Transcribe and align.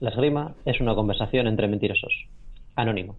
La 0.00 0.10
esgrima 0.10 0.54
es 0.64 0.80
una 0.80 0.94
conversación 0.94 1.46
entre 1.46 1.68
mentirosos. 1.68 2.12
Anónimo. 2.74 3.16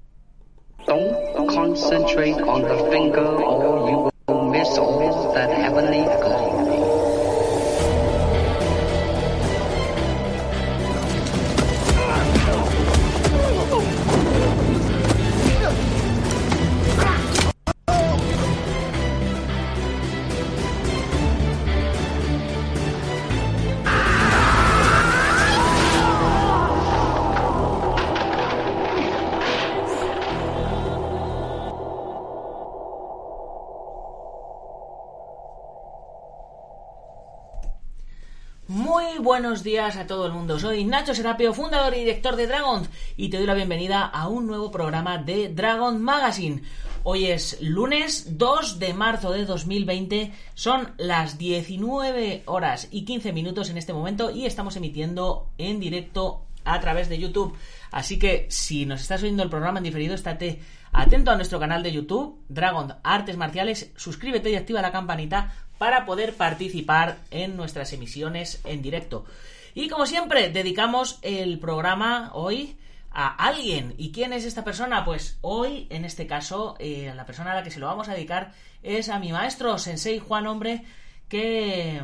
Buenos 39.92 39.98
días 39.98 40.06
a 40.06 40.08
todo 40.08 40.26
el 40.26 40.32
mundo. 40.32 40.58
Soy 40.58 40.86
Nacho 40.86 41.14
Serapio, 41.14 41.54
fundador 41.54 41.94
y 41.94 42.00
director 42.00 42.38
de 42.38 42.48
Dragon, 42.48 42.88
y 43.18 43.28
te 43.28 43.38
doy 43.38 43.46
la 43.46 43.54
bienvenida 43.54 44.06
a 44.06 44.30
un 44.30 44.48
nuevo 44.48 44.72
programa 44.72 45.18
de 45.18 45.50
Dragon 45.50 46.02
Magazine. 46.02 46.62
Hoy 47.04 47.26
es 47.26 47.62
lunes 47.62 48.38
2 48.38 48.80
de 48.80 48.94
marzo 48.94 49.34
de 49.34 49.44
2020, 49.46 50.32
son 50.54 50.94
las 50.98 51.38
19 51.38 52.44
horas 52.46 52.88
y 52.90 53.04
15 53.04 53.34
minutos 53.34 53.70
en 53.70 53.78
este 53.78 53.92
momento 53.92 54.32
y 54.32 54.46
estamos 54.46 54.78
emitiendo 54.78 55.50
en 55.58 55.82
directo 55.82 56.46
a 56.64 56.80
través 56.80 57.10
de 57.10 57.20
YouTube. 57.20 57.58
Así 57.92 58.18
que 58.18 58.46
si 58.50 58.86
nos 58.86 59.02
estás 59.02 59.24
oyendo 59.24 59.44
el 59.44 59.50
programa 59.50 59.80
en 59.80 59.84
diferido, 59.84 60.16
estate 60.16 60.62
atento 60.94 61.32
a 61.32 61.36
nuestro 61.36 61.60
canal 61.60 61.84
de 61.84 61.92
YouTube, 61.92 62.40
Dragon 62.48 62.96
Artes 63.04 63.36
Marciales, 63.36 63.92
suscríbete 63.98 64.52
y 64.52 64.56
activa 64.56 64.82
la 64.82 64.94
campanita 64.94 65.54
para 65.78 66.06
poder 66.06 66.36
participar 66.36 67.18
en 67.30 67.58
nuestras 67.58 67.92
emisiones 67.92 68.62
en 68.64 68.82
directo. 68.82 69.26
Y 69.74 69.88
como 69.88 70.06
siempre, 70.06 70.50
dedicamos 70.50 71.20
el 71.22 71.60
programa 71.60 72.32
hoy 72.34 72.78
a 73.12 73.28
alguien. 73.28 73.94
¿Y 73.98 74.12
quién 74.12 74.34
es 74.34 74.46
esta 74.46 74.64
persona? 74.64 75.06
Pues 75.06 75.38
hoy, 75.42 75.88
en 75.90 76.06
este 76.06 76.28
caso, 76.28 76.76
eh, 76.80 77.12
la 77.16 77.26
persona 77.26 77.52
a 77.52 77.56
la 77.56 77.64
que 77.64 77.72
se 77.72 77.80
lo 77.80 77.88
vamos 77.88 78.10
a 78.10 78.14
dedicar 78.14 78.52
es 78.84 79.10
a 79.10 79.20
mi 79.20 79.32
maestro, 79.32 79.78
Sensei 79.78 80.20
Juan 80.20 80.48
Hombre, 80.48 80.84
que 81.30 82.02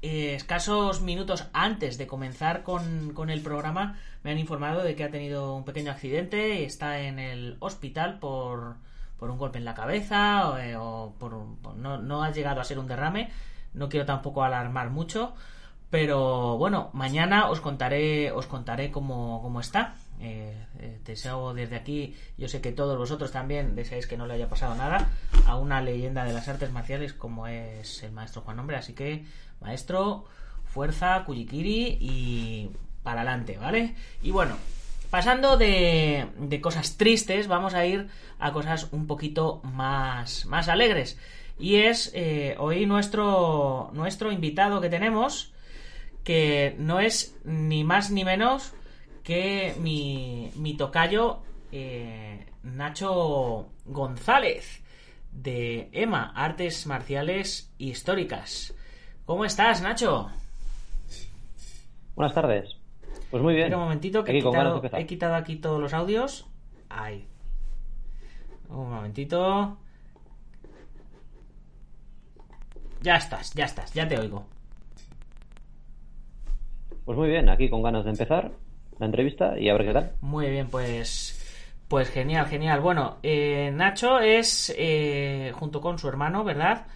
eh, 0.00 0.34
escasos 0.34 1.00
minutos 1.00 1.46
antes 1.52 1.98
de 1.98 2.06
comenzar 2.06 2.62
con, 2.62 3.12
con, 3.14 3.30
el 3.30 3.40
programa 3.40 3.98
me 4.22 4.30
han 4.30 4.38
informado 4.38 4.82
de 4.82 4.94
que 4.94 5.04
ha 5.04 5.10
tenido 5.10 5.56
un 5.56 5.64
pequeño 5.64 5.90
accidente 5.90 6.60
y 6.60 6.64
está 6.64 7.00
en 7.00 7.18
el 7.18 7.56
hospital 7.60 8.18
por, 8.20 8.76
por 9.18 9.30
un 9.30 9.38
golpe 9.38 9.58
en 9.58 9.64
la 9.64 9.74
cabeza 9.74 10.50
o, 10.50 10.58
eh, 10.58 10.76
o 10.76 11.14
por, 11.18 11.32
no, 11.76 11.98
no, 11.98 12.22
ha 12.22 12.30
llegado 12.30 12.60
a 12.60 12.64
ser 12.64 12.78
un 12.78 12.86
derrame. 12.86 13.30
No 13.74 13.88
quiero 13.88 14.06
tampoco 14.06 14.42
alarmar 14.42 14.90
mucho, 14.90 15.34
pero 15.90 16.56
bueno, 16.58 16.90
mañana 16.92 17.48
os 17.50 17.60
contaré 17.60 18.32
os 18.32 18.46
contaré 18.46 18.90
cómo, 18.90 19.40
cómo 19.42 19.60
está. 19.60 19.94
Eh, 20.20 20.52
eh, 20.80 20.98
deseo 21.04 21.54
desde 21.54 21.76
aquí, 21.76 22.16
yo 22.36 22.48
sé 22.48 22.60
que 22.60 22.72
todos 22.72 22.98
vosotros 22.98 23.30
también 23.30 23.76
deseáis 23.76 24.08
que 24.08 24.16
no 24.16 24.26
le 24.26 24.34
haya 24.34 24.48
pasado 24.48 24.74
nada 24.74 25.08
a 25.46 25.56
una 25.56 25.80
leyenda 25.80 26.24
de 26.24 26.32
las 26.32 26.48
artes 26.48 26.72
marciales 26.72 27.12
como 27.12 27.46
es 27.46 28.02
el 28.02 28.10
maestro 28.10 28.42
Juan 28.42 28.58
Hombre, 28.58 28.76
así 28.76 28.94
que 28.94 29.24
maestro, 29.60 30.24
fuerza, 30.64 31.24
Kuyikiri 31.24 31.98
y 32.00 32.70
para 33.04 33.20
adelante, 33.20 33.58
¿vale? 33.58 33.94
Y 34.20 34.32
bueno, 34.32 34.56
pasando 35.08 35.56
de, 35.56 36.26
de, 36.36 36.60
cosas 36.60 36.96
tristes, 36.96 37.46
vamos 37.46 37.74
a 37.74 37.86
ir 37.86 38.08
a 38.38 38.52
cosas 38.52 38.88
un 38.92 39.06
poquito 39.06 39.60
más, 39.62 40.46
más 40.46 40.68
alegres. 40.68 41.18
Y 41.58 41.76
es 41.76 42.10
eh, 42.14 42.54
hoy 42.58 42.86
nuestro, 42.86 43.90
nuestro 43.92 44.30
invitado 44.30 44.80
que 44.80 44.90
tenemos, 44.90 45.52
que 46.28 46.76
no 46.78 47.00
es 47.00 47.40
ni 47.46 47.84
más 47.84 48.10
ni 48.10 48.22
menos 48.22 48.74
que 49.24 49.74
mi, 49.80 50.52
mi 50.56 50.76
tocayo 50.76 51.38
eh, 51.72 52.44
Nacho 52.62 53.70
González 53.86 54.84
de 55.32 55.88
EMA, 55.90 56.34
Artes 56.36 56.86
Marciales 56.86 57.72
Históricas. 57.78 58.74
¿Cómo 59.24 59.46
estás, 59.46 59.80
Nacho? 59.80 60.28
Buenas 62.14 62.34
tardes. 62.34 62.76
Pues 63.30 63.42
muy 63.42 63.54
bien. 63.54 63.68
Espera 63.68 63.78
un 63.78 63.84
momentito 63.84 64.22
que 64.22 64.32
he 64.32 64.42
quitado, 64.42 64.82
he 64.98 65.06
quitado, 65.06 65.34
aquí 65.34 65.56
todos 65.56 65.80
los 65.80 65.94
audios. 65.94 66.46
Ahí. 66.90 67.26
Un 68.68 68.90
momentito. 68.90 69.78
Ya 73.00 73.16
estás, 73.16 73.54
ya 73.54 73.64
estás, 73.64 73.94
ya 73.94 74.06
te 74.06 74.18
oigo. 74.18 74.57
Pues 77.08 77.16
muy 77.16 77.30
bien, 77.30 77.48
aquí 77.48 77.70
con 77.70 77.82
ganas 77.82 78.04
de 78.04 78.10
empezar 78.10 78.52
la 78.98 79.06
entrevista 79.06 79.58
y 79.58 79.70
a 79.70 79.72
ver 79.72 79.86
qué 79.86 79.92
tal. 79.94 80.12
Muy 80.20 80.50
bien, 80.50 80.68
pues. 80.68 81.40
Pues 81.88 82.10
genial, 82.10 82.44
genial. 82.48 82.82
Bueno, 82.82 83.16
eh, 83.22 83.70
Nacho 83.72 84.20
es, 84.20 84.74
eh, 84.76 85.50
junto 85.54 85.80
con 85.80 85.98
su 85.98 86.06
hermano, 86.06 86.44
¿verdad? 86.44 86.86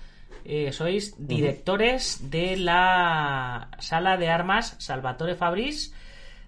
Eh, 0.45 0.71
sois 0.71 1.15
directores 1.17 2.19
uh 2.21 2.25
-huh. 2.27 2.29
de 2.29 2.57
la 2.59 3.71
sala 3.79 4.19
de 4.19 4.29
armas 4.29 4.77
Salvatore 4.79 5.35
Fabris 5.35 5.95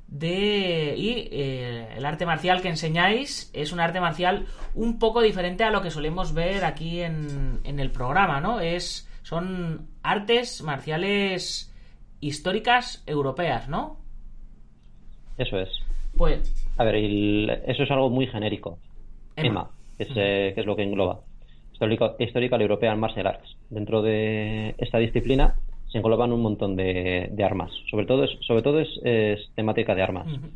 de 0.08 0.94
y 0.98 1.28
eh, 1.32 1.88
el 1.96 2.04
arte 2.04 2.26
marcial 2.26 2.60
que 2.60 2.68
enseñáis 2.68 3.48
es 3.54 3.72
un 3.72 3.80
arte 3.80 3.98
marcial 3.98 4.44
un 4.74 4.98
poco 4.98 5.22
diferente 5.22 5.64
a 5.64 5.70
lo 5.70 5.80
que 5.80 5.90
solemos 5.90 6.34
ver 6.34 6.66
aquí 6.66 7.00
en, 7.00 7.60
en 7.64 7.80
el 7.80 7.90
programa, 7.90 8.42
¿no? 8.42 8.60
Es 8.60 9.08
son 9.22 9.88
artes 10.02 10.60
marciales 10.60 11.73
históricas 12.26 13.02
europeas, 13.06 13.68
¿no? 13.68 13.98
Eso 15.36 15.58
es. 15.58 15.68
Pues 16.16 16.40
a 16.78 16.84
ver, 16.84 16.94
el, 16.94 17.50
eso 17.66 17.82
es 17.82 17.90
algo 17.90 18.08
muy 18.08 18.26
genérico. 18.26 18.78
EMA 19.36 19.68
que, 19.96 20.04
es, 20.04 20.10
uh 20.10 20.14
-huh. 20.14 20.18
eh, 20.20 20.52
que 20.54 20.60
es 20.60 20.66
lo 20.66 20.76
que 20.76 20.82
engloba. 20.84 21.20
Histórico, 21.72 22.16
Historical 22.18 22.62
European 22.62 22.98
Martial 23.00 23.26
Arts. 23.26 23.56
Dentro 23.68 24.00
de 24.00 24.74
esta 24.78 24.98
disciplina 24.98 25.56
se 25.88 25.98
engloban 25.98 26.32
un 26.32 26.40
montón 26.40 26.76
de, 26.76 27.28
de 27.30 27.44
armas. 27.44 27.70
Sobre 27.90 28.06
todo 28.06 28.24
es, 28.24 28.30
sobre 28.46 28.62
todo 28.62 28.80
es, 28.80 28.88
es 29.02 29.50
temática 29.54 29.94
de 29.94 30.02
armas. 30.02 30.26
Uh 30.26 30.36
-huh. 30.36 30.50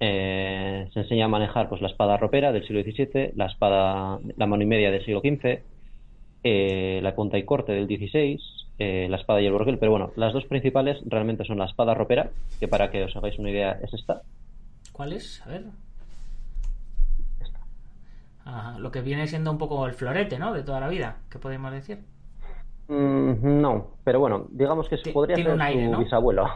eh, 0.00 0.88
se 0.92 1.00
enseña 1.00 1.26
a 1.26 1.28
manejar 1.28 1.68
pues 1.68 1.82
la 1.82 1.88
espada 1.88 2.16
ropera 2.16 2.52
del 2.52 2.66
siglo 2.66 2.82
XVII, 2.82 3.32
la 3.34 3.46
espada, 3.46 4.18
la 4.36 4.46
mano 4.46 4.62
y 4.62 4.66
media 4.66 4.90
del 4.90 5.04
siglo 5.04 5.20
XV, 5.20 5.60
eh, 6.44 7.00
la 7.02 7.14
punta 7.14 7.36
y 7.36 7.44
corte 7.44 7.72
del 7.72 7.86
XVI, 7.86 8.38
eh, 8.80 9.06
la 9.10 9.18
espada 9.18 9.42
y 9.42 9.46
el 9.46 9.52
borguel. 9.52 9.78
Pero 9.78 9.92
bueno, 9.92 10.10
las 10.16 10.32
dos 10.32 10.46
principales 10.46 10.98
realmente 11.04 11.44
son 11.44 11.58
la 11.58 11.66
espada 11.66 11.94
ropera, 11.94 12.30
que 12.58 12.66
para 12.66 12.90
que 12.90 13.04
os 13.04 13.14
hagáis 13.14 13.38
una 13.38 13.50
idea 13.50 13.72
es 13.82 13.92
esta. 13.92 14.22
¿Cuál 14.90 15.12
es? 15.12 15.42
A 15.46 15.50
ver. 15.50 15.64
Ajá, 18.42 18.78
lo 18.78 18.90
que 18.90 19.02
viene 19.02 19.28
siendo 19.28 19.50
un 19.50 19.58
poco 19.58 19.86
el 19.86 19.92
florete, 19.92 20.38
¿no? 20.38 20.54
De 20.54 20.62
toda 20.62 20.80
la 20.80 20.88
vida, 20.88 21.18
¿qué 21.30 21.38
podemos 21.38 21.70
decir? 21.72 21.98
Mm, 22.88 23.60
no, 23.60 23.88
pero 24.02 24.18
bueno, 24.18 24.46
digamos 24.50 24.88
que 24.88 24.96
T 24.96 25.12
podría 25.12 25.36
ser 25.36 25.60
aire, 25.60 25.84
su 25.84 25.92
¿no? 25.92 25.98
bisabuelo. 25.98 26.48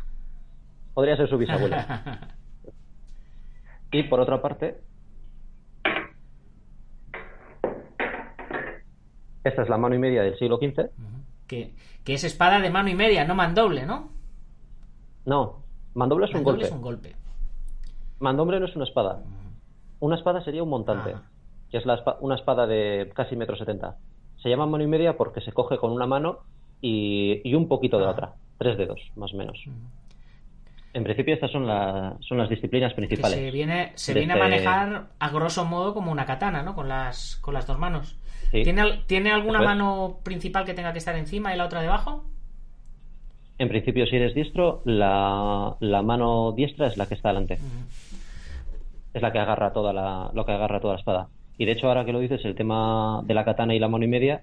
Podría 0.95 1.17
ser 1.19 1.29
su 1.29 1.37
bisabuelo. 1.37 1.77
y 3.93 4.03
por 4.05 4.19
otra 4.19 4.41
parte, 4.41 4.81
esta 9.45 9.63
es 9.63 9.69
la 9.69 9.77
mano 9.77 9.95
y 9.95 9.99
media 9.99 10.23
del 10.23 10.39
siglo 10.39 10.57
XV. 10.57 10.65
Uh 10.65 10.73
-huh. 10.73 11.14
Que, 11.47 11.75
que, 12.05 12.15
es 12.15 12.25
espada 12.25 12.61
de 12.61 12.71
mano 12.71 12.89
y 12.89 12.95
media, 12.95 13.25
no 13.25 13.35
mandoble, 13.35 13.87
¿no? 13.87 14.11
No, 15.25 15.63
mandoble 15.95 16.27
es 16.27 16.35
mandoble 16.35 16.39
un 16.39 16.45
golpe. 16.45 16.67
Es 16.67 16.73
un 16.73 16.83
golpe. 16.83 17.17
Mandoble 18.19 18.61
no 18.61 18.67
es 18.67 18.77
una 18.77 18.85
espada. 18.85 19.19
-huh. 19.19 19.55
Una 20.01 20.17
espada 20.17 20.43
sería 20.43 20.63
un 20.63 20.71
montante. 20.71 21.15
-huh 21.15 21.35
que 21.75 21.79
es 21.79 21.87
la, 21.87 22.01
una 22.21 22.37
espada 22.37 22.69
de 22.69 23.11
casi 23.17 23.35
metro 23.35 23.57
setenta. 23.57 23.97
Se 24.41 24.49
llama 24.49 24.65
mano 24.65 24.85
y 24.85 24.87
media 24.87 25.17
porque 25.17 25.41
se 25.41 25.51
coge 25.51 25.77
con 25.77 25.91
una 25.91 26.07
mano 26.07 26.39
y, 26.81 27.41
y 27.43 27.55
un 27.57 27.67
poquito 27.67 27.99
de 27.99 28.05
la 28.05 28.13
otra, 28.13 28.33
tres 28.59 28.79
dedos, 28.79 29.01
más 29.17 29.35
o 29.35 29.37
menos. 29.37 29.59
En 30.93 31.03
principio 31.03 31.35
estas 31.35 31.51
son, 31.51 31.67
la, 31.67 32.17
son 32.21 32.39
las 32.39 32.49
disciplinas 32.49 32.95
principales. 32.95 33.37
Que 33.37 33.47
se 33.47 33.51
viene, 33.51 33.91
se 33.97 34.15
viene 34.15 34.35
este... 34.35 34.41
a 34.41 34.49
manejar 34.49 35.07
a 35.19 35.29
grosso 35.31 35.65
modo 35.65 35.95
como 35.95 36.13
una 36.13 36.27
katana, 36.27 36.63
¿no? 36.63 36.77
Con 36.77 36.89
las, 36.89 37.39
con 37.41 37.55
las 37.55 37.67
dos 37.67 37.77
manos. 37.77 38.17
Sí. 38.55 38.63
¿Tiene, 38.63 38.83
¿Tiene 39.07 39.33
alguna 39.33 39.59
Después, 39.59 39.77
mano 39.77 40.19
principal 40.23 40.65
que 40.65 40.75
tenga 40.75 40.93
que 40.93 40.99
estar 40.99 41.17
encima 41.17 41.53
y 41.53 41.59
la 41.59 41.65
otra 41.65 41.81
debajo? 41.81 42.25
En 43.59 43.69
principio, 43.69 44.07
si 44.07 44.15
eres 44.15 44.33
diestro, 44.33 44.81
la, 44.85 45.75
la 45.81 46.03
mano 46.03 46.53
diestra 46.53 46.87
es 46.87 46.97
la 46.97 47.07
que 47.07 47.15
está 47.15 47.31
delante. 47.31 47.55
Uh 47.55 47.57
-huh. 47.57 49.15
Es 49.15 49.23
la 49.23 49.33
que 49.33 49.41
agarra 49.41 49.73
toda 49.73 49.93
la, 49.93 50.31
lo 50.35 50.47
que 50.47 50.53
agarra 50.53 50.79
toda 50.81 50.95
la 50.95 51.01
espada. 51.01 51.29
Y 51.59 51.65
de 51.65 51.73
hecho, 51.73 51.89
ahora 51.89 52.05
que 52.05 52.13
lo 52.13 52.21
dices, 52.21 52.45
el 52.45 52.55
tema 52.55 53.23
de 53.25 53.35
la 53.35 53.45
katana 53.45 53.75
y 53.75 53.81
la 53.81 53.89
mano 53.89 54.05
y 54.05 54.09
media 54.09 54.43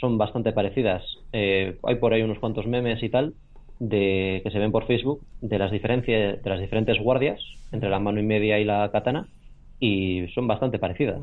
son 0.00 0.18
bastante 0.18 0.52
parecidas. 0.52 1.02
Eh, 1.32 1.78
hay 1.82 1.96
por 1.96 2.12
ahí 2.12 2.22
unos 2.22 2.38
cuantos 2.38 2.66
memes 2.66 3.02
y 3.02 3.08
tal, 3.08 3.34
de 3.80 4.40
que 4.44 4.50
se 4.52 4.58
ven 4.58 4.70
por 4.70 4.86
Facebook 4.86 5.20
de 5.40 5.58
las 5.58 5.70
diferencias 5.72 6.42
de 6.42 6.50
las 6.50 6.60
diferentes 6.60 6.98
guardias 7.00 7.40
entre 7.72 7.90
la 7.90 7.98
mano 7.98 8.20
y 8.20 8.24
media 8.24 8.58
y 8.58 8.64
la 8.64 8.88
katana 8.92 9.26
y 9.80 10.26
son 10.34 10.46
bastante 10.46 10.78
parecidas. 10.78 11.20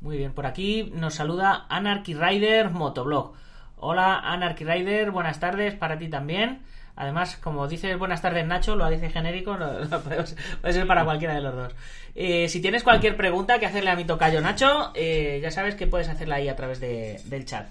Muy 0.00 0.18
bien, 0.18 0.32
por 0.32 0.46
aquí 0.46 0.90
nos 0.94 1.14
saluda 1.14 1.66
Anarchy 1.68 2.14
Rider 2.14 2.70
Motoblog. 2.70 3.32
Hola 3.76 4.18
Anarchy 4.18 4.64
Rider, 4.64 5.10
buenas 5.10 5.40
tardes 5.40 5.74
para 5.74 5.98
ti 5.98 6.08
también. 6.08 6.62
Además, 6.96 7.36
como 7.36 7.68
dice 7.68 7.94
buenas 7.96 8.22
tardes 8.22 8.46
Nacho, 8.46 8.74
lo 8.74 8.88
dice 8.88 9.10
genérico, 9.10 9.56
puede 10.04 10.72
ser 10.72 10.86
para 10.86 11.04
cualquiera 11.04 11.34
de 11.34 11.40
los 11.40 11.54
dos. 11.54 11.74
Eh, 12.14 12.48
si 12.48 12.60
tienes 12.60 12.82
cualquier 12.82 13.16
pregunta 13.16 13.58
que 13.58 13.66
hacerle 13.66 13.90
a 13.90 13.96
mi 13.96 14.04
tocayo 14.04 14.40
Nacho, 14.40 14.92
eh, 14.94 15.38
ya 15.42 15.50
sabes 15.50 15.74
que 15.74 15.86
puedes 15.86 16.08
hacerla 16.08 16.36
ahí 16.36 16.48
a 16.48 16.56
través 16.56 16.80
del 16.80 17.44
chat. 17.44 17.66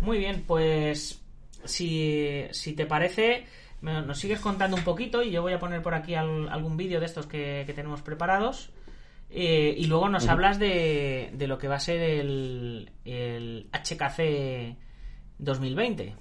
Muy 0.00 0.18
bien, 0.18 0.44
pues 0.46 1.22
si, 1.64 2.44
si 2.50 2.74
te 2.74 2.84
parece, 2.84 3.46
nos 3.80 4.18
sigues 4.18 4.40
contando 4.40 4.76
un 4.76 4.84
poquito 4.84 5.22
y 5.22 5.30
yo 5.30 5.42
voy 5.42 5.52
a 5.52 5.58
poner 5.58 5.82
por 5.82 5.94
aquí 5.94 6.14
algún 6.14 6.76
vídeo 6.76 7.00
de 7.00 7.06
estos 7.06 7.26
que, 7.26 7.64
tenemos 7.74 8.02
preparados. 8.02 8.70
Eh, 9.30 9.74
y 9.76 9.86
luego 9.86 10.08
nos 10.08 10.28
hablas 10.28 10.58
de, 10.58 11.30
de, 11.34 11.46
lo 11.46 11.58
que 11.58 11.68
va 11.68 11.76
a 11.76 11.80
ser 11.80 12.00
el, 12.00 12.90
el 13.04 13.66
HKC 13.72 14.76
2020. 15.38 16.14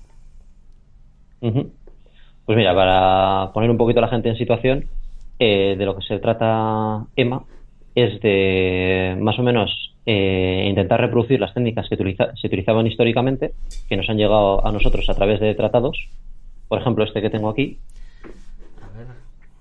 Pues 2.45 2.57
mira, 2.57 2.73
para 2.73 3.51
poner 3.53 3.69
un 3.69 3.77
poquito 3.77 3.99
a 3.99 4.03
la 4.03 4.09
gente 4.09 4.29
en 4.29 4.37
situación, 4.37 4.85
eh, 5.39 5.75
de 5.77 5.85
lo 5.85 5.95
que 5.95 6.05
se 6.05 6.19
trata 6.19 7.05
EMA 7.15 7.43
es 7.93 8.21
de 8.21 9.17
más 9.19 9.37
o 9.39 9.43
menos 9.43 9.95
eh, 10.05 10.65
intentar 10.69 11.01
reproducir 11.01 11.39
las 11.39 11.53
técnicas 11.53 11.87
que 11.89 11.97
se 11.97 12.47
utilizaban 12.47 12.87
históricamente, 12.87 13.53
que 13.89 13.97
nos 13.97 14.09
han 14.09 14.17
llegado 14.17 14.65
a 14.65 14.71
nosotros 14.71 15.09
a 15.09 15.15
través 15.15 15.39
de 15.39 15.55
tratados. 15.55 15.97
Por 16.67 16.79
ejemplo, 16.79 17.03
este 17.03 17.21
que 17.21 17.29
tengo 17.29 17.49
aquí 17.49 17.79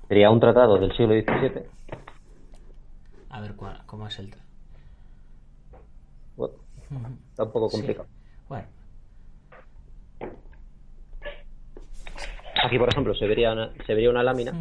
sería 0.08 0.30
un 0.30 0.40
tratado 0.40 0.78
del 0.78 0.94
siglo 0.96 1.14
XVII. 1.14 1.62
A 3.34 3.40
ver, 3.40 3.56
¿cómo 3.86 4.06
es 4.06 4.18
el 4.20 4.32
bueno, 6.36 6.54
Está 7.30 7.42
un 7.42 7.50
poco 7.50 7.68
complicado. 7.68 8.06
Bueno. 8.48 8.66
Aquí, 12.64 12.78
por 12.78 12.88
ejemplo, 12.88 13.12
se 13.14 13.26
vería 13.26 13.52
una, 13.52 13.72
se 13.84 13.94
vería 13.94 14.10
una 14.10 14.22
lámina 14.22 14.52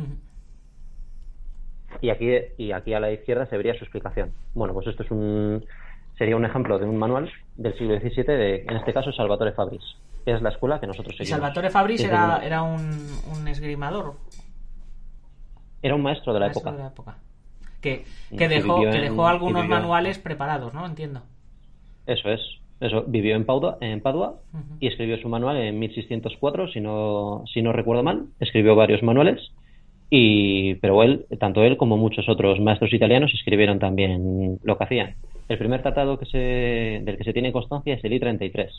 y 2.02 2.10
aquí, 2.10 2.32
y 2.58 2.72
aquí 2.72 2.96
a 2.96 3.00
la 3.00 3.12
izquierda 3.12 3.46
se 3.46 3.58
vería 3.58 3.76
su 3.76 3.84
explicación. 3.84 4.34
Bueno, 4.56 4.74
pues 4.74 4.88
esto 4.88 5.04
es 5.04 5.12
un, 5.12 5.64
sería 6.18 6.36
un 6.36 6.46
ejemplo 6.46 6.80
de 6.80 6.86
un 6.86 6.98
manual 6.98 7.32
del 7.56 7.78
siglo 7.78 8.00
XVII, 8.00 8.24
de, 8.24 8.56
en 8.68 8.76
este 8.76 8.92
caso 8.92 9.12
Salvatore 9.12 9.52
Fabris, 9.52 9.84
que 10.26 10.34
es 10.34 10.42
la 10.42 10.50
escuela 10.50 10.80
que 10.80 10.88
nosotros 10.88 11.16
seguimos. 11.16 11.40
¿Salvatore 11.40 11.70
Fabris 11.70 12.04
era, 12.04 12.44
era 12.44 12.64
un, 12.64 13.48
esgrimador? 13.48 14.16
Era 15.84 15.94
un 15.94 16.02
maestro 16.02 16.34
de 16.34 16.40
la 16.40 16.48
época. 16.48 17.20
Que, 17.84 18.06
que, 18.36 18.48
dejó, 18.48 18.82
que 18.82 19.00
dejó 19.00 19.28
algunos 19.28 19.68
manuales 19.68 20.18
preparados, 20.18 20.74
¿no? 20.74 20.86
Entiendo. 20.86 21.22
Eso 22.08 22.30
es. 22.30 22.42
Eso, 22.80 23.04
vivió 23.08 23.36
en 23.36 23.46
Padua, 23.46 23.78
en 23.80 24.02
Padua 24.02 24.40
y 24.80 24.88
escribió 24.88 25.18
su 25.18 25.30
manual 25.30 25.58
en 25.58 25.80
1604, 25.80 26.70
si 26.70 26.82
no, 26.82 27.44
si 27.54 27.62
no 27.62 27.72
recuerdo 27.72 28.04
mal. 28.04 28.26
Escribió 28.40 28.76
varios 28.76 29.04
manuales 29.04 29.52
y, 30.10 30.76
pero 30.76 31.02
él, 31.02 31.26
tanto 31.40 31.64
él 31.64 31.78
como 31.78 31.98
muchos 31.98 32.30
otros 32.30 32.60
maestros 32.60 32.94
italianos 32.94 33.32
escribieron 33.34 33.80
también 33.80 34.60
lo 34.62 34.78
que 34.78 34.84
hacían. 34.84 35.16
El 35.50 35.58
primer 35.58 35.82
tratado 35.82 36.20
que 36.20 36.26
se, 36.26 37.02
del 37.04 37.18
que 37.18 37.24
se 37.24 37.34
tiene 37.34 37.52
constancia 37.52 37.96
es 37.96 38.04
el 38.04 38.14
I-33, 38.14 38.70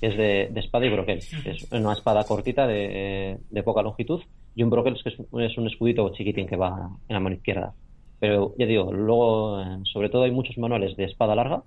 que 0.00 0.06
es 0.06 0.16
de, 0.16 0.60
espada 0.60 0.86
y 0.86 0.90
broquel. 0.90 1.18
es 1.18 1.72
una 1.72 1.92
espada 1.92 2.24
cortita 2.24 2.66
de, 2.66 3.38
poca 3.64 3.82
longitud 3.82 4.22
y 4.54 4.62
un 4.62 4.70
broquel 4.70 4.96
que 5.02 5.08
es, 5.08 5.58
un 5.58 5.66
escudito 5.66 6.08
chiquitín 6.12 6.46
que 6.46 6.56
va 6.56 6.90
en 7.08 7.14
la 7.14 7.20
mano 7.20 7.36
izquierda. 7.36 7.72
Pero 8.18 8.54
ya 8.58 8.66
digo, 8.66 8.92
luego, 8.92 9.60
eh, 9.60 9.80
sobre 9.92 10.08
todo 10.08 10.22
hay 10.22 10.30
muchos 10.30 10.56
manuales 10.58 10.96
de 10.96 11.04
espada 11.04 11.34
larga 11.34 11.62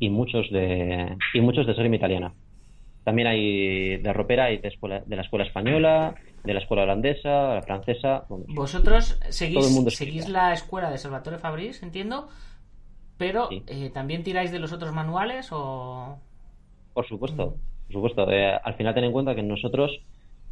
y 0.00 0.10
muchos 0.10 0.50
de, 0.50 1.16
y 1.32 1.40
muchos 1.40 1.66
de 1.66 1.72
esgrima 1.72 1.96
italiana. 1.96 2.34
También 3.04 3.28
hay 3.28 3.98
de 3.98 4.12
ropera 4.12 4.50
y 4.50 4.58
de, 4.58 4.72
de 5.06 5.16
la 5.16 5.22
escuela 5.22 5.44
española, 5.44 6.14
de 6.42 6.54
la 6.54 6.60
escuela 6.60 6.84
holandesa, 6.84 7.54
la 7.54 7.62
francesa. 7.62 8.24
Vosotros 8.28 9.20
seguís, 9.28 9.94
seguís 9.94 10.28
la 10.28 10.52
escuela 10.52 10.90
de 10.90 10.98
Salvatore 10.98 11.38
Fabris, 11.38 11.82
entiendo, 11.82 12.28
pero 13.18 13.48
eh, 13.50 13.90
¿también 13.90 14.24
tiráis 14.24 14.50
de 14.52 14.58
los 14.58 14.72
otros 14.72 14.92
manuales 14.92 15.50
o...? 15.52 16.18
Por 16.94 17.06
supuesto, 17.06 17.56
por 17.86 17.92
supuesto. 17.92 18.30
Eh, 18.30 18.52
al 18.62 18.74
final 18.74 18.94
ten 18.94 19.04
en 19.04 19.12
cuenta 19.12 19.34
que 19.34 19.42
nosotros 19.42 19.90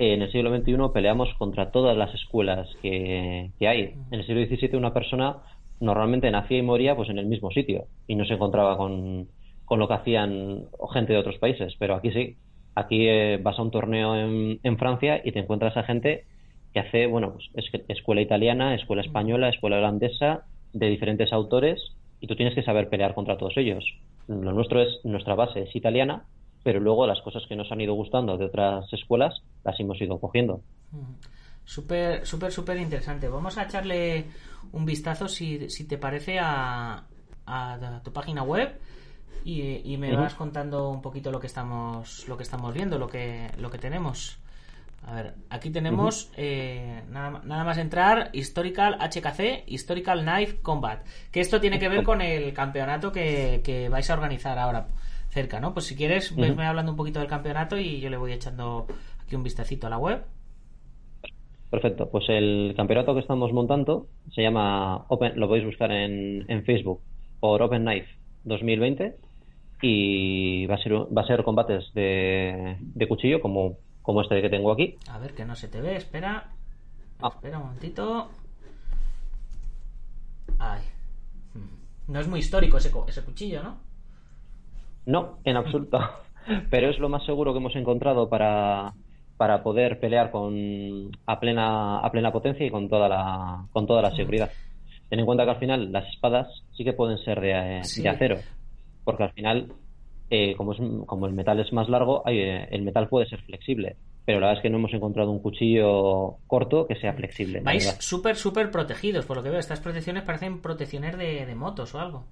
en 0.03 0.23
el 0.23 0.33
siglo 0.33 0.57
XXI 0.57 0.77
peleamos 0.93 1.33
contra 1.39 1.71
todas 1.71 1.97
las 1.97 2.13
escuelas 2.15 2.69
que, 2.83 3.51
hay. 3.61 3.95
En 4.11 4.21
el 4.21 4.27
siglo 4.27 4.45
XVII 4.45 4.77
una 4.77 4.93
persona 4.93 5.37
normalmente 5.81 6.31
nacía 6.31 6.59
y 6.59 6.63
moría 6.63 6.97
pues 6.97 7.09
en 7.09 7.19
el 7.19 7.27
mismo 7.27 7.51
sitio 7.51 7.87
y 8.07 8.15
no 8.17 8.25
se 8.25 8.35
encontraba 8.35 8.77
con, 8.77 9.29
con 9.65 9.79
lo 9.79 9.89
que 9.89 9.95
hacían 9.95 10.65
gente 10.93 11.13
de 11.13 11.19
otros 11.19 11.39
países, 11.39 11.75
pero 11.79 11.95
aquí 11.95 12.11
sí. 12.11 12.37
Aquí 12.75 13.07
eh, 13.07 13.39
vas 13.43 13.59
a 13.59 13.63
un 13.63 13.71
torneo 13.71 14.17
en, 14.17 14.79
Francia 14.79 15.21
y 15.23 15.33
te 15.33 15.41
encuentras 15.41 15.77
a 15.77 15.83
gente 15.83 16.25
que 16.73 16.81
hace, 16.81 17.07
bueno, 17.07 17.35
pues, 17.35 17.71
escuela 17.89 18.23
italiana, 18.23 18.75
escuela 18.75 19.03
española, 19.03 19.51
escuela 19.51 19.77
holandesa, 19.77 20.47
de 20.73 20.89
diferentes 20.89 21.33
autores, 21.35 21.81
y 22.19 22.27
tú 22.27 22.35
tienes 22.35 22.55
que 22.55 22.63
saber 22.63 22.89
pelear 22.89 23.15
contra 23.15 23.37
todos 23.37 23.59
ellos. 23.59 23.85
Lo 24.27 24.53
nuestro 24.53 24.81
es, 24.81 25.05
nuestra 25.05 25.35
base 25.35 25.65
es 25.65 25.77
italiana, 25.77 26.25
pero 26.63 26.81
luego 26.81 27.07
las 27.07 27.21
cosas 27.23 27.45
que 27.49 27.57
nos 27.57 27.71
han 27.73 27.81
ido 27.81 27.95
gustando 27.95 28.37
de 28.37 28.47
otras 28.47 28.93
escuelas 28.93 29.43
las 29.65 29.79
hemos 29.81 30.01
ido 30.01 30.19
cogiendo. 30.19 30.61
Súper, 31.65 32.27
súper, 32.27 32.53
súper 32.53 32.77
interesante. 32.79 33.29
Vamos 33.29 33.57
a 33.59 33.65
echarle 33.65 34.27
un 34.73 34.85
vistazo, 34.85 35.29
si, 35.29 35.71
si 35.71 35.87
te 35.87 35.99
parece, 35.99 36.39
a, 36.39 37.05
a 37.47 38.01
tu 38.03 38.13
página 38.13 38.43
web 38.43 38.79
y, 39.45 39.97
me 39.97 40.15
vas 40.15 40.35
contando 40.35 40.89
un 40.91 41.03
poquito 41.03 41.31
lo 41.31 41.41
que 41.41 41.47
estamos 41.47 42.29
lo 42.29 42.37
que 42.37 42.43
estamos 42.43 42.73
viendo 42.73 42.99
lo 42.99 43.09
que 43.09 43.51
lo 43.59 43.71
que 43.71 43.79
tenemos. 43.79 44.39
A 45.05 45.15
ver 45.15 45.35
aquí 45.51 45.71
tenemos 45.71 46.31
eh, 46.37 47.03
nada, 47.09 47.43
nada, 47.45 47.65
más 47.65 47.79
entrar 47.79 48.31
historical 48.33 48.99
HKC 49.01 49.65
historical 49.67 50.23
knife 50.23 50.61
combat 50.63 51.05
que 51.33 51.41
esto 51.41 51.61
tiene 51.61 51.81
que 51.81 51.89
ver 51.89 52.05
con 52.05 52.21
el 52.21 52.53
campeonato 52.55 53.11
que, 53.11 53.89
vais 53.91 54.09
a 54.11 54.15
organizar 54.15 54.59
ahora 54.59 54.87
cerca 55.33 55.61
no 55.61 55.73
pues 55.73 55.87
si 55.87 55.97
quieres 55.97 56.31
uh 56.33 56.61
hablando 56.61 56.93
un 56.93 56.97
poquito 56.97 57.19
del 57.19 57.29
campeonato 57.29 57.79
y 57.79 58.01
yo 58.01 58.11
le 58.11 58.19
voy 58.19 58.33
echando 58.33 58.87
aquí 59.21 59.35
un 59.35 59.43
vistacito 59.43 59.87
a 59.87 59.91
la 59.91 59.99
web 59.99 60.25
Perfecto, 61.71 62.11
pues 62.11 62.27
el 62.29 62.75
campeonato 62.77 63.15
que 63.15 63.21
estamos 63.21 63.51
montando 63.51 64.07
se 64.35 64.43
llama 64.43 65.07
Open, 65.09 65.41
lo 65.41 65.49
podéis 65.49 65.65
buscar 65.65 65.91
en, 65.91 66.45
en 66.47 66.65
Facebook 66.67 67.01
por 67.41 67.63
Open 67.63 67.87
Knife 67.87 68.09
2020 68.45 69.17
y 69.81 70.67
va 70.67 70.75
a 70.75 70.83
ser 70.83 70.93
va 70.93 71.23
a 71.23 71.27
ser 71.27 71.43
combates 71.43 71.91
de, 71.95 72.77
de 72.79 73.09
cuchillo 73.09 73.41
como, 73.41 73.79
como 74.03 74.21
este 74.21 74.43
que 74.43 74.51
tengo 74.51 74.71
aquí. 74.71 74.99
A 75.09 75.19
ver 75.19 75.35
que 75.35 75.47
no 75.47 75.57
se 75.57 75.69
te 75.69 75.81
ve, 75.81 75.97
espera. 75.97 76.51
Ah. 77.23 77.29
Espera 77.29 77.57
un 77.57 77.65
momentito. 77.65 78.29
Ay. 80.59 80.83
No 82.07 82.21
es 82.21 82.29
muy 82.29 82.41
histórico 82.41 82.77
ese, 82.77 82.93
ese 83.09 83.25
cuchillo, 83.25 83.63
¿no? 83.63 83.79
No, 85.07 85.39
en 85.45 85.57
absoluto. 85.57 85.99
Pero 86.71 86.91
es 86.91 86.99
lo 86.99 87.09
más 87.09 87.25
seguro 87.25 87.53
que 87.53 87.59
hemos 87.59 87.77
encontrado 87.77 88.29
para, 88.29 88.93
para 89.37 89.63
poder 89.63 90.01
pelear 90.01 90.31
con 90.31 91.11
a 91.27 91.39
plena 91.39 91.99
a 91.99 92.11
plena 92.11 92.33
potencia 92.33 92.67
y 92.67 92.71
con 92.71 92.89
toda 92.89 93.09
la 93.09 93.67
con 93.71 93.87
toda 93.87 94.03
la 94.03 94.15
seguridad. 94.17 94.51
Ten 95.09 95.21
en 95.21 95.27
cuenta 95.27 95.45
que 95.45 95.51
al 95.51 95.59
final 95.59 95.93
las 95.93 96.09
espadas 96.09 96.49
sí 96.77 96.85
que 96.85 96.95
pueden 96.95 97.19
ser 97.19 97.41
de, 97.41 97.83
de 98.03 98.09
acero, 98.09 98.39
porque 99.05 99.25
al 99.25 99.33
final, 99.33 99.73
eh, 100.31 100.55
como, 100.57 100.73
es, 100.73 100.79
como 101.07 101.27
el 101.27 101.35
metal 101.35 101.61
es 101.61 101.73
más 101.73 101.89
largo, 101.89 102.23
eh, 102.27 102.67
el 102.71 102.83
metal 102.83 103.09
puede 103.09 103.29
ser 103.29 103.43
flexible. 103.43 103.97
Pero 104.25 104.39
la 104.39 104.47
verdad 104.47 104.61
es 104.61 104.63
que 104.63 104.71
no 104.71 104.79
hemos 104.79 104.95
encontrado 104.95 105.31
un 105.31 105.41
cuchillo 105.41 106.37
corto 106.47 106.87
que 106.87 106.95
sea 106.95 107.13
flexible. 107.13 107.61
Vais 107.61 107.97
súper, 107.99 108.37
súper 108.37 108.71
protegidos, 108.71 109.27
por 109.27 109.37
lo 109.37 109.43
que 109.43 109.51
veo. 109.51 109.59
Estas 109.59 109.81
protecciones 109.81 110.23
parecen 110.23 110.61
protecciones 110.61 111.19
de, 111.19 111.55
motos 111.57 111.95
o 111.95 112.01
algo. 112.01 112.25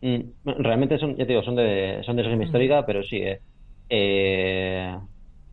Mm, 0.00 0.20
realmente 0.44 0.98
son, 0.98 1.16
ya 1.16 1.24
te 1.24 1.32
digo, 1.32 1.42
son 1.42 1.56
de, 1.56 2.02
son 2.04 2.16
de 2.16 2.22
mm. 2.22 2.42
histórica, 2.42 2.86
pero 2.86 3.02
sí. 3.02 3.22
Eh, 3.90 4.96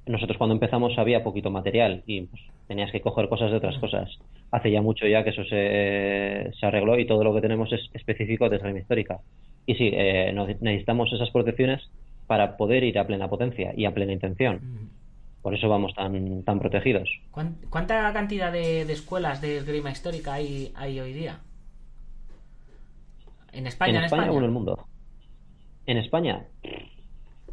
nosotros 0.05 0.37
cuando 0.37 0.55
empezamos 0.55 0.97
había 0.97 1.23
poquito 1.23 1.51
material 1.51 2.03
y 2.07 2.21
pues, 2.21 2.41
tenías 2.67 2.91
que 2.91 3.01
coger 3.01 3.29
cosas 3.29 3.51
de 3.51 3.57
otras 3.57 3.77
mm. 3.77 3.79
cosas. 3.79 4.09
Hace 4.51 4.71
ya 4.71 4.81
mucho 4.81 5.07
ya 5.07 5.23
que 5.23 5.29
eso 5.29 5.43
se, 5.43 6.51
se 6.59 6.65
arregló 6.65 6.99
y 6.99 7.05
todo 7.05 7.23
lo 7.23 7.33
que 7.33 7.41
tenemos 7.41 7.71
es 7.71 7.89
específico 7.93 8.49
de 8.49 8.57
esgrima 8.57 8.79
histórica. 8.79 9.19
Y 9.65 9.75
sí, 9.75 9.91
eh, 9.93 10.33
necesitamos 10.59 11.13
esas 11.13 11.29
protecciones 11.29 11.81
para 12.27 12.57
poder 12.57 12.83
ir 12.83 12.97
a 12.97 13.05
plena 13.05 13.29
potencia 13.29 13.73
y 13.75 13.85
a 13.85 13.93
plena 13.93 14.13
intención. 14.13 14.89
Por 15.41 15.55
eso 15.55 15.69
vamos 15.69 15.93
tan, 15.93 16.43
tan 16.43 16.59
protegidos. 16.59 17.09
¿Cuánta 17.69 18.11
cantidad 18.13 18.51
de, 18.51 18.81
escuelas 18.83 19.41
de 19.41 19.57
esgrima 19.57 19.91
histórica 19.91 20.33
hay, 20.33 20.71
hay, 20.75 20.99
hoy 20.99 21.13
día? 21.13 21.39
¿En 23.53 23.67
España? 23.67 23.99
¿En, 23.99 24.05
España, 24.05 24.31
o 24.31 24.37
en 24.37 24.43
el 24.43 24.51
mundo? 24.51 24.87
En 25.85 25.97
España, 25.97 26.45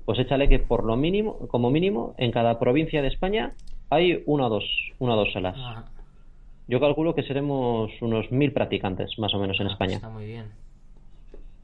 pues 0.04 0.18
échale 0.18 0.48
que 0.48 0.58
por 0.58 0.84
lo 0.84 0.96
mínimo, 0.96 1.38
como 1.48 1.70
mínimo, 1.70 2.14
en 2.18 2.30
cada 2.30 2.58
provincia 2.58 3.02
de 3.02 3.08
España 3.08 3.52
hay 3.90 4.22
una 4.26 4.46
o 4.46 4.50
dos, 4.50 4.64
una 4.98 5.14
o 5.14 5.16
dos 5.16 5.32
salas. 5.32 5.56
Ajá. 5.58 5.84
Yo 6.66 6.80
calculo 6.80 7.14
que 7.14 7.22
seremos 7.22 7.90
unos 8.02 8.30
mil 8.30 8.52
practicantes, 8.52 9.18
más 9.18 9.32
o 9.34 9.38
menos, 9.38 9.58
en 9.60 9.68
Ah, 9.68 9.72
España. 9.72 9.96
Está 9.96 10.10
muy 10.10 10.26
bien. 10.26 10.46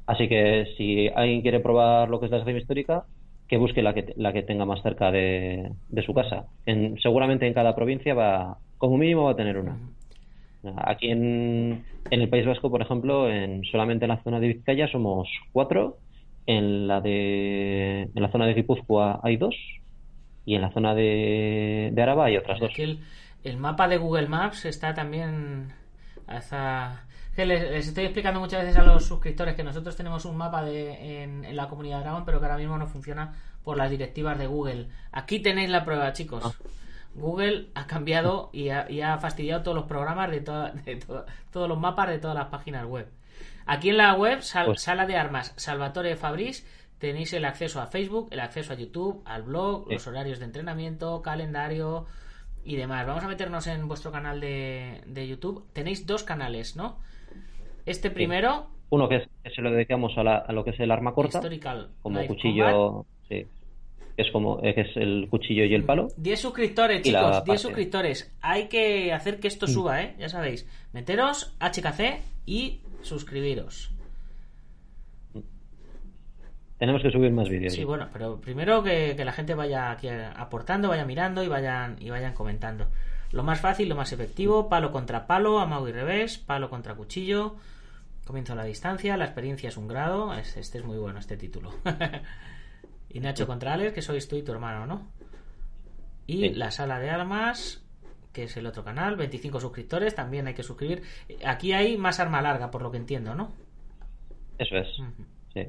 Así 0.07 0.29
que 0.29 0.67
si 0.77 1.09
alguien 1.15 1.43
quiere 1.43 1.61
probar 1.61 2.09
lo 2.09 2.19
que 2.21 2.27
es 2.27 2.33
la 2.33 2.39
esgrima 2.39 2.59
histórica, 2.59 3.05
que 3.47 3.59
busque 3.59 3.83
la 3.83 3.93
que, 3.93 4.15
la 4.17 4.33
que 4.33 4.43
tenga 4.43 4.65
más 4.65 4.83
cerca 4.83 5.11
de, 5.11 5.71
de 5.89 6.03
su 6.03 6.15
casa. 6.15 6.47
En- 6.65 6.99
seguramente 7.01 7.47
en 7.47 7.53
cada 7.53 7.75
provincia 7.75 8.15
va, 8.15 8.59
como 8.79 8.97
mínimo 8.97 9.25
va 9.25 9.33
a 9.33 9.37
tener 9.37 9.59
una. 9.59 9.79
Aquí 10.77 11.11
en, 11.11 11.85
en 12.11 12.21
el 12.21 12.29
País 12.29 12.47
Vasco, 12.47 12.71
por 12.71 12.83
ejemplo, 12.83 13.31
en, 13.31 13.65
solamente 13.65 14.05
en 14.05 14.11
la 14.11 14.23
zona 14.23 14.41
de 14.41 14.49
Vizcaya 14.49 14.89
somos 14.89 15.29
cuatro. 15.53 15.99
En 16.47 16.87
la 16.87 17.01
de 17.01 18.03
en 18.03 18.23
la 18.23 18.31
zona 18.31 18.47
de 18.47 18.55
Guipúzcoa 18.55 19.21
hay 19.23 19.37
dos. 19.37 19.55
Y 20.47 20.55
en 20.55 20.61
la 20.61 20.71
zona 20.73 20.95
de, 20.95 21.91
de 21.93 22.03
Araba 22.03 22.27
hay 22.27 22.37
otras 22.37 22.61
dos. 22.61 22.73
El, 22.77 23.01
el 23.45 23.57
mapa 23.57 23.89
de 23.89 23.97
Google 23.97 24.29
Maps 24.29 24.67
está 24.67 24.93
también 24.93 25.73
hasta 26.27 27.07
que 27.35 27.47
les, 27.47 27.63
les 27.71 27.89
estoy 27.89 28.05
explicando 28.05 28.41
muchas 28.41 28.63
veces 28.63 28.77
a 28.77 28.85
los 28.85 29.05
suscriptores 29.07 29.55
que 29.55 29.65
nosotros 29.65 29.97
tenemos 29.97 30.25
un 30.25 30.37
mapa 30.37 30.63
de, 30.63 31.23
en, 31.23 31.45
en 31.45 31.57
la 31.57 31.69
comunidad 31.69 32.01
Dragon, 32.01 32.25
pero 32.25 32.39
que 32.39 32.45
ahora 32.47 32.59
mismo 32.59 32.77
no 32.79 32.87
funciona 32.87 33.33
por 33.65 33.77
las 33.77 33.91
directivas 33.91 34.39
de 34.39 34.47
Google. 34.47 34.89
Aquí 35.13 35.41
tenéis 35.41 35.71
la 35.71 35.85
prueba, 35.85 36.13
chicos. 36.13 36.43
Ah. 36.45 36.53
Google 37.15 37.69
ha 37.75 37.87
cambiado 37.87 38.51
y 38.53 38.71
ha, 38.71 38.91
y 38.91 39.01
ha 39.01 39.17
fastidiado 39.19 39.63
todos 39.63 39.77
los 39.77 39.87
programas 39.87 40.31
de, 40.31 40.41
toda- 40.41 40.71
de 40.73 40.97
to- 40.97 41.25
todos 41.53 41.69
los 41.69 41.79
mapas 41.79 42.09
de 42.09 42.19
todas 42.19 42.37
las 42.37 42.49
páginas 42.49 42.85
web. 42.87 43.09
Aquí 43.67 43.91
en 43.91 43.97
la 43.99 44.15
web, 44.15 44.43
sal- 44.43 44.67
Pues- 44.67 44.83
Sala 44.83 45.07
de 45.07 45.17
Armas 45.17 45.53
Salvatore 45.57 46.17
Fabris, 46.17 46.67
tenéis 46.99 47.33
el 47.33 47.45
acceso 47.45 47.81
a 47.81 47.87
Facebook, 47.87 48.29
el 48.31 48.41
acceso 48.41 48.73
a 48.73 48.77
YouTube, 48.77 49.23
al 49.25 49.43
blog, 49.43 49.91
los 49.91 50.07
horarios 50.07 50.39
de 50.39 50.47
entrenamiento, 50.47 51.23
calendario 51.23 52.07
y 52.65 52.77
demás. 52.77 53.07
Vamos 53.07 53.25
a 53.25 53.29
meternos 53.29 53.67
en 53.67 53.87
vuestro 53.89 54.11
canal 54.11 54.41
de, 54.41 55.03
de 55.07 55.29
YouTube. 55.29 55.65
Tenéis 55.73 56.07
dos 56.07 56.25
canales, 56.25 56.77
¿no? 56.77 56.99
Este 57.87 58.11
primero, 58.11 58.69
Uno 58.91 59.09
que, 59.09 59.17
es, 59.17 59.29
que 59.43 59.51
se 59.51 59.61
lo 59.63 59.71
dedicamos 59.71 60.13
a, 60.17 60.23
la- 60.23 60.39
a 60.39 60.53
lo 60.53 60.65
que 60.65 60.71
es 60.71 60.81
el 60.81 60.91
arma 60.91 61.13
corta, 61.13 61.39
Historical 61.39 61.91
como 62.03 62.27
cuchillo, 62.27 62.65
Combat. 62.71 63.07
sí, 63.29 63.47
que 64.17 64.23
es 64.23 64.31
como 64.31 64.61
eh, 64.63 64.75
que 64.75 64.83
es 64.83 64.97
el 64.97 65.27
cuchillo 65.31 65.65
y 65.65 65.75
el 65.75 65.85
palo. 65.85 66.09
10 66.17 66.41
suscriptores, 66.41 67.03
chicos, 67.03 67.21
10 67.31 67.33
parte. 67.45 67.59
suscriptores. 67.59 68.33
Hay 68.41 68.69
que 68.69 69.13
hacer 69.13 69.41
que 69.41 69.49
Mm. 69.49 69.53
esto 69.53 69.67
suba, 69.67 70.03
¿eh? 70.03 70.15
Ya 70.19 70.29
sabéis. 70.29 70.67
Meteros, 70.93 71.55
HKC 71.61 72.21
y 72.47 72.81
suscribiros. 73.03 73.91
Tenemos 76.79 77.03
que 77.03 77.11
subir 77.11 77.31
más 77.31 77.49
vídeos. 77.49 77.73
Sí, 77.73 77.85
bueno, 77.85 78.09
pero 78.13 78.41
primero 78.41 78.83
que, 78.83 79.15
que 79.17 79.25
la 79.25 79.33
gente 79.33 79.55
vaya 79.55 79.91
aquí 79.91 80.09
aportando, 80.09 80.89
vaya 80.89 81.05
mirando 81.05 81.43
y 81.43 81.49
vayan 81.49 81.97
y 82.01 82.11
vayan 82.11 82.35
comentando. 82.35 82.87
Lo 83.31 83.43
más 83.43 83.61
fácil, 83.61 83.89
lo 83.89 83.95
más 83.97 84.13
efectivo, 84.13 84.69
palo 84.69 84.91
contra 84.93 85.27
palo, 85.27 85.61
amago 85.61 85.89
y 85.89 85.93
revés, 85.93 86.39
palo 86.39 86.69
contra 86.71 86.95
cuchillo, 86.95 87.57
comienzo 88.27 88.53
a 88.53 88.57
la 88.57 88.65
distancia, 88.65 89.17
la 89.17 89.25
experiencia 89.25 89.69
es 89.69 89.77
un 89.77 89.89
grado, 89.89 90.35
es- 90.35 90.57
este 90.57 90.79
es 90.79 90.85
muy 90.85 90.99
bueno, 90.99 91.19
este 91.21 91.37
título. 91.37 91.71
y 93.15 93.21
Nacho 93.21 93.47
contra 93.47 93.73
Alex, 93.73 93.95
que 93.95 94.03
sois 94.03 94.29
tú 94.29 94.37
y 94.37 94.43
tu 94.43 94.53
hermano, 94.53 94.87
¿no? 94.87 95.09
Y 96.27 96.41
Sí. 96.41 96.49
la 96.55 96.71
sala 96.71 96.99
de 96.99 97.09
armas, 97.11 97.83
que 98.33 98.45
es 98.45 98.57
el 98.57 98.67
otro 98.67 98.85
canal, 98.85 99.17
25 99.17 99.61
suscriptores, 99.61 100.15
también 100.15 100.47
hay 100.47 100.55
que 100.55 100.63
suscribir. 100.63 101.03
Aquí 101.47 101.73
hay 101.73 101.97
más 101.97 102.21
arma 102.21 102.43
larga, 102.43 102.71
por 102.71 102.83
lo 102.83 102.91
que 102.91 102.97
entiendo, 102.99 103.35
¿no? 103.35 103.53
Eso 104.59 104.77
es. 104.77 104.99
Ujú. 104.99 105.25
Sí. 105.55 105.67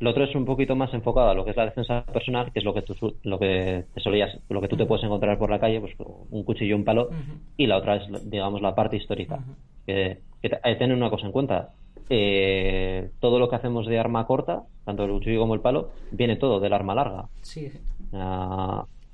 Lo 0.00 0.10
otro 0.10 0.24
es 0.24 0.34
un 0.34 0.46
poquito 0.46 0.74
más 0.74 0.92
enfocado 0.94 1.28
a 1.28 1.34
lo 1.34 1.44
que 1.44 1.50
es 1.50 1.56
la 1.56 1.66
defensa 1.66 2.04
personal, 2.06 2.50
que 2.52 2.60
es 2.60 2.64
lo 2.64 2.72
que 2.72 2.80
tú 2.82 2.94
lo 3.22 3.38
que 3.38 3.84
te 3.92 4.00
solías, 4.00 4.30
lo 4.48 4.60
que 4.62 4.68
tú 4.68 4.76
te 4.78 4.86
puedes 4.86 5.04
encontrar 5.04 5.38
por 5.38 5.50
la 5.50 5.60
calle, 5.60 5.78
pues 5.80 5.92
un 5.98 6.42
cuchillo 6.42 6.70
y 6.70 6.72
un 6.72 6.84
palo, 6.84 7.10
y 7.58 7.66
la 7.66 7.76
otra 7.76 7.96
es, 7.96 8.30
digamos, 8.30 8.62
la 8.62 8.74
parte 8.74 8.96
histórica. 8.96 9.44
Que, 9.86 10.22
que 10.40 10.58
hay 10.62 10.72
que 10.74 10.78
tener 10.78 10.96
una 10.96 11.10
cosa 11.10 11.26
en 11.26 11.32
cuenta. 11.32 11.74
Eh, 12.12 13.10
todo 13.20 13.38
lo 13.38 13.48
que 13.48 13.56
hacemos 13.56 13.86
de 13.86 13.98
arma 13.98 14.26
corta, 14.26 14.64
tanto 14.84 15.04
el 15.04 15.12
cuchillo 15.12 15.40
como 15.40 15.54
el 15.54 15.60
palo, 15.60 15.90
viene 16.10 16.36
todo 16.36 16.58
del 16.58 16.72
arma 16.72 16.94
larga. 16.94 17.26
Sí, 17.42 17.70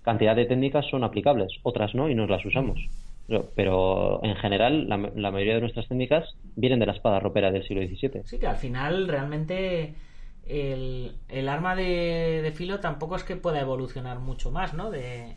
cantidad 0.02 0.34
de 0.34 0.46
técnicas 0.46 0.86
son 0.90 1.04
aplicables, 1.04 1.52
otras 1.62 1.94
no 1.94 2.08
y 2.08 2.14
no 2.14 2.26
las 2.26 2.44
usamos. 2.44 2.80
Pero, 3.26 3.50
pero 3.54 4.24
en 4.24 4.36
general, 4.36 4.88
la, 4.88 4.96
la 5.14 5.30
mayoría 5.30 5.56
de 5.56 5.60
nuestras 5.60 5.88
técnicas 5.88 6.24
vienen 6.54 6.78
de 6.78 6.86
la 6.86 6.92
espada 6.92 7.20
ropera 7.20 7.50
del 7.50 7.66
siglo 7.66 7.82
XVII. 7.82 8.22
Sí, 8.24 8.38
que 8.38 8.46
al 8.46 8.56
final 8.56 9.08
realmente 9.08 9.94
el, 10.46 11.12
el 11.28 11.48
arma 11.48 11.74
de, 11.74 12.40
de 12.42 12.52
filo 12.52 12.80
tampoco 12.80 13.16
es 13.16 13.24
que 13.24 13.36
pueda 13.36 13.60
evolucionar 13.60 14.20
mucho 14.20 14.50
más, 14.50 14.74
¿no? 14.74 14.90
De, 14.90 15.34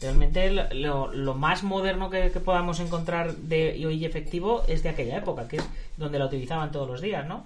realmente 0.00 0.50
lo, 0.74 1.34
más 1.34 1.62
moderno 1.62 2.10
que, 2.10 2.30
que 2.30 2.40
podamos 2.40 2.80
encontrar 2.80 3.32
de 3.34 3.76
y 3.76 3.84
hoy 3.86 4.04
efectivo 4.04 4.62
es 4.68 4.82
de 4.82 4.90
aquella 4.90 5.18
época, 5.18 5.48
que 5.48 5.56
es 5.56 5.68
donde 5.96 6.18
la 6.18 6.26
utilizaban 6.26 6.70
todos 6.72 6.88
los 6.88 7.00
días, 7.00 7.26
¿no? 7.26 7.44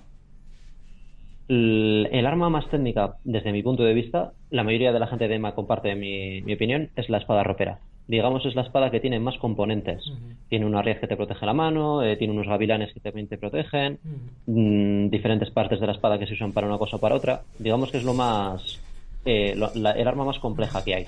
El, 1.48 2.08
el 2.12 2.26
arma 2.26 2.48
más 2.48 2.68
técnica, 2.70 3.16
desde 3.24 3.52
mi 3.52 3.62
punto 3.62 3.82
de 3.82 3.94
vista, 3.94 4.32
la 4.50 4.62
mayoría 4.64 4.92
de 4.92 5.00
la 5.00 5.06
gente 5.08 5.26
de 5.28 5.34
EMA 5.34 5.54
comparte 5.54 5.94
mi, 5.96 6.42
mi 6.42 6.54
opinión, 6.54 6.90
es 6.96 7.08
la 7.08 7.18
espada 7.18 7.42
ropera. 7.42 7.78
Digamos, 8.06 8.44
es 8.46 8.54
la 8.56 8.62
espada 8.62 8.90
que 8.90 9.00
tiene 9.00 9.20
más 9.20 9.36
componentes. 9.38 10.02
Tiene 10.48 10.66
una 10.66 10.82
riez 10.82 10.98
que 11.00 11.06
te 11.06 11.16
protege 11.16 11.46
la 11.46 11.52
mano, 11.52 12.02
eh, 12.02 12.16
tiene 12.16 12.32
unos 12.32 12.48
gavilanes 12.48 12.92
que 12.92 13.00
también 13.00 13.28
te 13.28 13.38
protegen, 13.38 13.98
mm, 14.46 15.10
diferentes 15.10 15.50
partes 15.50 15.78
de 15.80 15.86
la 15.86 15.92
espada 15.92 16.18
que 16.18 16.26
se 16.26 16.34
usan 16.34 16.52
para 16.52 16.66
una 16.66 16.78
cosa 16.78 16.96
o 16.96 17.00
para 17.00 17.14
otra. 17.14 17.42
Digamos 17.58 17.90
que 17.90 17.98
es 17.98 18.04
lo 18.04 18.14
más. 18.14 18.80
eh, 19.26 19.54
lo- 19.54 19.70
la- 19.74 19.90
el 19.92 20.08
arma 20.08 20.24
más 20.24 20.38
compleja 20.38 20.82
que 20.82 20.94
hay. 20.94 21.06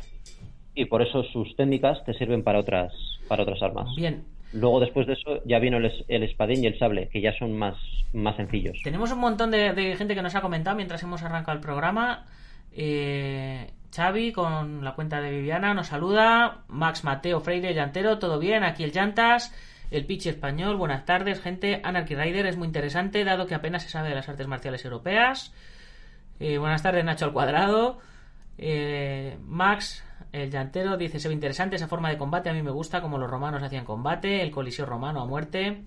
Y 0.75 0.87
por 0.87 1.03
eso 1.03 1.23
sus 1.25 1.55
técnicas 1.57 2.05
te 2.05 2.15
sirven 2.15 2.43
para 2.43 2.59
otras, 2.59 2.93
para 3.29 3.43
otras 3.43 3.63
armas. 3.63 3.89
Bien, 3.97 4.25
Luego, 4.53 4.81
después 4.81 5.07
de 5.07 5.15
eso, 5.15 5.43
ya 5.47 5.59
vino 5.59 5.79
el, 5.79 5.91
el 6.09 6.23
espadín 6.25 6.63
y 6.63 6.67
el 6.67 6.79
sable, 6.79 7.09
que 7.09 7.23
ya 7.23 7.33
son 7.39 7.57
más, 7.57 7.75
más 8.13 8.37
sencillos. 8.37 8.79
Tenemos 8.85 9.11
un 9.11 9.21
montón 9.21 9.51
de, 9.51 9.73
de 9.73 9.97
gente 9.97 10.15
que 10.15 10.23
nos 10.23 10.35
ha 10.35 10.43
comentado 10.43 10.77
mientras 10.77 11.03
hemos 11.03 11.23
arrancado 11.23 11.57
el 11.57 11.63
programa. 11.63 12.27
Eh, 12.73 13.71
Xavi 13.95 14.33
con 14.33 14.85
la 14.85 14.95
cuenta 14.95 15.21
de 15.21 15.31
Viviana 15.31 15.73
nos 15.73 15.89
saluda. 15.89 16.65
Max 16.69 17.03
Mateo 17.03 17.41
Freire 17.41 17.75
Llantero, 17.75 18.19
todo 18.19 18.39
bien. 18.39 18.63
Aquí 18.63 18.85
el 18.85 18.93
Llantas. 18.93 19.55
El 19.91 20.07
Pichi 20.07 20.31
Español, 20.31 20.77
buenas 20.77 21.05
tardes, 21.05 21.41
gente. 21.41 21.81
Anarchy 21.85 22.15
Rider 22.15 22.47
es 22.47 22.57
muy 22.57 22.67
interesante, 22.67 23.25
dado 23.25 23.47
que 23.47 23.55
apenas 23.55 23.83
se 23.83 23.91
sabe 23.91 24.09
de 24.09 24.15
las 24.15 24.27
artes 24.27 24.47
marciales 24.47 24.83
europeas. 24.87 25.55
Eh, 26.41 26.57
buenas 26.57 26.83
tardes, 26.83 27.05
Nacho 27.05 27.27
al 27.27 27.33
cuadrado. 27.35 27.99
Eh, 28.57 29.37
Max, 29.45 30.03
el 30.33 30.51
llantero, 30.51 30.97
dice: 30.97 31.21
Se 31.21 31.29
ve 31.29 31.35
interesante 31.35 31.77
esa 31.77 31.89
forma 31.89 32.11
de 32.11 32.19
combate. 32.19 32.51
A 32.51 32.55
mí 32.55 32.63
me 32.63 32.71
gusta 32.71 33.01
como 33.01 33.19
los 33.19 33.31
romanos 33.31 33.63
hacían 33.63 33.85
combate, 33.85 34.43
el 34.43 34.51
coliseo 34.51 34.87
romano 34.87 35.21
a 35.21 35.27
muerte. 35.27 35.85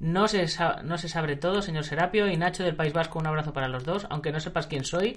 No 0.00 0.28
se, 0.28 0.46
no 0.84 0.98
se 0.98 1.08
sabe 1.08 1.36
todo, 1.36 1.62
señor 1.62 1.84
Serapio. 1.84 2.28
Y 2.28 2.36
Nacho 2.36 2.62
del 2.62 2.76
País 2.76 2.92
Vasco, 2.92 3.18
un 3.18 3.26
abrazo 3.26 3.52
para 3.52 3.68
los 3.68 3.84
dos. 3.84 4.06
Aunque 4.10 4.30
no 4.30 4.40
sepas 4.40 4.66
quién 4.66 4.84
soy 4.84 5.16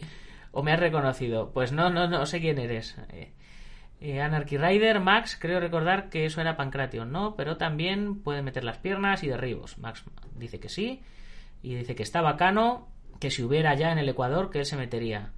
o 0.51 0.63
me 0.63 0.71
has 0.71 0.79
reconocido. 0.79 1.51
Pues 1.51 1.71
no, 1.71 1.89
no, 1.89 2.07
no 2.07 2.25
sé 2.25 2.39
quién 2.39 2.57
eres. 2.57 2.97
Eh, 3.09 3.31
eh, 3.99 4.21
Anarchy 4.21 4.57
Rider, 4.57 4.99
Max, 4.99 5.37
creo 5.39 5.59
recordar 5.59 6.09
que 6.09 6.25
eso 6.25 6.41
era 6.41 6.57
Pancration, 6.57 7.11
¿no? 7.11 7.35
Pero 7.35 7.57
también 7.57 8.21
puede 8.21 8.41
meter 8.41 8.63
las 8.63 8.77
piernas 8.79 9.23
y 9.23 9.27
derribos. 9.27 9.77
Max 9.77 10.03
dice 10.35 10.59
que 10.59 10.69
sí. 10.69 11.01
Y 11.61 11.75
dice 11.75 11.95
que 11.95 12.03
está 12.03 12.21
bacano, 12.21 12.87
que 13.19 13.29
si 13.29 13.43
hubiera 13.43 13.75
ya 13.75 13.91
en 13.91 13.99
el 13.99 14.09
Ecuador, 14.09 14.49
que 14.49 14.59
él 14.59 14.65
se 14.65 14.75
metería. 14.75 15.31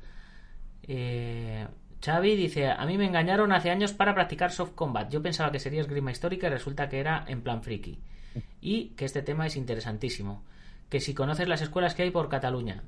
Eh, 0.83 1.67
Xavi 2.03 2.35
dice, 2.35 2.67
a 2.69 2.85
mí 2.85 2.97
me 2.97 3.05
engañaron 3.05 3.51
hace 3.53 3.69
años 3.71 3.93
para 3.93 4.13
practicar 4.13 4.51
soft 4.51 4.71
combat. 4.75 5.09
Yo 5.09 5.21
pensaba 5.21 5.51
que 5.51 5.59
sería 5.59 5.81
esgrima 5.81 6.11
histórica 6.11 6.47
y 6.47 6.49
resulta 6.49 6.89
que 6.89 6.99
era 6.99 7.23
en 7.27 7.41
plan 7.41 7.61
friki. 7.63 7.99
Y 8.61 8.89
que 8.95 9.05
este 9.05 9.21
tema 9.21 9.45
es 9.47 9.55
interesantísimo. 9.55 10.43
Que 10.89 10.99
si 10.99 11.13
conoces 11.13 11.47
las 11.47 11.61
escuelas 11.61 11.95
que 11.95 12.03
hay 12.03 12.11
por 12.11 12.29
Cataluña. 12.29 12.83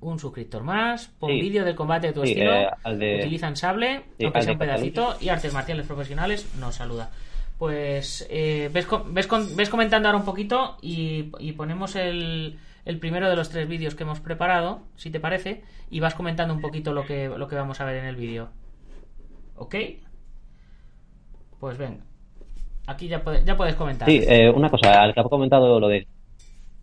Un 0.00 0.18
suscriptor 0.18 0.64
más, 0.64 1.08
pon 1.18 1.30
Sí. 1.30 1.40
vídeo 1.40 1.64
del 1.64 1.76
combate 1.76 2.08
de 2.08 2.12
tu 2.12 2.22
Sí, 2.24 2.30
estilo, 2.32 2.52
eh, 2.54 2.68
de- 2.96 3.20
utilizan 3.20 3.56
sable, 3.56 4.02
Sí, 4.18 4.24
aunque 4.24 4.42
sea 4.42 4.52
un 4.54 4.58
pedacito, 4.58 5.16
y 5.20 5.28
artes 5.28 5.52
marciales 5.52 5.86
profesionales, 5.86 6.48
nos 6.58 6.74
saluda. 6.74 7.10
Pues 7.58 8.26
eh, 8.28 8.68
ves, 8.72 8.86
ves, 9.06 9.28
ves 9.54 9.68
comentando 9.68 10.08
ahora 10.08 10.18
un 10.18 10.24
poquito 10.24 10.76
y, 10.82 11.30
y 11.38 11.52
ponemos 11.52 11.94
el, 11.94 12.58
el 12.84 12.98
primero 12.98 13.28
de 13.30 13.36
los 13.36 13.50
tres 13.50 13.68
vídeos 13.68 13.94
que 13.94 14.02
hemos 14.02 14.20
preparado, 14.20 14.80
si 14.96 15.10
te 15.10 15.20
parece, 15.20 15.62
y 15.90 16.00
vas 16.00 16.14
comentando 16.14 16.52
un 16.54 16.60
poquito 16.60 16.92
lo 16.92 17.04
que, 17.06 17.28
lo 17.28 17.48
que 17.48 17.54
vamos 17.56 17.80
a 17.80 17.84
ver 17.84 17.96
en 17.96 18.06
el 18.06 18.16
vídeo. 18.16 18.48
¿Ok? 19.56 19.74
Pues 21.60 21.78
venga. 21.78 22.02
Aquí 22.86 23.08
ya, 23.08 23.22
puede- 23.22 23.44
ya 23.44 23.56
puedes 23.56 23.74
comentar. 23.76 24.08
Sí, 24.08 24.20
eh, 24.26 24.50
una 24.50 24.68
cosa, 24.68 25.00
al 25.02 25.14
que 25.14 25.20
ha 25.20 25.24
comentado 25.24 25.78
lo 25.78 25.88
de. 25.88 26.06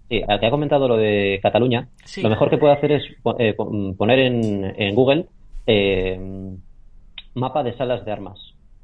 Sí, 0.07 0.21
al 0.27 0.39
que 0.39 0.45
ha 0.47 0.51
comentado 0.51 0.87
lo 0.87 0.97
de 0.97 1.39
Cataluña, 1.43 1.89
Sí. 2.05 2.21
lo 2.21 2.29
mejor 2.29 2.49
que 2.49 2.57
puede 2.57 2.73
hacer 2.73 2.93
es 2.93 3.03
eh, 3.37 3.53
po- 3.53 3.69
poner 3.97 4.19
en, 4.19 4.73
en 4.81 4.95
Google 4.95 5.27
eh, 5.67 6.17
mapa 7.35 7.61
de 7.63 7.75
salas 7.77 8.03
de 8.05 8.11
armas 8.11 8.39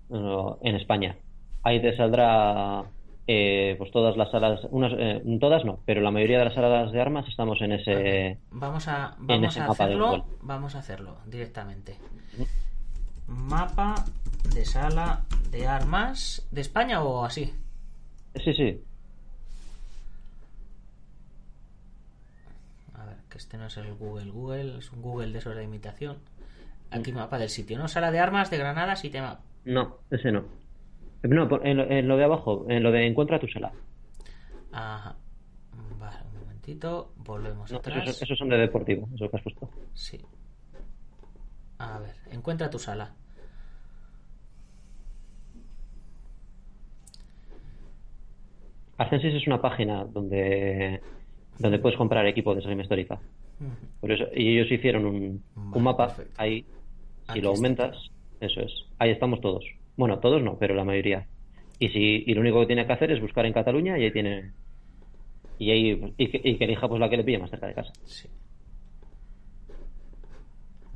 en 0.10 0.76
España. 0.76 1.16
Ahí 1.64 1.82
te 1.82 1.96
saldrá 1.98 2.84
eh, 3.28 3.76
pues 3.78 3.92
todas 3.92 4.18
las 4.18 4.30
salas, 4.30 4.62
unas, 4.70 4.94
eh, 4.98 5.24
todas 5.40 5.66
no, 5.66 5.80
pero 5.86 6.02
la 6.02 6.12
mayoría 6.12 6.38
de 6.38 6.46
las 6.46 6.54
salas 6.54 6.92
de 6.92 7.02
armas 7.02 7.28
estamos 7.28 7.60
en 7.62 7.72
ese. 7.72 8.38
Vamos 8.52 8.88
a, 8.88 9.16
vamos 9.18 9.58
a 9.58 9.68
mapa 9.68 9.88
de 9.88 9.94
hacerlo. 9.94 10.26
Vamos 10.42 10.76
a 10.76 10.80
hacerlo 10.80 11.18
directamente. 11.26 11.96
Mapa 13.28 13.96
de 14.54 14.64
sala 14.66 15.24
de 15.50 15.68
armas 15.68 16.48
de 16.52 16.62
España 16.62 17.02
o 17.04 17.26
así. 17.26 17.52
Sí, 18.36 18.54
sí. 18.54 18.82
A 22.94 23.06
ver, 23.06 23.16
que 23.30 23.40
este 23.40 23.58
no 23.58 23.66
es 23.66 23.78
el 23.78 23.92
Google. 23.96 24.30
Google 24.30 24.78
es 24.78 24.92
un 24.92 25.02
Google 25.02 25.32
de 25.32 25.40
esos 25.40 25.56
de 25.56 25.64
imitación. 25.64 26.18
Aquí 26.92 27.12
mapa 27.12 27.40
del 27.40 27.50
sitio, 27.50 27.80
¿no? 27.80 27.88
Sala 27.88 28.12
de 28.12 28.20
armas 28.20 28.52
de 28.52 28.60
Granada, 28.60 28.96
sistema. 28.96 29.40
No, 29.64 29.98
ese 30.12 30.32
no. 30.32 30.44
No, 31.28 31.48
en 31.64 31.78
lo, 31.78 31.90
en 31.90 32.08
lo 32.08 32.18
de 32.18 32.24
abajo, 32.24 32.66
en 32.70 32.84
lo 32.84 32.92
de 32.92 33.06
encuentra 33.08 33.40
tu 33.40 33.48
sala. 33.48 33.72
Ajá. 34.72 35.16
Vale, 36.00 36.18
un 36.34 36.40
momentito. 36.42 37.14
Volvemos 37.18 37.72
No, 37.72 37.78
atrás. 37.78 38.04
esos, 38.04 38.22
esos 38.22 38.38
son 38.38 38.50
de 38.50 38.58
deportivo, 38.58 39.08
eso 39.16 39.30
que 39.30 39.38
has 39.38 39.44
puesto. 39.44 39.70
Sí. 39.94 40.20
A 41.80 42.00
ver, 42.00 42.16
encuentra 42.32 42.70
tu 42.70 42.80
sala. 42.80 43.14
Arcensis 48.98 49.34
es 49.34 49.48
una 49.48 49.62
página 49.62 50.06
donde, 50.06 51.02
donde 51.60 51.80
puedes 51.80 51.98
comprar 51.98 52.26
equipo 52.28 52.54
de 52.54 52.62
esgrima 52.62 52.84
histórica. 52.84 53.20
Por 54.00 54.12
eso, 54.12 54.26
y 54.34 54.58
ellos 54.58 54.72
hicieron 54.72 55.06
un, 55.06 55.44
Vale, 55.56 55.78
un 55.78 55.84
mapa 55.84 56.08
perfecto. 56.08 56.42
ahí. 56.42 56.62
Si 56.62 57.32
Aquí 57.32 57.42
lo 57.42 57.54
está 57.54 57.58
aumentas, 57.58 58.12
eso 58.40 58.62
es. 58.62 58.72
Ahí 59.00 59.12
estamos 59.12 59.42
todos. 59.42 59.66
Bueno, 59.98 60.20
todos 60.20 60.42
no, 60.42 60.58
pero 60.58 60.76
la 60.76 60.84
mayoría. 60.84 61.28
Y 61.80 61.90
si 61.90 62.24
y 62.26 62.34
lo 62.34 62.42
único 62.42 62.60
que 62.62 62.68
tiene 62.68 62.86
que 62.86 62.94
hacer 62.94 63.12
es 63.12 63.22
buscar 63.22 63.46
en 63.46 63.54
Cataluña 63.54 63.98
y 63.98 64.04
ahí 64.04 64.12
tiene. 64.12 64.52
Y 65.58 65.72
ahí 65.72 66.14
y 66.18 66.58
que, 66.58 66.66
elija 66.66 66.88
pues 66.88 67.00
la 67.00 67.10
que 67.10 67.18
le 67.18 67.24
pille 67.24 67.40
más 67.40 67.50
cerca 67.50 67.68
de 67.68 67.74
casa. 67.74 67.94
Sí. 68.04 68.30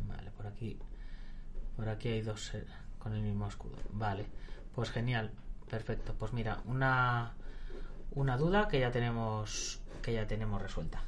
Vale, 0.07 0.31
por 0.31 0.47
aquí. 0.47 0.77
Por 1.75 1.87
aquí 1.87 2.09
hay 2.09 2.21
dos 2.21 2.53
eh, 2.55 2.65
con 2.97 3.13
el 3.13 3.21
mismo 3.21 3.47
escudo. 3.47 3.75
Vale. 3.91 4.25
Pues 4.75 4.91
genial. 4.91 5.31
Perfecto. 5.69 6.13
Pues 6.17 6.33
mira, 6.33 6.59
una 6.65 7.33
una 8.15 8.37
duda 8.37 8.67
que 8.67 8.79
ya 8.79 8.91
tenemos 8.91 9.81
que 10.01 10.13
ya 10.13 10.27
tenemos 10.27 10.61
resuelta. 10.61 11.03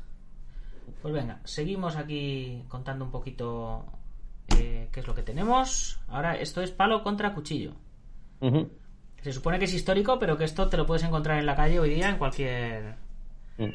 Pues 1.01 1.13
venga, 1.13 1.39
seguimos 1.45 1.95
aquí 1.95 2.63
contando 2.67 3.05
un 3.05 3.11
poquito 3.11 3.85
eh, 4.59 4.87
qué 4.91 4.99
es 4.99 5.07
lo 5.07 5.15
que 5.15 5.23
tenemos. 5.23 5.99
Ahora 6.07 6.35
esto 6.35 6.61
es 6.61 6.71
palo 6.71 7.03
contra 7.03 7.33
cuchillo. 7.33 7.73
Se 9.21 9.31
supone 9.31 9.59
que 9.59 9.65
es 9.65 9.73
histórico, 9.73 10.17
pero 10.17 10.37
que 10.37 10.45
esto 10.45 10.67
te 10.67 10.77
lo 10.77 10.85
puedes 10.85 11.03
encontrar 11.03 11.37
en 11.39 11.45
la 11.45 11.55
calle 11.55 11.79
hoy 11.79 11.91
día 11.91 12.09
en 12.09 12.17
cualquier 12.17 12.95
Mm. 13.57 13.69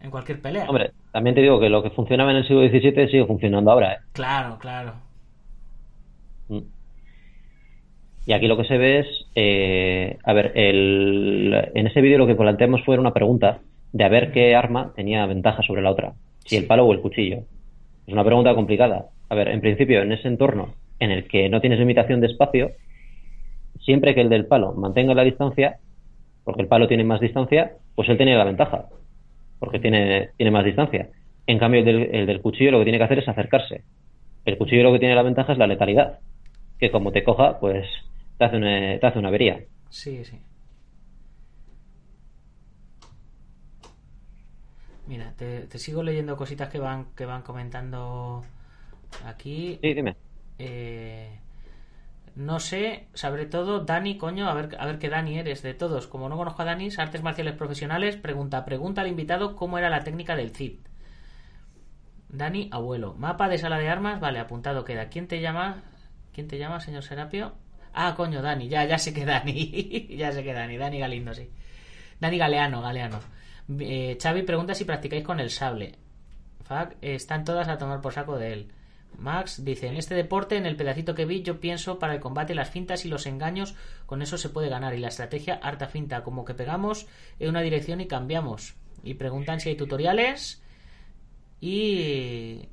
en 0.00 0.10
cualquier 0.10 0.40
pelea. 0.40 0.66
Hombre, 0.68 0.92
también 1.12 1.34
te 1.34 1.42
digo 1.42 1.58
que 1.60 1.68
lo 1.68 1.82
que 1.82 1.90
funcionaba 1.90 2.30
en 2.30 2.38
el 2.38 2.46
siglo 2.46 2.62
XVII 2.62 3.06
sigue 3.08 3.26
funcionando 3.26 3.70
ahora, 3.70 3.94
¿eh? 3.94 3.98
Claro, 4.12 4.58
claro. 4.58 4.94
Mm. 6.48 6.60
Y 8.26 8.32
aquí 8.32 8.46
lo 8.46 8.56
que 8.56 8.64
se 8.64 8.78
ve 8.78 9.00
es, 9.00 9.06
eh, 9.34 10.18
a 10.24 10.32
ver, 10.32 10.52
el, 10.54 11.70
en 11.74 11.86
ese 11.86 12.00
vídeo 12.00 12.18
lo 12.18 12.26
que 12.26 12.36
planteamos 12.36 12.84
fue 12.84 12.98
una 12.98 13.12
pregunta 13.12 13.60
de 13.92 14.04
a 14.04 14.08
ver 14.08 14.32
qué 14.32 14.54
arma 14.54 14.92
tenía 14.94 15.26
ventaja 15.26 15.62
sobre 15.62 15.82
la 15.82 15.90
otra, 15.90 16.12
si 16.44 16.56
el 16.56 16.66
palo 16.66 16.84
o 16.86 16.92
el 16.92 17.00
cuchillo. 17.00 17.38
Es 18.06 18.12
una 18.12 18.24
pregunta 18.24 18.54
complicada. 18.54 19.06
A 19.32 19.34
ver, 19.34 19.48
en 19.48 19.62
principio, 19.62 20.02
en 20.02 20.12
ese 20.12 20.28
entorno 20.28 20.74
en 20.98 21.10
el 21.10 21.26
que 21.26 21.48
no 21.48 21.62
tienes 21.62 21.78
limitación 21.78 22.20
de 22.20 22.26
espacio, 22.26 22.72
siempre 23.80 24.14
que 24.14 24.20
el 24.20 24.28
del 24.28 24.44
palo 24.44 24.74
mantenga 24.74 25.14
la 25.14 25.24
distancia, 25.24 25.78
porque 26.44 26.60
el 26.60 26.68
palo 26.68 26.86
tiene 26.86 27.02
más 27.02 27.18
distancia, 27.18 27.72
pues 27.94 28.10
él 28.10 28.18
tiene 28.18 28.36
la 28.36 28.44
ventaja, 28.44 28.90
porque 29.58 29.78
tiene, 29.78 30.32
tiene 30.36 30.50
más 30.50 30.66
distancia. 30.66 31.08
En 31.46 31.58
cambio, 31.58 31.80
el 31.80 31.86
del, 31.86 32.14
el 32.14 32.26
del 32.26 32.42
cuchillo 32.42 32.72
lo 32.72 32.78
que 32.80 32.84
tiene 32.84 32.98
que 32.98 33.04
hacer 33.04 33.20
es 33.20 33.28
acercarse. 33.28 33.84
El 34.44 34.58
cuchillo 34.58 34.82
lo 34.82 34.92
que 34.92 34.98
tiene 34.98 35.14
la 35.14 35.22
ventaja 35.22 35.54
es 35.54 35.58
la 35.58 35.66
letalidad, 35.66 36.18
que 36.78 36.90
como 36.90 37.10
te 37.10 37.24
coja, 37.24 37.58
pues 37.58 37.86
te 38.36 38.44
hace 38.44 38.58
una, 38.58 38.98
te 38.98 39.06
hace 39.06 39.18
una 39.18 39.28
avería. 39.28 39.60
Sí, 39.88 40.26
sí. 40.26 40.36
Mira, 45.06 45.32
te, 45.38 45.60
te 45.60 45.78
sigo 45.78 46.02
leyendo 46.02 46.36
cositas 46.36 46.68
que 46.68 46.78
van 46.78 47.06
que 47.16 47.24
van 47.24 47.40
comentando 47.40 48.44
aquí. 49.24 49.78
Sí, 49.82 49.94
dime. 49.94 50.16
Eh, 50.58 51.38
no 52.34 52.60
sé, 52.60 53.08
sobre 53.14 53.46
todo 53.46 53.80
Dani, 53.80 54.16
coño, 54.16 54.48
a 54.48 54.54
ver, 54.54 54.76
a 54.78 54.86
ver 54.86 54.98
qué 54.98 55.08
Dani 55.08 55.38
eres 55.38 55.62
de 55.62 55.74
todos. 55.74 56.06
Como 56.06 56.28
no 56.28 56.36
conozco 56.36 56.62
a 56.62 56.64
Dani, 56.64 56.88
artes 56.96 57.22
marciales 57.22 57.54
profesionales, 57.54 58.16
pregunta, 58.16 58.64
pregunta 58.64 59.02
al 59.02 59.08
invitado 59.08 59.56
cómo 59.56 59.78
era 59.78 59.90
la 59.90 60.04
técnica 60.04 60.36
del 60.36 60.54
Cid. 60.54 60.78
Dani, 62.28 62.68
abuelo. 62.72 63.14
Mapa 63.14 63.48
de 63.48 63.58
sala 63.58 63.78
de 63.78 63.88
armas, 63.88 64.18
vale, 64.20 64.38
apuntado 64.38 64.84
queda. 64.84 65.08
¿Quién 65.08 65.28
te 65.28 65.40
llama? 65.40 65.82
¿Quién 66.32 66.48
te 66.48 66.58
llama, 66.58 66.80
señor 66.80 67.02
Serapio? 67.02 67.52
Ah, 67.92 68.14
coño, 68.16 68.40
Dani, 68.40 68.68
ya, 68.68 68.86
ya 68.86 68.96
sé 68.98 69.12
que 69.12 69.26
Dani. 69.26 70.06
ya 70.16 70.32
sé 70.32 70.42
que 70.42 70.54
Dani, 70.54 70.78
Dani 70.78 70.98
Galindo, 70.98 71.34
sí. 71.34 71.50
Dani 72.18 72.38
Galeano, 72.38 72.80
Galeano. 72.80 73.20
Eh, 73.78 74.16
Xavi 74.20 74.42
pregunta 74.42 74.74
si 74.74 74.84
practicáis 74.84 75.24
con 75.24 75.40
el 75.40 75.50
sable. 75.50 75.96
Fuck, 76.64 76.96
están 77.02 77.44
todas 77.44 77.68
a 77.68 77.76
tomar 77.76 78.00
por 78.00 78.14
saco 78.14 78.38
de 78.38 78.52
él. 78.52 78.72
Max 79.18 79.64
dice, 79.64 79.86
en 79.86 79.96
este 79.96 80.14
deporte, 80.14 80.56
en 80.56 80.66
el 80.66 80.76
pedacito 80.76 81.14
que 81.14 81.24
vi, 81.24 81.42
yo 81.42 81.60
pienso 81.60 81.98
para 81.98 82.14
el 82.14 82.20
combate 82.20 82.54
las 82.54 82.70
fintas 82.70 83.04
y 83.04 83.08
los 83.08 83.26
engaños, 83.26 83.74
con 84.06 84.22
eso 84.22 84.36
se 84.36 84.48
puede 84.48 84.68
ganar. 84.68 84.94
Y 84.94 84.98
la 84.98 85.08
estrategia, 85.08 85.60
harta 85.62 85.88
finta, 85.88 86.22
como 86.22 86.44
que 86.44 86.54
pegamos 86.54 87.06
en 87.38 87.50
una 87.50 87.62
dirección 87.62 88.00
y 88.00 88.06
cambiamos. 88.06 88.74
Y 89.02 89.14
preguntan 89.14 89.60
si 89.60 89.70
hay 89.70 89.76
tutoriales. 89.76 90.62
Y... 91.60 92.68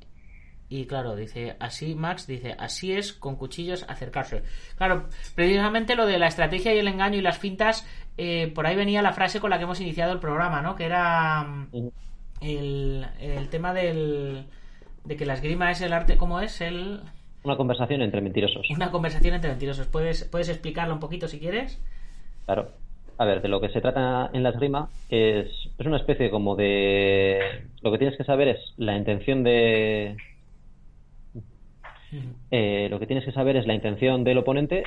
Y 0.72 0.86
claro, 0.86 1.16
dice, 1.16 1.56
así 1.58 1.96
Max 1.96 2.28
dice, 2.28 2.54
así 2.56 2.92
es 2.92 3.12
con 3.12 3.34
cuchillos 3.34 3.84
acercarse. 3.88 4.44
Claro, 4.76 5.08
precisamente 5.34 5.96
lo 5.96 6.06
de 6.06 6.16
la 6.16 6.28
estrategia 6.28 6.72
y 6.72 6.78
el 6.78 6.86
engaño 6.86 7.18
y 7.18 7.22
las 7.22 7.38
fintas, 7.38 7.84
eh, 8.16 8.52
por 8.54 8.68
ahí 8.68 8.76
venía 8.76 9.02
la 9.02 9.12
frase 9.12 9.40
con 9.40 9.50
la 9.50 9.58
que 9.58 9.64
hemos 9.64 9.80
iniciado 9.80 10.12
el 10.12 10.20
programa, 10.20 10.62
¿no? 10.62 10.76
Que 10.76 10.84
era 10.84 11.42
mm, 11.42 11.88
el, 12.40 13.04
el 13.18 13.48
tema 13.48 13.74
del, 13.74 14.46
de 15.04 15.16
que 15.16 15.26
la 15.26 15.34
esgrima 15.34 15.70
es 15.70 15.80
el 15.80 15.92
arte, 15.92 16.16
¿cómo 16.16 16.40
es? 16.40 16.60
El, 16.60 17.00
Una 17.44 17.56
conversación 17.56 18.02
entre 18.02 18.20
mentirosos. 18.20 18.68
una 18.70 18.90
conversación 18.90 19.34
entre 19.34 19.50
mentirosos. 19.50 19.86
¿Puedes, 19.86 20.24
¿Puedes 20.24 20.48
explicarlo 20.48 20.94
un 20.94 21.00
poquito 21.00 21.28
si 21.28 21.38
quieres? 21.38 21.80
Claro. 22.46 22.70
A 23.18 23.24
ver, 23.26 23.42
de 23.42 23.48
lo 23.48 23.60
que 23.60 23.68
se 23.68 23.80
trata 23.82 24.30
en 24.32 24.42
la 24.42 24.48
esgrima 24.50 24.88
es, 25.10 25.46
es 25.78 25.86
una 25.86 25.98
especie 25.98 26.30
como 26.30 26.56
de... 26.56 27.38
Lo 27.82 27.92
que 27.92 27.98
tienes 27.98 28.16
que 28.16 28.24
saber 28.24 28.48
es 28.48 28.58
la 28.78 28.96
intención 28.96 29.44
de... 29.44 30.16
eh, 32.50 32.88
lo 32.90 32.98
que 32.98 33.06
tienes 33.06 33.24
que 33.24 33.32
saber 33.32 33.56
es 33.56 33.66
la 33.66 33.74
intención 33.74 34.24
del 34.24 34.38
oponente 34.38 34.84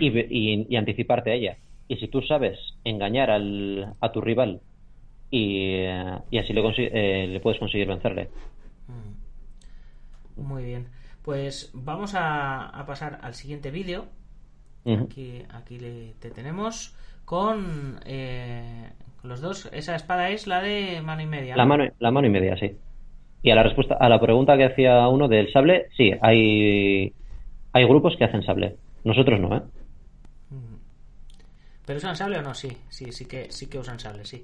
y, 0.00 0.08
y- 0.18 0.66
y 0.68 0.76
anticiparte 0.76 1.30
a 1.30 1.34
ella. 1.34 1.56
Y 1.86 1.96
si 1.96 2.08
tú 2.08 2.20
sabes 2.22 2.58
engañar 2.84 3.30
al, 3.30 3.94
a 4.00 4.12
tu 4.12 4.20
rival 4.20 4.60
y, 5.30 5.74
eh, 5.76 6.18
y 6.30 6.38
así 6.38 6.52
le, 6.52 6.62
eh, 6.78 7.26
le 7.28 7.40
puedes 7.40 7.60
conseguir 7.60 7.86
vencerle. 7.86 8.28
Mm. 10.38 10.46
Muy 10.46 10.64
bien. 10.64 10.88
Pues 11.22 11.70
vamos 11.74 12.14
a, 12.14 12.68
a 12.68 12.86
pasar 12.86 13.18
al 13.22 13.34
siguiente 13.34 13.70
vídeo. 13.70 14.06
Aquí, 14.86 15.42
aquí 15.50 15.78
le, 15.78 16.14
te 16.18 16.30
tenemos 16.30 16.96
con 17.26 18.00
eh, 18.06 18.88
los 19.22 19.42
dos. 19.42 19.68
Esa 19.72 19.94
espada 19.94 20.30
es 20.30 20.46
la 20.46 20.62
de 20.62 21.02
mano 21.02 21.20
y 21.20 21.26
media. 21.26 21.56
La 21.56 21.64
¿no? 21.64 21.68
mano, 21.68 21.84
la 21.98 22.10
mano 22.10 22.26
y 22.26 22.30
media, 22.30 22.56
sí. 22.56 22.74
Y 23.42 23.50
a 23.50 23.54
la 23.54 23.62
respuesta, 23.62 23.96
a 24.00 24.08
la 24.08 24.18
pregunta 24.18 24.56
que 24.56 24.64
hacía 24.64 25.06
uno 25.08 25.28
del 25.28 25.52
sable, 25.52 25.88
sí, 25.96 26.12
hay, 26.22 27.12
hay 27.72 27.84
grupos 27.84 28.16
que 28.16 28.24
hacen 28.24 28.42
sable. 28.42 28.76
Nosotros 29.04 29.38
no, 29.38 29.56
¿eh? 29.56 29.62
¿Pero 31.84 31.98
usan 31.98 32.16
sable 32.16 32.38
o 32.38 32.42
no? 32.42 32.54
Sí, 32.54 32.68
sí, 32.88 33.12
sí 33.12 33.26
que, 33.26 33.50
sí 33.50 33.68
que 33.68 33.78
usan 33.78 33.98
sable, 33.98 34.24
sí. 34.24 34.42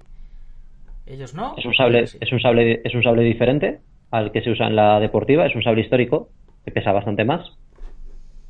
Ellos 1.06 1.34
no. 1.34 1.54
Es 1.58 1.66
un 1.66 1.74
sable, 1.74 2.06
sí. 2.06 2.18
es 2.20 2.32
un 2.32 2.40
sable, 2.40 2.80
es 2.84 2.94
un 2.94 3.02
sable 3.02 3.22
diferente 3.22 3.80
al 4.14 4.30
que 4.30 4.42
se 4.42 4.50
usa 4.50 4.68
en 4.68 4.76
la 4.76 5.00
deportiva, 5.00 5.44
es 5.44 5.56
un 5.56 5.62
sable 5.64 5.80
histórico 5.82 6.28
que 6.64 6.70
pesa 6.70 6.92
bastante 6.92 7.24
más. 7.24 7.44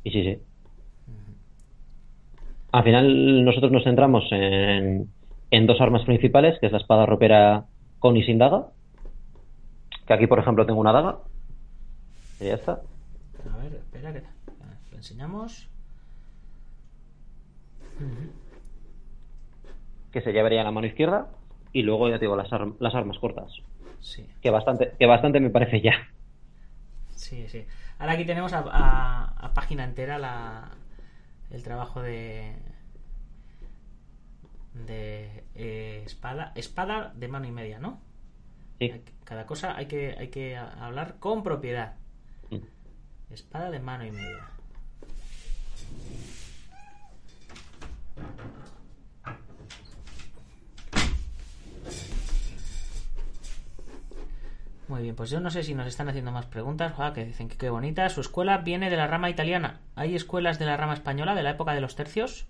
Y 0.03 0.11
sí, 0.11 0.23
sí. 0.23 0.37
Al 2.71 2.83
final 2.83 3.43
nosotros 3.43 3.71
nos 3.71 3.83
centramos 3.83 4.25
en, 4.31 5.09
en 5.49 5.65
dos 5.65 5.81
armas 5.81 6.03
principales, 6.03 6.59
que 6.59 6.67
es 6.67 6.71
la 6.71 6.77
espada 6.77 7.05
ropera 7.07 7.65
con 7.99 8.15
y 8.15 8.23
sin 8.23 8.37
daga. 8.37 8.67
Que 10.05 10.13
aquí, 10.13 10.27
por 10.27 10.37
ejemplo, 10.37 10.65
tengo 10.67 10.79
una 10.81 10.91
daga. 10.91 11.17
Y 12.39 12.45
ya 12.45 12.53
está. 12.55 12.81
A 13.51 13.57
ver, 13.63 13.73
espera, 13.73 14.13
que 14.13 14.21
lo 14.91 14.97
enseñamos. 14.97 15.67
Que 20.11 20.21
se 20.21 20.31
llevaría 20.31 20.59
en 20.59 20.65
la 20.65 20.71
mano 20.71 20.85
izquierda. 20.85 21.29
Y 21.73 21.81
luego, 21.81 22.07
ya 22.09 22.19
te 22.19 22.25
digo, 22.25 22.35
las, 22.35 22.53
ar- 22.53 22.73
las 22.79 22.93
armas 22.93 23.17
cortas. 23.17 23.51
Sí, 24.11 24.25
Que 24.41 24.49
bastante, 24.49 24.93
que 24.97 25.05
bastante 25.05 25.39
me 25.41 25.49
parece 25.49 25.81
ya. 25.81 25.93
sí, 27.15 27.47
sí. 27.49 27.65
Ahora 27.99 28.13
aquí 28.13 28.25
tenemos 28.25 28.53
a, 28.53 28.59
a- 28.59 29.33
a 29.45 29.53
página 29.53 29.83
entera 29.83 30.17
la, 30.17 30.69
el 31.51 31.63
trabajo 31.63 32.01
de 32.01 32.55
de 34.73 35.43
eh, 35.55 36.03
espada 36.05 36.51
espada 36.55 37.11
de 37.15 37.27
mano 37.27 37.47
y 37.47 37.51
media, 37.51 37.79
¿no? 37.79 37.99
Sí. 38.79 38.91
Cada 39.25 39.45
cosa 39.45 39.75
hay 39.75 39.87
que 39.87 40.15
hay 40.17 40.29
que 40.29 40.55
hablar 40.57 41.15
con 41.19 41.43
propiedad. 41.43 41.95
Mm. 42.51 42.65
Espada 43.29 43.69
de 43.69 43.79
mano 43.79 44.03
y 44.05 44.11
media. 44.11 44.49
Bien, 55.01 55.15
pues 55.15 55.29
yo 55.29 55.39
no 55.39 55.49
sé 55.49 55.63
si 55.63 55.73
nos 55.73 55.87
están 55.87 56.09
haciendo 56.09 56.31
más 56.31 56.45
preguntas, 56.45 56.93
que 57.13 57.25
dicen 57.25 57.49
que 57.49 57.57
qué 57.57 57.69
bonita. 57.69 58.09
Su 58.09 58.21
escuela 58.21 58.59
viene 58.59 58.89
de 58.89 58.97
la 58.97 59.07
rama 59.07 59.29
italiana. 59.29 59.79
¿Hay 59.95 60.15
escuelas 60.15 60.59
de 60.59 60.65
la 60.65 60.77
rama 60.77 60.93
española 60.93 61.35
de 61.35 61.43
la 61.43 61.51
época 61.51 61.73
de 61.73 61.81
los 61.81 61.95
tercios? 61.95 62.47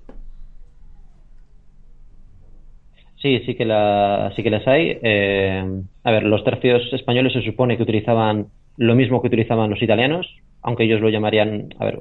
Sí, 3.21 3.41
sí 3.45 3.55
que, 3.55 3.65
la, 3.65 4.31
sí 4.36 4.43
que 4.43 4.49
las 4.49 4.67
hay. 4.67 4.99
Eh, 5.01 5.81
a 6.03 6.12
ver, 6.12 6.23
los 6.23 6.43
tercios 6.43 6.81
españoles 6.93 7.34
se 7.34 7.41
supone 7.41 7.77
que 7.77 7.84
utilizaban 7.84 8.47
lo 8.77 8.95
mismo 8.95 9.21
que 9.21 9.27
utilizaban 9.27 9.69
los 9.69 9.81
italianos, 9.81 10.27
aunque 10.62 10.84
ellos 10.84 11.01
lo 11.01 11.10
llamarían, 11.10 11.69
a 11.79 11.86
ver, 11.86 11.99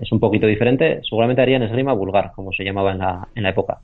es 0.00 0.12
un 0.12 0.20
poquito 0.20 0.46
diferente. 0.46 1.00
Seguramente 1.08 1.42
harían 1.42 1.62
esgrima 1.62 1.92
vulgar, 1.92 2.32
como 2.34 2.52
se 2.52 2.64
llamaba 2.64 2.92
en 2.92 2.98
la, 2.98 3.28
en 3.34 3.42
la 3.44 3.50
época. 3.50 3.78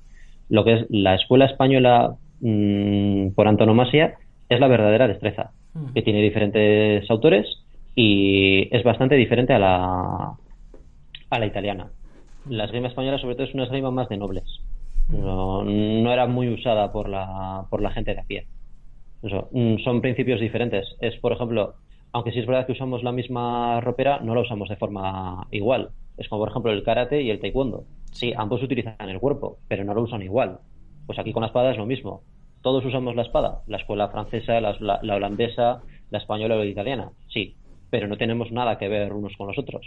Lo 0.48 0.64
que 0.64 0.74
es 0.74 0.86
la 0.90 1.14
escuela 1.14 1.46
española 1.46 2.16
mm, 2.40 3.30
por 3.30 3.48
antonomasia 3.48 4.14
es 4.48 4.60
la 4.60 4.68
verdadera 4.68 5.08
destreza, 5.08 5.52
mm. 5.74 5.92
que 5.92 6.02
tiene 6.02 6.22
diferentes 6.22 7.08
autores 7.10 7.46
y 7.94 8.68
es 8.74 8.82
bastante 8.82 9.14
diferente 9.16 9.52
a 9.52 9.58
la, 9.58 10.34
a 11.30 11.38
la 11.38 11.46
italiana. 11.46 11.90
La 12.48 12.64
esgrima 12.64 12.88
española, 12.88 13.18
sobre 13.18 13.34
todo, 13.34 13.46
es 13.46 13.54
una 13.54 13.64
esgrima 13.64 13.90
más 13.90 14.08
de 14.08 14.16
nobles 14.16 14.60
no, 15.08 15.64
no 15.64 16.12
era 16.12 16.26
muy 16.26 16.48
usada 16.48 16.92
por 16.92 17.08
la, 17.08 17.66
por 17.70 17.82
la 17.82 17.90
gente 17.90 18.14
de 18.14 18.20
a 18.20 18.24
pie. 18.24 18.46
Mm, 19.22 19.78
son 19.82 20.00
principios 20.00 20.40
diferentes. 20.40 20.96
Es, 21.00 21.16
por 21.16 21.32
ejemplo, 21.32 21.74
aunque 22.12 22.32
sí 22.32 22.40
es 22.40 22.46
verdad 22.46 22.66
que 22.66 22.72
usamos 22.72 23.02
la 23.02 23.12
misma 23.12 23.80
ropera, 23.80 24.20
no 24.20 24.34
la 24.34 24.42
usamos 24.42 24.68
de 24.68 24.76
forma 24.76 25.46
igual. 25.50 25.90
Es 26.16 26.28
como, 26.28 26.42
por 26.42 26.50
ejemplo, 26.50 26.72
el 26.72 26.84
karate 26.84 27.22
y 27.22 27.30
el 27.30 27.40
taekwondo. 27.40 27.84
Sí, 28.12 28.32
ambos 28.36 28.62
utilizan 28.62 28.96
el 29.00 29.18
cuerpo, 29.18 29.58
pero 29.68 29.84
no 29.84 29.94
lo 29.94 30.02
usan 30.02 30.22
igual. 30.22 30.58
Pues 31.06 31.18
aquí 31.18 31.32
con 31.32 31.40
la 31.40 31.48
espada 31.48 31.72
es 31.72 31.78
lo 31.78 31.86
mismo. 31.86 32.22
Todos 32.64 32.82
usamos 32.82 33.14
la 33.14 33.20
espada. 33.20 33.60
La 33.66 33.76
escuela 33.76 34.08
francesa, 34.08 34.58
la, 34.58 34.70
holandesa, 35.14 35.82
la 36.10 36.18
española 36.18 36.54
o 36.54 36.58
la 36.60 36.64
italiana. 36.64 37.10
Sí, 37.28 37.54
pero 37.90 38.08
no 38.08 38.16
tenemos 38.16 38.50
nada 38.52 38.78
que 38.78 38.88
ver 38.88 39.12
unos 39.12 39.36
con 39.36 39.48
los 39.48 39.58
otros. 39.58 39.86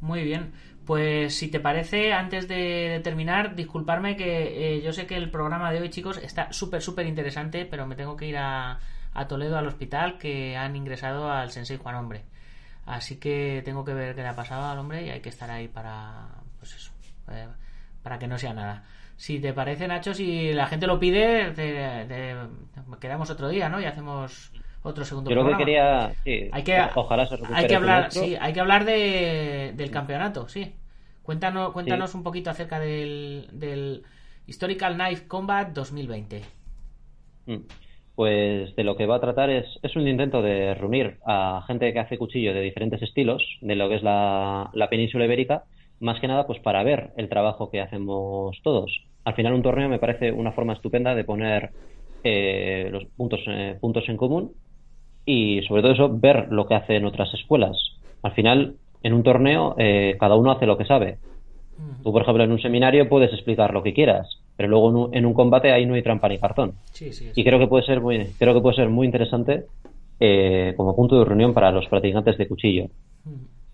Muy 0.00 0.24
bien. 0.24 0.52
Pues 0.86 1.34
si 1.34 1.50
te 1.50 1.60
parece, 1.60 2.14
antes 2.14 2.48
de, 2.48 3.02
terminar, 3.04 3.54
disculparme 3.54 4.16
que 4.16 4.76
eh, 4.76 4.82
yo 4.82 4.94
sé 4.94 5.06
que 5.06 5.16
el 5.16 5.30
programa 5.30 5.70
de 5.70 5.82
hoy, 5.82 5.90
chicos, 5.90 6.16
está 6.16 6.54
súper, 6.54 6.80
súper 6.80 7.06
interesante, 7.06 7.66
pero 7.66 7.86
me 7.86 7.94
tengo 7.94 8.16
que 8.16 8.26
ir 8.26 8.38
a, 8.38 8.80
Toledo 9.28 9.58
al 9.58 9.66
hospital 9.66 10.16
que 10.16 10.56
han 10.56 10.74
ingresado 10.74 11.30
al 11.30 11.50
Sensei 11.50 11.76
Juan 11.76 11.96
Hombre. 11.96 12.22
Así 12.86 13.16
que 13.16 13.60
tengo 13.62 13.84
que 13.84 13.92
ver 13.92 14.14
qué 14.14 14.22
le 14.22 14.28
ha 14.28 14.36
pasado 14.36 14.64
al 14.70 14.78
hombre 14.78 15.04
y 15.04 15.10
hay 15.10 15.20
que 15.20 15.28
estar 15.28 15.50
ahí 15.50 15.68
para, 15.68 16.28
pues 16.58 16.74
eso, 16.76 16.92
eh, 17.30 17.48
para 18.02 18.18
que 18.18 18.26
no 18.26 18.38
sea 18.38 18.54
nada. 18.54 18.84
Si 19.18 19.40
te 19.40 19.52
parece, 19.52 19.88
Nacho, 19.88 20.14
si 20.14 20.52
la 20.52 20.66
gente 20.68 20.86
lo 20.86 21.00
pide, 21.00 21.52
quedamos 23.00 23.28
otro 23.30 23.48
día, 23.48 23.68
¿no? 23.68 23.80
Y 23.80 23.84
hacemos 23.84 24.52
otro 24.84 25.04
segundo 25.04 25.28
Yo 25.28 25.44
que 25.44 25.56
quería, 25.56 26.12
hay 26.52 26.62
que, 26.62 26.80
ojalá 26.94 27.26
se 27.26 27.36
hay 27.52 27.66
que 27.66 27.74
hablar, 27.74 28.12
sí, 28.12 28.36
hay 28.40 28.52
que 28.52 28.60
hablar 28.60 28.84
de, 28.84 29.72
del 29.74 29.90
campeonato, 29.90 30.48
sí. 30.48 30.72
Cuéntanos, 31.24 31.72
cuéntanos 31.72 32.14
un 32.14 32.22
poquito 32.22 32.50
acerca 32.50 32.78
del, 32.78 33.48
del 33.50 34.04
Historical 34.46 34.94
Knife 34.94 35.26
Combat 35.26 35.70
2020. 35.70 36.42
Mm. 37.46 37.56
Pues 38.14 38.76
de 38.76 38.84
lo 38.84 38.96
que 38.96 39.06
va 39.06 39.16
a 39.16 39.20
tratar 39.20 39.50
es, 39.50 39.66
es 39.82 39.96
un 39.96 40.06
intento 40.06 40.42
de 40.42 40.74
reunir 40.74 41.18
a 41.26 41.64
gente 41.66 41.92
que 41.92 41.98
hace 41.98 42.18
cuchillo 42.18 42.54
de 42.54 42.60
diferentes 42.60 43.02
estilos, 43.02 43.42
de 43.62 43.74
lo 43.74 43.88
que 43.88 43.96
es 43.96 44.02
la, 44.04 44.70
la 44.74 44.88
península 44.88 45.24
ibérica, 45.24 45.64
más 46.00 46.20
que 46.20 46.28
nada 46.28 46.46
pues 46.46 46.60
para 46.60 46.82
ver 46.82 47.10
el 47.16 47.28
trabajo 47.28 47.70
que 47.70 47.80
hacemos 47.80 48.58
todos. 48.62 49.04
Al 49.24 49.34
final 49.34 49.54
un 49.54 49.62
torneo 49.62 49.88
me 49.88 49.98
parece 49.98 50.32
una 50.32 50.52
forma 50.52 50.74
estupenda 50.74 51.14
de 51.14 51.24
poner 51.24 51.70
eh, 52.24 52.88
los 52.90 53.04
puntos, 53.16 53.40
eh, 53.46 53.76
puntos 53.80 54.08
en 54.08 54.16
común 54.16 54.52
y 55.24 55.60
sobre 55.68 55.82
todo 55.82 55.92
eso, 55.92 56.08
ver 56.10 56.48
lo 56.50 56.66
que 56.66 56.74
hacen 56.74 57.04
otras 57.04 57.32
escuelas. 57.34 57.76
Al 58.22 58.32
final, 58.32 58.76
en 59.02 59.12
un 59.12 59.22
torneo, 59.22 59.74
eh, 59.76 60.16
cada 60.18 60.36
uno 60.36 60.50
hace 60.50 60.66
lo 60.66 60.78
que 60.78 60.86
sabe. 60.86 61.18
Tú, 62.02 62.12
por 62.12 62.22
ejemplo, 62.22 62.42
en 62.42 62.50
un 62.50 62.60
seminario 62.60 63.08
puedes 63.08 63.32
explicar 63.32 63.72
lo 63.72 63.82
que 63.82 63.92
quieras, 63.92 64.40
pero 64.56 64.68
luego 64.68 65.10
en 65.12 65.26
un, 65.26 65.34
combate 65.34 65.70
ahí 65.70 65.86
no 65.86 65.94
hay 65.94 66.02
trampa 66.02 66.28
ni 66.28 66.38
cartón. 66.38 66.72
y 67.34 67.44
creo 67.44 67.58
que 67.58 67.68
puede 67.68 67.84
ser 67.84 68.00
muy, 68.00 68.32
creo 68.38 68.54
que 68.54 68.60
puede 68.60 68.76
ser 68.76 68.88
muy 68.88 69.06
interesante 69.06 69.66
eh, 70.18 70.74
como 70.76 70.96
punto 70.96 71.18
de 71.18 71.24
reunión 71.24 71.54
para 71.54 71.70
los 71.70 71.86
practicantes 71.86 72.36
de 72.38 72.48
cuchillo. 72.48 72.86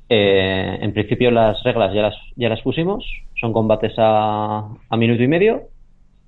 Eh, 0.08 0.78
en 0.80 0.92
principio 0.92 1.30
las 1.30 1.62
reglas 1.62 1.94
ya 1.94 2.02
las, 2.02 2.14
ya 2.36 2.48
las 2.48 2.60
pusimos, 2.60 3.04
son 3.40 3.52
combates 3.52 3.94
a, 3.96 4.68
a 4.88 4.96
minuto 4.96 5.22
y 5.22 5.28
medio, 5.28 5.62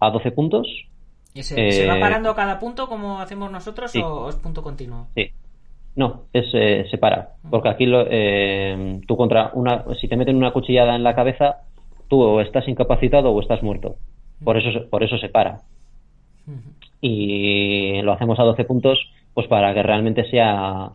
a 0.01 0.11
12 0.11 0.31
puntos, 0.33 0.67
se, 1.43 1.87
va 1.87 1.97
eh, 1.97 2.01
parando 2.01 2.35
cada 2.35 2.59
punto 2.59 2.89
como 2.89 3.21
hacemos 3.21 3.51
nosotros 3.51 3.95
o 3.97 4.29
es 4.29 4.37
punto 4.37 4.63
continuo? 4.63 5.09
Sí. 5.15 5.31
No, 5.95 6.25
es, 6.33 6.47
eh, 6.53 6.87
se 6.91 6.99
para. 6.99 7.31
Porque 7.49 7.71
aquí 7.71 7.87
lo, 7.87 8.07
eh, 8.09 9.01
tú 9.07 9.17
contra 9.17 9.51
una, 9.55 9.85
si 10.01 10.09
te 10.09 10.17
meten 10.17 10.37
una 10.37 10.53
cuchillada 10.53 10.95
en 10.95 11.03
la 11.03 11.15
cabeza, 11.15 11.63
tú 12.09 12.21
o 12.21 12.41
estás 12.41 12.69
incapacitado 12.69 13.31
o 13.31 13.41
estás 13.41 13.63
muerto. 13.63 13.97
Por 14.45 14.59
eso, 14.59 14.89
por 14.91 15.03
eso 15.03 15.17
se 15.17 15.31
para. 15.31 15.63
Y 17.01 18.01
lo 18.03 18.13
hacemos 18.13 18.39
a 18.39 18.45
12 18.45 18.65
puntos, 18.65 18.99
pues 19.33 19.49
para 19.49 19.73
que 19.73 19.83
realmente 19.83 20.29
sea 20.31 20.91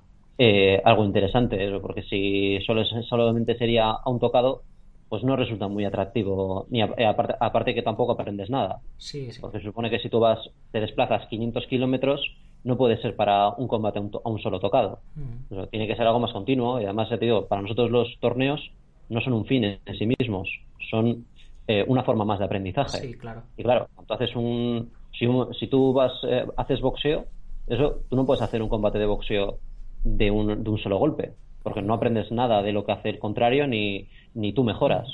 algo 0.84 1.06
interesante. 1.06 1.58
Porque 1.80 2.04
si 2.04 2.60
solo, 2.66 2.84
solamente 2.86 3.58
sería 3.58 3.92
a 3.92 4.10
un 4.10 4.20
tocado, 4.20 4.64
pues 5.12 5.26
no 5.26 5.36
resulta 5.36 5.68
muy 5.68 5.84
atractivo, 5.84 6.68
ni 6.70 6.82
eh, 6.82 7.06
aparte, 7.06 7.36
aparte, 7.38 7.76
que 7.76 7.82
tampoco 7.82 8.14
aprendes 8.14 8.50
nada. 8.50 8.80
Sí, 8.96 9.28
Porque 9.42 9.58
se 9.58 9.66
supone 9.66 9.90
que 9.90 10.00
si 10.00 10.08
tú 10.08 10.22
vas, 10.22 10.40
te 10.72 10.80
desplazas 10.80 11.28
500 11.28 11.68
kilómetros, 11.68 12.22
no 12.64 12.78
puede 12.78 12.96
ser 13.02 13.18
para 13.18 13.50
un 13.50 13.68
combate 13.68 14.00
a 14.00 14.30
un, 14.30 14.40
solo 14.40 14.62
tocado. 14.62 15.00
Mm. 15.16 15.64
tiene 15.70 15.86
que 15.86 15.98
ser 15.98 16.08
algo 16.08 16.22
más 16.22 16.32
continuo 16.32 16.80
y 16.80 16.86
además, 16.86 17.10
te 17.10 17.18
digo, 17.18 17.46
para 17.46 17.62
nosotros 17.62 17.92
los 17.92 18.08
torneos 18.22 18.62
no 19.10 19.20
son 19.20 19.34
un 19.34 19.46
fin 19.46 19.66
en, 19.66 19.80
sí 20.00 20.06
mismos, 20.06 20.48
son 20.90 21.26
eh, 21.68 21.84
una 21.90 22.04
forma 22.04 22.24
más 22.24 22.40
de 22.40 22.46
aprendizaje. 22.46 23.00
Sí, 23.00 23.14
claro. 23.16 23.44
Y 23.58 23.64
claro, 23.64 23.90
entonces 24.00 24.34
un, 24.34 24.92
si, 25.12 25.28
si 25.60 25.68
tú 25.68 25.92
vas, 25.92 26.14
eh, 26.24 26.46
haces 26.56 26.80
boxeo, 26.80 27.26
eso, 27.68 28.00
tú 28.10 28.16
no 28.16 28.26
puedes 28.26 28.42
hacer 28.42 28.62
un 28.62 28.70
combate 28.70 28.98
de 28.98 29.08
boxeo 29.08 29.60
de 30.04 30.32
un, 30.32 30.64
de 30.64 30.70
un 30.70 30.78
solo 30.78 30.98
golpe 30.98 31.34
porque 31.64 31.82
no 31.82 31.94
aprendes 31.94 32.32
nada 32.32 32.62
de 32.62 32.72
lo 32.72 32.86
que 32.86 32.92
hace 32.92 33.10
el 33.10 33.20
contrario 33.20 33.68
ni, 33.68 34.08
ni 34.34 34.54
tú 34.54 34.64
mejoras. 34.64 35.08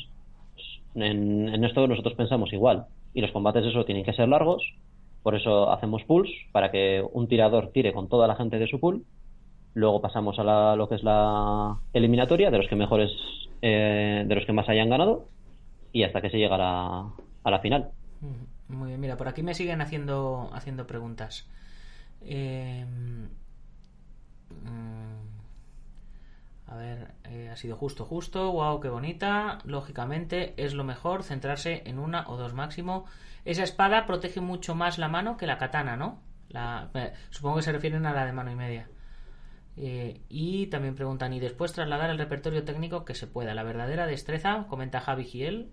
En, 0.96 1.64
esto 1.64 1.88
nosotros 1.88 2.16
pensamos 2.16 2.54
igual. 2.54 2.86
Y 3.14 3.22
los 3.22 3.32
combates 3.32 3.66
eso 3.66 3.86
tienen 3.86 4.04
que 4.04 4.14
ser 4.14 4.28
largos, 4.30 4.64
por 5.24 5.36
eso 5.36 5.72
hacemos 5.72 6.04
pools, 6.04 6.30
para 6.52 6.72
que 6.72 7.04
un 7.12 7.28
tirador 7.28 7.72
tire 7.72 7.94
con 7.94 8.08
toda 8.08 8.28
la 8.28 8.36
gente 8.36 8.60
de 8.60 8.68
su 8.68 8.80
pool. 8.80 9.04
Luego 9.74 10.02
pasamos 10.02 10.40
a 10.40 10.76
lo 10.76 10.90
que 10.90 10.96
es 10.96 11.04
la 11.04 11.78
eliminatoria 11.94 12.50
de 12.50 12.58
los 12.58 12.68
que 12.68 12.76
mejores, 12.76 13.12
eh, 13.62 14.24
de 14.26 14.36
los 14.36 14.46
que 14.46 14.54
más 14.54 14.70
hayan 14.70 14.90
ganado, 14.90 15.26
y 15.92 16.04
hasta 16.04 16.22
que 16.22 16.30
se 16.30 16.38
llega 16.38 16.56
a 16.56 16.58
la, 16.58 17.10
a 17.44 17.52
la 17.52 17.60
final. 17.60 17.92
Muy 18.70 18.90
bien, 18.90 19.00
mira, 19.00 19.18
por 19.18 19.28
aquí 19.28 19.44
me 19.44 19.54
siguen 19.54 19.82
haciendo, 19.82 20.50
haciendo 20.54 20.88
preguntas. 20.88 21.48
Eh, 22.22 22.86
mm, 24.50 25.08
a 26.68 26.76
ver, 26.76 27.14
eh, 27.24 27.50
ha 27.52 27.56
sido 27.56 27.78
justo, 27.78 28.06
justo. 28.06 28.52
Wow, 28.52 28.82
qué 28.82 28.90
bonita. 28.90 29.60
Lógicamente 29.64 30.54
es 30.58 30.74
lo 30.74 30.84
mejor 30.84 31.24
centrarse 31.24 31.84
en 31.86 31.98
una 31.98 32.28
o 32.28 32.38
dos 32.38 32.54
máximo. 32.54 33.06
Esa 33.46 33.64
espada 33.64 34.06
protege 34.06 34.42
mucho 34.42 34.76
más 34.76 34.98
la 34.98 35.08
mano 35.08 35.38
que 35.38 35.48
la 35.48 35.58
katana, 35.58 35.96
¿no? 35.96 36.20
La, 36.50 36.90
eh, 36.94 37.14
supongo 37.30 37.58
que 37.58 37.62
se 37.64 37.72
refieren 37.72 38.06
a 38.06 38.14
la 38.14 38.26
de 38.26 38.34
mano 38.34 38.52
y 38.52 38.56
media. 38.56 38.90
Eh, 39.78 40.22
y 40.28 40.68
también 40.68 40.96
preguntan, 40.96 41.34
y 41.34 41.40
después 41.40 41.72
trasladar 41.72 42.10
el 42.10 42.18
repertorio 42.18 42.64
técnico 42.66 43.06
que 43.06 43.16
se 43.16 43.28
pueda. 43.28 43.54
La 43.54 43.64
verdadera 43.64 44.06
destreza, 44.08 44.66
comenta 44.68 45.00
Javi 45.00 45.24
Giel, 45.24 45.72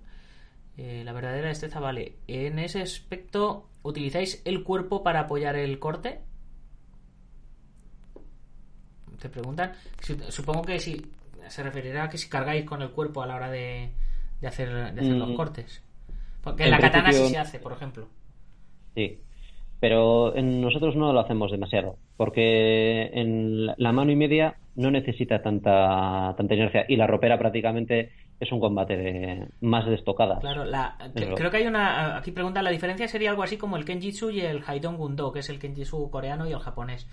la 0.77 1.13
verdadera 1.13 1.49
destreza 1.49 1.81
vale. 1.81 2.17
En 2.27 2.59
ese 2.59 2.83
aspecto, 2.83 3.69
¿utilizáis 3.83 4.43
el 4.45 4.65
cuerpo 4.65 5.03
para 5.03 5.21
apoyar 5.21 5.57
el 5.57 5.79
corte? 5.79 6.21
Te 9.25 9.31
preguntan. 9.31 9.73
Supongo 10.29 10.63
que 10.63 10.79
si 10.79 11.01
se 11.49 11.63
referirá 11.63 12.05
a 12.05 12.09
que 12.11 12.19
si 12.19 12.29
cargáis 12.29 12.65
con 12.65 12.83
el 12.83 12.91
cuerpo 12.91 13.23
a 13.23 13.27
la 13.27 13.37
hora 13.37 13.51
de, 13.51 13.91
hacer, 14.47 14.69
los 14.95 15.31
mm. 15.31 15.35
cortes. 15.35 15.83
Porque 16.43 16.65
en, 16.65 16.71
la 16.71 16.79
katana 16.79 17.11
sí 17.11 17.29
se 17.29 17.39
hace, 17.39 17.59
por 17.59 17.73
ejemplo. 17.73 18.07
Sí, 18.95 19.19
pero 19.81 20.37
en 20.37 20.61
nosotros 20.61 20.95
no 20.95 21.13
lo 21.13 21.21
hacemos 21.21 21.51
demasiado, 21.51 21.97
porque 22.19 23.11
en 23.15 23.67
la 23.67 23.93
mano 23.93 24.13
y 24.13 24.17
media 24.17 24.57
no 24.77 24.91
necesita 24.91 25.41
tanta, 25.41 26.35
tanta 26.37 26.55
inercia 26.55 26.85
y 26.87 26.97
la 26.97 27.07
ropera 27.07 27.39
prácticamente 27.39 28.13
es 28.39 28.53
un 28.53 28.61
combate 28.61 28.97
de, 28.97 29.49
más 29.63 29.87
de 29.87 29.95
estocada. 29.95 30.39
Claro, 30.41 30.65
creo 31.35 31.51
que 31.51 31.57
hay 31.57 31.67
una. 31.67 32.19
Aquí 32.19 32.31
pregunta: 32.31 32.61
la 32.61 32.71
diferencia 32.71 33.09
sería 33.09 33.31
algo 33.31 33.43
así 33.43 33.57
como 33.57 33.79
el 33.79 33.87
Kenjitsu 33.87 34.31
y 34.31 34.43
el 34.43 34.63
Haidong 34.67 34.97
Gundo, 34.97 35.33
que 35.33 35.39
es 35.39 35.49
el 35.49 35.59
Kenjitsu 35.59 36.11
coreano 36.11 36.47
y 36.47 36.53
el 36.53 36.59
japonés. 36.59 37.09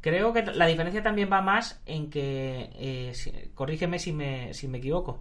Creo 0.00 0.32
que 0.32 0.42
la 0.42 0.66
diferencia 0.66 1.02
también 1.02 1.30
va 1.30 1.42
más 1.42 1.82
en 1.84 2.08
que, 2.08 2.70
eh, 2.74 3.12
corrígeme 3.54 3.98
si 3.98 4.12
me, 4.12 4.54
si 4.54 4.66
me 4.66 4.78
equivoco, 4.78 5.20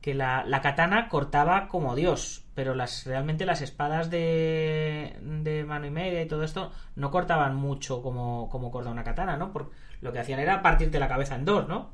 que 0.00 0.14
la, 0.14 0.44
la, 0.46 0.62
katana 0.62 1.08
cortaba 1.08 1.68
como 1.68 1.94
Dios, 1.94 2.46
pero 2.54 2.74
las 2.74 3.06
realmente 3.06 3.44
las 3.44 3.60
espadas 3.60 4.10
de, 4.10 5.16
de 5.20 5.64
mano 5.64 5.86
y 5.86 5.90
media 5.90 6.22
y 6.22 6.26
todo 6.26 6.42
esto 6.42 6.72
no 6.96 7.10
cortaban 7.10 7.56
mucho 7.56 8.02
como, 8.02 8.48
como 8.48 8.70
corta 8.70 8.90
una 8.90 9.04
katana, 9.04 9.36
¿no? 9.36 9.52
Porque 9.52 9.74
lo 10.00 10.12
que 10.12 10.20
hacían 10.20 10.40
era 10.40 10.62
partirte 10.62 10.98
la 10.98 11.08
cabeza 11.08 11.36
en 11.36 11.44
dos, 11.44 11.68
¿no? 11.68 11.90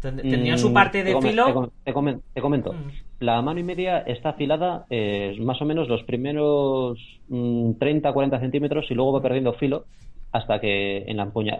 Tenían 0.00 0.58
su 0.58 0.70
mm, 0.70 0.74
parte 0.74 1.02
de 1.02 1.18
filo. 1.20 1.70
Te, 1.84 1.92
comento. 2.40 2.72
Mm. 2.72 2.90
La 3.20 3.40
mano 3.40 3.58
y 3.58 3.62
media 3.62 4.00
está 4.00 4.30
afilada 4.30 4.84
eh, 4.90 5.34
más 5.40 5.60
o 5.62 5.64
menos 5.64 5.88
los 5.88 6.02
primeros 6.02 6.98
30, 7.28 8.10
mm, 8.10 8.12
40 8.12 8.40
centímetros 8.40 8.86
y 8.90 8.94
luego 8.94 9.12
va 9.12 9.22
perdiendo 9.22 9.54
filo 9.54 9.86
hasta 10.34 10.60
que 10.60 11.04
en 11.06 11.16
la 11.16 11.22
empuña, 11.22 11.56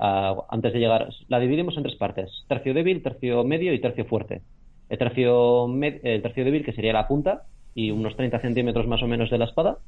antes 0.49 0.73
de 0.73 0.81
llegar, 0.81 1.09
la 1.29 1.39
dividimos 1.39 1.77
en 1.77 1.85
tres 1.85 1.95
partes: 1.95 2.45
tercio 2.49 2.75
débil, 2.75 3.05
tercio 3.05 3.45
medio 3.45 3.73
y 3.73 3.81
tercio 3.81 4.05
fuerte. 4.05 4.43
El 4.89 4.99
tercio, 4.99 5.67
el 5.81 6.23
tercio 6.23 6.45
débil, 6.45 6.65
que 6.65 6.73
sería 6.73 6.93
la 6.93 7.07
punta 7.07 7.45
y 7.73 7.93
unos 7.93 8.17
30 8.17 8.41
centímetros 8.41 8.89
más 8.89 9.01
o 9.01 9.07
menos 9.07 9.31
de 9.31 9.39
la 9.39 9.45
espada, 9.45 9.79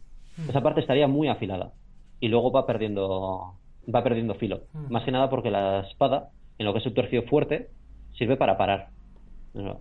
esa 0.48 0.62
parte 0.62 0.80
estaría 0.80 1.08
muy 1.08 1.26
afilada 1.26 1.72
y 2.20 2.28
luego 2.28 2.52
va 2.52 2.64
perdiendo 2.64 3.54
va 3.92 4.04
perdiendo 4.04 4.34
filo. 4.34 4.60
Más 4.88 5.02
que 5.02 5.10
nada 5.10 5.28
porque 5.30 5.50
la 5.50 5.80
espada, 5.80 6.30
en 6.56 6.66
lo 6.66 6.72
que 6.72 6.78
es 6.78 6.86
el 6.86 6.94
tercio 6.94 7.24
fuerte, 7.24 7.70
sirve 8.16 8.36
para 8.36 8.56
parar. 8.56 8.90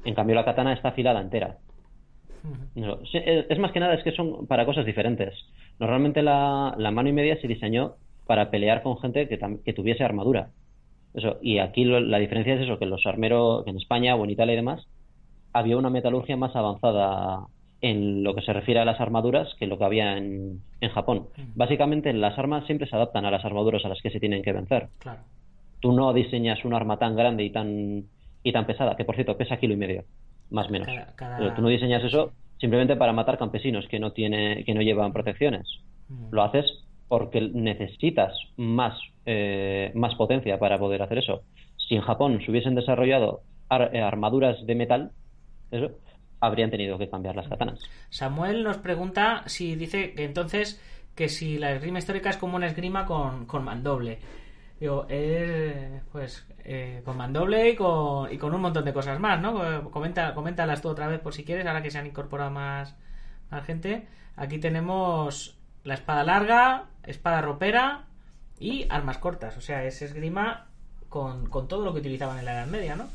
En 0.03 0.15
cambio, 0.15 0.35
la 0.35 0.45
katana 0.45 0.73
está 0.73 0.89
afilada 0.89 1.21
entera. 1.21 1.57
Es 3.13 3.59
más 3.59 3.71
que 3.71 3.79
nada 3.79 3.93
es 3.93 4.03
que 4.03 4.13
son 4.13 4.47
para 4.47 4.65
cosas 4.65 4.85
diferentes. 4.85 5.35
Normalmente 5.79 6.23
la, 6.23 6.75
mano 6.91 7.09
y 7.09 7.13
media 7.13 7.39
se 7.39 7.47
diseñó 7.47 7.95
para 8.25 8.49
pelear 8.49 8.81
con 8.83 8.97
gente 8.97 9.27
que, 9.27 9.39
que 9.63 9.73
tuviese 9.73 10.03
armadura. 10.03 10.49
Eso, 11.13 11.37
y 11.41 11.59
aquí 11.59 11.85
la 11.85 12.17
diferencia 12.17 12.55
es 12.55 12.61
eso, 12.61 12.77
que 12.77 12.85
los 12.85 13.05
armeros, 13.05 13.65
en 13.67 13.77
España 13.77 14.15
o 14.15 14.23
en 14.23 14.31
Italia 14.31 14.53
y 14.53 14.57
demás, 14.57 14.85
había 15.53 15.77
una 15.77 15.89
metalurgia 15.89 16.35
más 16.35 16.55
avanzada 16.55 17.47
en 17.81 18.23
lo 18.23 18.35
que 18.35 18.41
se 18.41 18.51
refiere 18.51 18.79
a 18.79 18.85
las 18.85 18.99
armaduras 18.99 19.53
que 19.59 19.67
lo 19.67 19.77
que 19.77 19.85
había 19.85 20.17
en, 20.17 20.61
en 20.81 20.89
Japón. 20.89 21.27
Básicamente 21.55 22.11
las 22.13 22.37
armas 22.37 22.65
siempre 22.65 22.87
se 22.87 22.95
adaptan 22.95 23.25
a 23.25 23.31
las 23.31 23.45
armaduras 23.45 23.85
a 23.85 23.89
las 23.89 24.01
que 24.01 24.09
se 24.09 24.19
tienen 24.19 24.43
que 24.43 24.51
vencer. 24.51 24.89
Claro. 24.99 25.21
Tú 25.79 25.93
no 25.93 26.11
diseñas 26.13 26.65
un 26.65 26.73
arma 26.73 26.97
tan 26.97 27.15
grande 27.15 27.43
y 27.43 27.51
tan 27.51 28.05
y 28.43 28.51
tan 28.51 28.65
pesada, 28.65 28.95
que 28.95 29.05
por 29.05 29.15
cierto 29.15 29.37
pesa 29.37 29.57
kilo 29.57 29.73
y 29.73 29.77
medio, 29.77 30.03
más 30.51 30.67
o 30.67 30.71
menos. 30.71 30.87
Pero 31.17 31.53
tú 31.53 31.61
no 31.61 31.69
diseñas 31.69 32.03
eso 32.03 32.31
simplemente 32.59 32.95
para 32.95 33.13
matar 33.13 33.37
campesinos 33.37 33.87
que 33.87 33.99
no 33.99 34.11
tiene, 34.11 34.63
que 34.65 34.73
no 34.73 34.81
llevan 34.81 35.13
protecciones. 35.13 35.67
Mm. 36.09 36.27
Lo 36.31 36.43
haces 36.43 36.65
porque 37.07 37.41
necesitas 37.41 38.33
más, 38.57 38.97
eh, 39.25 39.91
más 39.95 40.15
potencia 40.15 40.57
para 40.59 40.77
poder 40.77 41.01
hacer 41.01 41.19
eso. 41.19 41.43
Si 41.77 41.95
en 41.95 42.01
Japón 42.01 42.41
se 42.43 42.51
hubiesen 42.51 42.75
desarrollado 42.75 43.41
eh, 43.69 44.01
armaduras 44.01 44.65
de 44.65 44.75
metal, 44.75 45.11
eso, 45.71 45.91
habrían 46.39 46.71
tenido 46.71 46.97
que 46.97 47.09
cambiar 47.09 47.35
las 47.35 47.47
katanas. 47.47 47.79
Samuel 48.09 48.63
nos 48.63 48.77
pregunta 48.77 49.43
si 49.45 49.75
dice 49.75 50.13
que 50.13 50.25
entonces 50.25 50.81
que 51.15 51.29
si 51.29 51.57
la 51.57 51.71
esgrima 51.71 51.99
histórica 51.99 52.29
es 52.29 52.37
como 52.37 52.57
una 52.57 52.67
esgrima 52.67 53.05
con, 53.05 53.45
con 53.45 53.63
mandoble. 53.63 54.19
Digo, 54.79 55.05
es 55.07 56.03
pues 56.11 56.45
eh, 56.65 57.01
con 57.05 57.15
mandoble 57.15 57.69
y 57.69 57.75
con, 57.75 58.31
y 58.31 58.37
con 58.37 58.53
un 58.53 58.61
montón 58.61 58.83
de 58.83 58.93
cosas 58.93 59.19
más, 59.19 59.41
¿no? 59.41 59.89
Comenta, 59.89 60.33
coméntalas 60.33 60.81
tú 60.81 60.89
otra 60.89 61.07
vez 61.07 61.21
por 61.21 61.33
si 61.33 61.45
quieres, 61.45 61.65
ahora 61.65 61.81
que 61.81 61.91
se 61.91 61.97
han 61.97 62.07
incorporado 62.07 62.51
más, 62.51 62.97
más 63.49 63.63
gente. 63.65 64.07
Aquí 64.35 64.59
tenemos 64.59 65.57
la 65.85 65.93
espada 65.93 66.23
larga, 66.23 66.85
espada 67.07 67.41
ropera 67.41 68.05
y 68.59 68.85
armas 68.89 69.17
cortas. 69.17 69.57
O 69.57 69.61
sea, 69.61 69.85
es 69.85 70.01
esgrima 70.01 70.67
con, 71.09 71.49
con 71.49 71.67
todo 71.67 71.83
lo 71.83 71.93
que 71.93 71.99
utilizaban 71.99 72.39
en 72.39 72.45
la 72.45 72.53
Edad 72.53 72.67
Media, 72.67 72.95
¿no? 72.95 73.05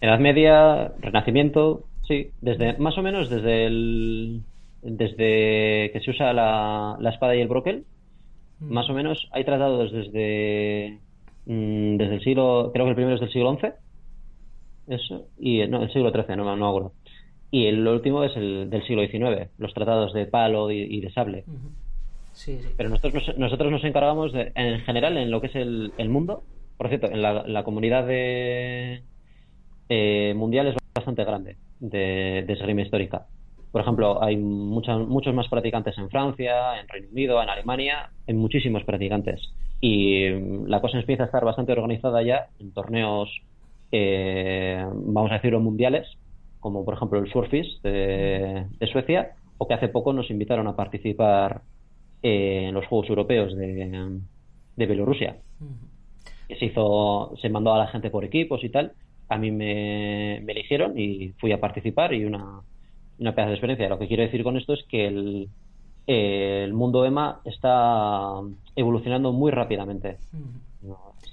Edad 0.00 0.18
Media, 0.18 0.92
Renacimiento, 1.00 1.84
sí, 2.06 2.30
desde 2.40 2.76
más 2.78 2.98
o 2.98 3.02
menos 3.02 3.30
desde 3.30 3.66
el 3.66 4.42
desde 4.82 5.90
que 5.92 6.00
se 6.04 6.10
usa 6.10 6.34
la, 6.34 6.96
la 7.00 7.10
espada 7.10 7.34
y 7.34 7.40
el 7.40 7.48
broquel, 7.48 7.86
mm. 8.60 8.70
más 8.70 8.90
o 8.90 8.92
menos 8.92 9.28
hay 9.32 9.44
tratados 9.44 9.90
desde 9.92 10.98
Mm, 11.46 11.96
desde 11.96 12.14
el 12.14 12.20
siglo, 12.22 12.70
creo 12.72 12.86
que 12.86 12.90
el 12.90 12.96
primero 12.96 13.14
es 13.16 13.20
del 13.20 13.32
siglo 13.32 13.56
XI, 13.58 13.68
eso, 14.86 15.26
y 15.38 15.66
no, 15.66 15.82
el 15.82 15.92
siglo 15.92 16.10
XIII, 16.10 16.36
no, 16.36 16.56
me 16.56 16.66
acuerdo. 16.66 16.92
Y 17.50 17.66
el 17.66 17.86
último 17.86 18.24
es 18.24 18.36
el 18.36 18.70
del 18.70 18.84
siglo 18.86 19.06
XIX, 19.06 19.50
los 19.58 19.74
tratados 19.74 20.12
de 20.12 20.26
palo 20.26 20.70
y, 20.70 21.00
de 21.00 21.12
sable. 21.12 21.44
Pero 22.76 22.88
nosotros 22.88 23.14
nos, 23.14 23.38
nosotros 23.38 23.70
nos 23.70 23.84
encargamos 23.84 24.32
de, 24.32 24.52
en 24.54 24.80
general 24.80 25.16
en 25.16 25.30
lo 25.30 25.40
que 25.40 25.48
es 25.48 25.54
el, 25.54 25.92
el 25.98 26.08
mundo. 26.08 26.42
Por 26.76 26.88
cierto, 26.88 27.06
en 27.10 27.22
la, 27.22 27.64
comunidad 27.64 28.06
de, 28.06 29.02
eh, 29.88 30.34
mundial 30.36 30.66
es 30.68 30.74
bastante 30.94 31.24
grande 31.24 31.56
de, 31.78 32.44
de 32.46 32.52
esgrima 32.52 32.82
histórica. 32.82 33.26
Por 33.74 33.80
ejemplo, 33.80 34.22
hay 34.22 34.36
muchos 34.36 35.34
más 35.34 35.48
practicantes 35.48 35.98
en 35.98 36.08
Francia, 36.08 36.78
en 36.78 36.86
Reino 36.86 37.08
Unido, 37.10 37.42
en 37.42 37.48
Alemania, 37.48 38.10
hay 38.24 38.34
muchísimos 38.34 38.84
practicantes. 38.84 39.52
Y 39.80 40.30
mm, 40.30 40.66
la 40.66 40.80
cosa 40.80 40.96
empieza 40.98 41.24
a 41.24 41.26
estar 41.26 41.44
bastante 41.44 41.72
organizada 41.72 42.22
ya 42.22 42.46
en 42.60 42.72
torneos, 42.72 43.28
eh, 43.90 44.84
vamos 44.92 45.32
a 45.32 45.34
decirlo, 45.34 45.58
mundiales, 45.58 46.06
como 46.60 46.84
por 46.84 46.94
ejemplo 46.94 47.18
el 47.18 47.28
Surfis 47.32 47.82
de, 47.82 48.66
Suecia, 48.92 49.32
o 49.58 49.66
que 49.66 49.74
hace 49.74 49.88
poco 49.88 50.12
nos 50.12 50.30
invitaron 50.30 50.68
a 50.68 50.76
participar 50.76 51.62
en 52.24 52.72
los 52.72 52.86
Juegos 52.86 53.10
Europeos 53.10 53.54
de, 53.54 54.18
de 54.76 54.86
Bielorrusia. 54.86 55.36
Se 56.48 56.64
hizo, 56.64 57.34
se 57.40 57.50
mandó 57.50 57.74
a 57.74 57.78
la 57.78 57.86
gente 57.88 58.08
por 58.08 58.24
equipos 58.24 58.64
y 58.64 58.70
tal. 58.70 58.92
A 59.28 59.36
mí 59.36 59.50
me, 59.50 60.40
me 60.42 60.52
eligieron 60.52 60.98
y 60.98 61.34
fui 61.38 61.52
a 61.52 61.60
participar 61.60 62.14
y 62.14 62.24
una, 62.24 62.60
una 63.18 63.34
pedazo 63.34 63.50
de 63.50 63.54
experiencia. 63.56 63.88
Lo 63.90 63.98
que 63.98 64.08
quiero 64.08 64.22
decir 64.22 64.42
con 64.42 64.56
esto 64.56 64.72
es 64.72 64.84
que 64.88 65.06
el, 65.06 65.48
el 66.06 66.72
mundo 66.72 67.04
EMA 67.04 67.42
está 67.44 68.40
evolucionando 68.74 69.32
muy 69.32 69.50
rápidamente. 69.50 70.16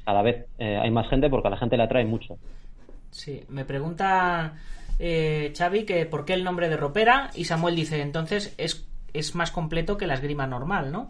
Cada 0.03 0.21
vez 0.21 0.47
eh, 0.59 0.77
hay 0.77 0.91
más 0.91 1.09
gente 1.09 1.29
porque 1.29 1.47
a 1.47 1.51
la 1.51 1.57
gente 1.57 1.77
le 1.77 1.83
atrae 1.83 2.05
mucho. 2.05 2.37
Sí, 3.11 3.43
me 3.47 3.63
pregunta 3.63 4.57
eh, 4.99 5.53
Xavi 5.57 5.85
que 5.85 6.05
por 6.05 6.25
qué 6.25 6.33
el 6.33 6.43
nombre 6.43 6.67
de 6.67 6.77
ropera 6.77 7.29
y 7.35 7.45
Samuel 7.45 7.75
dice 7.75 8.01
entonces 8.01 8.53
es, 8.57 8.87
es 9.13 9.35
más 9.35 9.51
completo 9.51 9.97
que 9.97 10.07
la 10.07 10.15
esgrima 10.15 10.47
normal, 10.47 10.91
¿no? 10.91 11.09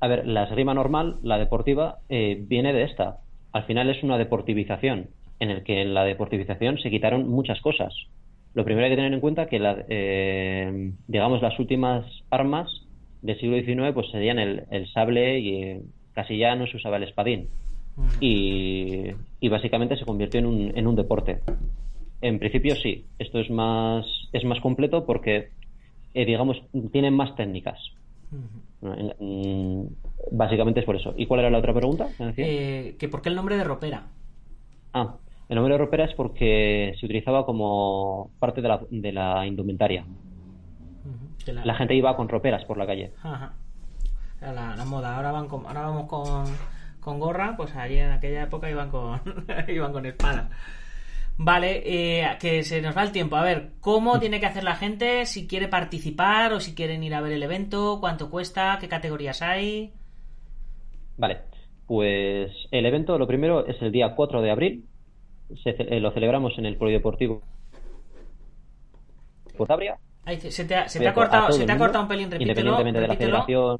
A 0.00 0.08
ver, 0.08 0.26
la 0.26 0.44
esgrima 0.44 0.74
normal, 0.74 1.18
la 1.22 1.38
deportiva, 1.38 1.98
eh, 2.08 2.38
viene 2.40 2.72
de 2.72 2.84
esta. 2.84 3.18
Al 3.52 3.64
final 3.64 3.88
es 3.88 4.02
una 4.02 4.18
deportivización, 4.18 5.08
en 5.40 5.50
el 5.50 5.64
que 5.64 5.80
en 5.80 5.94
la 5.94 6.04
deportivización 6.04 6.78
se 6.78 6.90
quitaron 6.90 7.28
muchas 7.28 7.60
cosas 7.60 7.94
lo 8.56 8.64
primero 8.64 8.86
hay 8.86 8.90
que 8.90 8.96
tener 8.96 9.12
en 9.12 9.20
cuenta 9.20 9.46
que, 9.46 9.58
la, 9.58 9.84
eh, 9.86 10.92
digamos, 11.06 11.42
las 11.42 11.58
últimas 11.58 12.06
armas 12.30 12.70
del 13.20 13.38
siglo 13.38 13.58
XIX 13.58 13.92
pues 13.92 14.10
serían 14.10 14.38
el, 14.38 14.88
sable 14.94 15.40
y 15.40 15.62
eh, 15.62 15.82
casi 16.14 16.38
ya 16.38 16.56
no 16.56 16.66
se 16.66 16.78
usaba 16.78 16.96
el 16.96 17.02
espadín. 17.02 17.48
y, 18.18 19.12
básicamente 19.50 19.96
se 19.96 20.06
convirtió 20.06 20.40
en 20.40 20.46
un, 20.46 20.72
en 20.74 20.86
un 20.86 20.96
deporte. 20.96 21.40
En 22.22 22.38
principio 22.38 22.74
sí, 22.76 23.04
esto 23.18 23.40
es 23.40 23.50
más, 23.50 24.06
es 24.32 24.44
más 24.44 24.60
completo 24.60 25.04
porque, 25.04 25.50
eh, 26.16 26.24
digamos, 26.24 26.56
tienen 26.92 27.12
más 27.12 27.36
técnicas. 27.36 27.78
básicamente 30.30 30.80
es 30.80 30.86
por 30.86 30.96
eso. 30.96 31.12
¿Y 31.14 31.26
cuál 31.26 31.40
era 31.40 31.50
la 31.50 31.58
otra 31.58 31.74
pregunta? 31.74 32.08
¿Que 32.34 33.08
¿Por 33.10 33.20
qué 33.20 33.28
el 33.28 33.36
nombre 33.36 33.58
de 33.58 33.64
ropera? 33.64 34.04
Ah, 34.94 35.16
el 35.50 35.56
nombre 35.56 35.74
de 35.74 35.78
ropera 35.78 36.06
es 36.06 36.14
porque 36.14 36.94
se 36.98 37.04
utilizaba 37.04 37.44
como 37.44 38.30
parte 38.38 38.62
de 38.62 38.68
la, 38.68 38.80
de 38.90 39.12
la 39.12 39.46
indumentaria. 39.46 40.06
la... 41.46 41.74
gente 41.74 41.94
iba 41.94 42.16
con 42.16 42.30
roperas 42.30 42.64
por 42.64 42.78
la 42.78 42.86
calle. 42.86 43.12
Ajá. 43.22 43.52
La, 44.40 44.84
moda. 44.86 45.16
Ahora, 45.16 45.32
van 45.32 45.48
ahora 45.50 45.82
vamos 45.82 46.08
con, 46.08 46.46
con, 47.00 47.20
gorra, 47.20 47.58
pues 47.58 47.76
allí 47.76 47.98
en 47.98 48.10
aquella 48.10 48.44
época 48.44 48.70
iban 48.70 48.90
con, 48.90 49.20
iban 49.68 49.92
con 49.92 50.06
espada. 50.06 50.48
Vale, 51.38 51.82
eh, 51.84 52.36
que 52.40 52.62
se 52.62 52.80
nos 52.80 52.96
va 52.96 53.02
el 53.02 53.12
tiempo. 53.12 53.36
A 53.36 53.42
ver, 53.42 53.72
¿cómo 53.80 54.18
tiene 54.18 54.40
que 54.40 54.46
hacer 54.46 54.64
la 54.64 54.76
gente 54.76 55.26
si 55.26 55.46
quiere 55.46 55.68
participar 55.68 56.52
o 56.54 56.60
si 56.60 56.74
quieren 56.74 57.04
ir 57.04 57.14
a 57.14 57.20
ver 57.20 57.32
el 57.32 57.42
evento? 57.42 57.98
¿Cuánto 58.00 58.30
cuesta? 58.30 58.78
¿Qué 58.80 58.88
categorías 58.88 59.42
hay? 59.42 59.92
Vale, 61.18 61.40
pues 61.86 62.52
el 62.70 62.86
evento 62.86 63.18
lo 63.18 63.26
primero 63.26 63.66
es 63.66 63.80
el 63.82 63.92
día 63.92 64.14
4 64.14 64.40
de 64.40 64.50
abril, 64.50 64.84
eh, 65.64 66.00
lo 66.00 66.10
celebramos 66.10 66.58
en 66.58 66.66
el 66.66 66.76
Polideportivo 66.76 67.42
Portabria. 69.56 69.98
se 70.38 70.64
te 70.64 70.74
ha, 70.74 70.88
se 70.88 70.98
te 70.98 71.08
ha 71.08 71.14
cortado, 71.14 71.52
se 71.52 71.64
te 71.64 71.72
ha 71.72 71.78
cortado 71.78 72.02
un 72.02 72.08
pelín, 72.08 72.30
repítelo. 72.30 72.50
Independientemente 72.50 73.00
de 73.00 73.08
la 73.08 73.16
federación. 73.16 73.78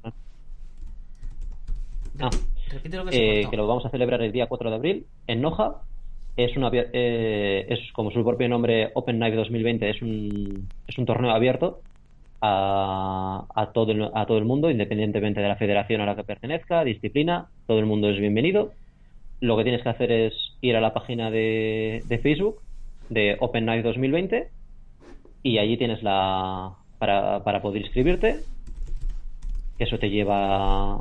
Ah, 2.19 2.31
que, 3.11 3.43
eh, 3.43 3.47
que 3.51 3.57
lo 3.57 3.67
vamos 3.67 3.85
a 3.85 3.91
celebrar 3.91 4.23
el 4.23 4.33
día 4.33 4.47
4 4.47 4.71
de 4.71 4.77
abril 4.77 5.07
en 5.27 5.41
Noja. 5.41 5.83
Es, 6.37 6.57
una, 6.57 6.71
eh, 6.73 7.67
es 7.69 7.93
como 7.93 8.11
su 8.11 8.23
propio 8.25 8.49
nombre, 8.49 8.91
Open 8.95 9.17
Knife 9.17 9.37
2020, 9.37 9.91
es 9.91 10.03
un, 10.03 10.69
es 10.87 10.99
un 10.99 11.07
torneo 11.07 11.31
abierto 11.31 11.81
a, 12.43 13.47
a, 13.55 13.73
todo 13.73 13.93
el, 13.93 14.11
a 14.15 14.27
todo 14.27 14.39
el 14.39 14.45
mundo, 14.45 14.71
independientemente 14.71 15.41
de 15.41 15.49
la 15.49 15.57
federación 15.57 16.01
a 16.03 16.07
la 16.07 16.15
que 16.15 16.25
pertenezca, 16.25 16.85
disciplina, 16.85 17.47
todo 17.67 17.79
el 17.79 17.87
mundo 17.87 18.11
es 18.11 18.19
bienvenido 18.19 18.73
lo 19.41 19.57
que 19.57 19.65
tienes 19.65 19.83
que 19.83 19.89
hacer 19.89 20.13
es 20.13 20.35
ir 20.61 20.77
a 20.77 20.81
la 20.81 20.95
página 20.95 21.31
de, 21.31 22.03
Facebook 22.23 22.61
de 23.09 23.37
Open 23.41 23.67
Night 23.67 23.85
2020 23.85 24.49
y 25.43 25.59
allí 25.59 25.77
tienes 25.77 26.03
la 26.03 26.75
para, 26.99 27.45
para 27.45 27.61
poder 27.61 27.83
inscribirte. 27.83 28.41
Eso 29.79 29.99
te 29.99 30.09
lleva 30.09 31.01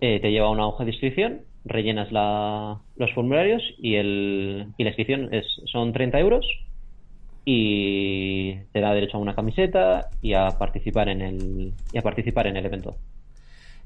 eh, 0.00 0.18
te 0.20 0.30
lleva 0.30 0.46
a 0.46 0.50
una 0.50 0.66
hoja 0.66 0.84
de 0.84 0.90
inscripción, 0.90 1.40
rellenas 1.64 2.10
la, 2.12 2.80
los 2.96 3.12
formularios 3.12 3.62
y, 3.78 3.96
el, 3.96 4.68
y 4.76 4.84
la 4.84 4.90
inscripción 4.90 5.32
es, 5.32 5.44
son 5.66 5.92
30 5.92 6.18
euros 6.18 6.46
y 7.44 8.54
te 8.72 8.80
da 8.80 8.94
derecho 8.94 9.16
a 9.16 9.20
una 9.20 9.34
camiseta 9.34 10.08
y 10.22 10.34
a 10.34 10.48
participar 10.58 11.08
en 11.08 11.22
el 11.22 11.74
y 11.92 11.98
a 11.98 12.02
participar 12.02 12.46
en 12.46 12.56
el 12.56 12.66
evento. 12.66 12.96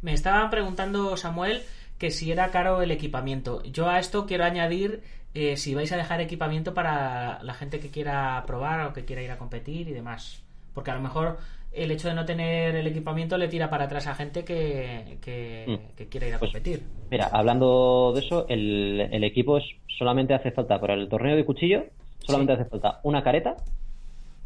Me 0.02 0.12
estaba 0.12 0.50
preguntando 0.50 1.16
Samuel 1.16 1.62
que 1.98 2.10
si 2.10 2.30
era 2.30 2.50
caro 2.50 2.82
el 2.82 2.90
equipamiento. 2.90 3.62
Yo 3.64 3.88
a 3.88 3.98
esto 3.98 4.26
quiero 4.26 4.44
añadir 4.44 5.02
eh, 5.34 5.56
si 5.56 5.74
vais 5.74 5.90
a 5.92 5.96
dejar 5.96 6.20
equipamiento 6.20 6.74
para 6.74 7.42
la 7.42 7.54
gente 7.54 7.80
que 7.80 7.90
quiera 7.90 8.42
probar 8.46 8.86
o 8.86 8.92
que 8.92 9.04
quiera 9.04 9.22
ir 9.22 9.30
a 9.30 9.38
competir 9.38 9.88
y 9.88 9.92
demás. 9.92 10.43
Porque 10.74 10.90
a 10.90 10.94
lo 10.94 11.00
mejor 11.00 11.38
el 11.72 11.90
hecho 11.90 12.08
de 12.08 12.14
no 12.14 12.24
tener 12.24 12.74
el 12.76 12.86
equipamiento 12.86 13.36
le 13.38 13.48
tira 13.48 13.70
para 13.70 13.84
atrás 13.84 14.06
a 14.06 14.14
gente 14.14 14.44
que, 14.44 15.18
que, 15.22 15.64
Mm. 15.66 16.02
quiera 16.10 16.26
ir 16.28 16.34
a 16.34 16.38
Pues, 16.38 16.52
competir. 16.52 16.82
Mira, 17.10 17.28
hablando 17.32 18.12
de 18.14 18.20
eso, 18.20 18.46
el, 18.48 19.08
el 19.10 19.24
equipo 19.24 19.58
es, 19.58 19.64
solamente 19.98 20.34
hace 20.34 20.50
falta 20.52 20.80
para 20.80 20.94
el 20.94 21.08
torneo 21.08 21.36
de 21.36 21.44
cuchillo, 21.44 21.84
solamente 22.20 22.54
Sí. 22.54 22.60
hace 22.60 22.70
falta 22.70 23.00
una 23.02 23.22
careta 23.22 23.56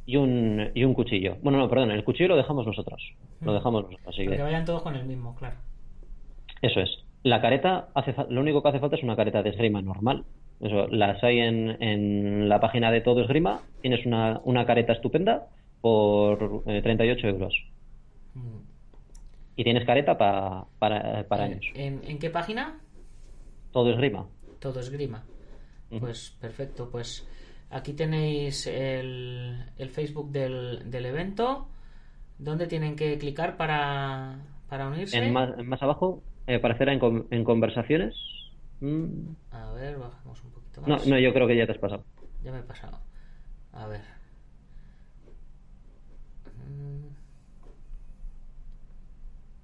y 0.07 0.17
un, 0.17 0.71
y 0.75 0.85
un 0.85 0.95
cuchillo. 0.95 1.37
Bueno, 1.43 1.59
no, 1.59 1.69
perdón, 1.69 1.91
el 1.91 2.05
cuchillo 2.05 2.29
lo 2.31 2.37
dejamos 2.37 2.67
nosotros. 2.67 3.03
Lo 3.43 3.53
Mm. 3.53 3.55
dejamos 3.57 3.83
nosotros. 3.85 4.09
Así 4.09 4.27
Que 4.27 4.37
que 4.37 4.43
vayan 4.43 4.65
todos 4.65 4.83
con 4.83 4.95
el 4.97 5.05
mismo, 5.05 5.35
claro. 5.35 5.57
eso 6.63 6.81
es. 6.81 6.91
La 7.25 7.41
careta, 7.41 7.89
hace, 7.95 8.15
lo 8.31 8.41
único 8.41 8.63
que 8.63 8.69
hace 8.69 8.79
falta 8.81 8.97
es 8.97 9.03
una 9.03 9.17
careta 9.17 9.43
de 9.43 9.51
esgrima 9.51 9.83
normal. 9.83 10.25
Eso, 10.61 10.87
las 10.89 11.23
hay 11.23 11.41
en, 11.41 11.77
en 11.83 12.49
la 12.49 12.59
página 12.61 12.91
de 12.91 13.01
Todo 13.01 13.21
Esgrima. 13.23 13.61
Tienes 13.83 14.05
una, 14.07 14.41
una 14.45 14.65
careta 14.67 14.93
estupenda 14.93 15.47
por 15.81 16.65
eh, 16.67 16.83
38 16.83 17.29
euros. 17.29 17.55
Mm. 18.37 18.63
Y 19.57 19.65
tienes 19.65 19.85
careta 19.85 20.17
pa- 20.17 20.69
para, 20.79 21.27
para 21.29 21.45
años. 21.45 21.67
¿En, 21.75 22.03
en 22.05 22.19
qué 22.19 22.31
página? 22.31 22.81
Todo 23.71 23.91
Esgrima. 23.91 24.29
Todo 24.61 24.81
esgrima. 24.81 25.23
Ujú. 25.91 26.01
Pues 26.01 26.31
perfecto, 26.41 26.91
pues 26.91 27.27
aquí 27.71 27.93
tenéis 27.93 28.67
el, 28.67 29.65
el 29.77 29.91
Facebook 29.91 30.31
del, 30.31 30.91
del 30.91 31.07
evento. 31.07 31.69
¿Dónde 32.39 32.67
tienen 32.67 32.97
que 32.97 33.19
clicar 33.19 33.57
para, 33.57 34.39
para 34.69 34.89
unirse? 34.89 35.19
En 35.21 35.33
más, 35.33 35.51
en 35.59 35.69
más 35.69 35.83
abajo 35.83 36.25
eh, 36.47 36.55
aparecerá 36.57 36.93
en, 36.95 37.27
en 37.31 37.45
conversaciones. 37.45 38.15
Mm, 38.81 39.35
A 39.51 39.73
ver, 39.73 39.99
bajamos 39.99 40.43
un 40.45 40.51
poquito 40.53 40.81
No, 40.85 40.97
más. 40.97 41.07
no, 41.07 41.19
yo 41.19 41.33
creo 41.33 41.47
que 41.47 41.57
ya 41.57 41.67
te 41.67 41.73
has 41.73 41.79
pasado. 41.79 42.05
Ya 42.43 42.53
me 42.53 42.59
he 42.61 42.63
pasado. 42.63 43.01
A 43.73 43.87
ver. 43.87 44.05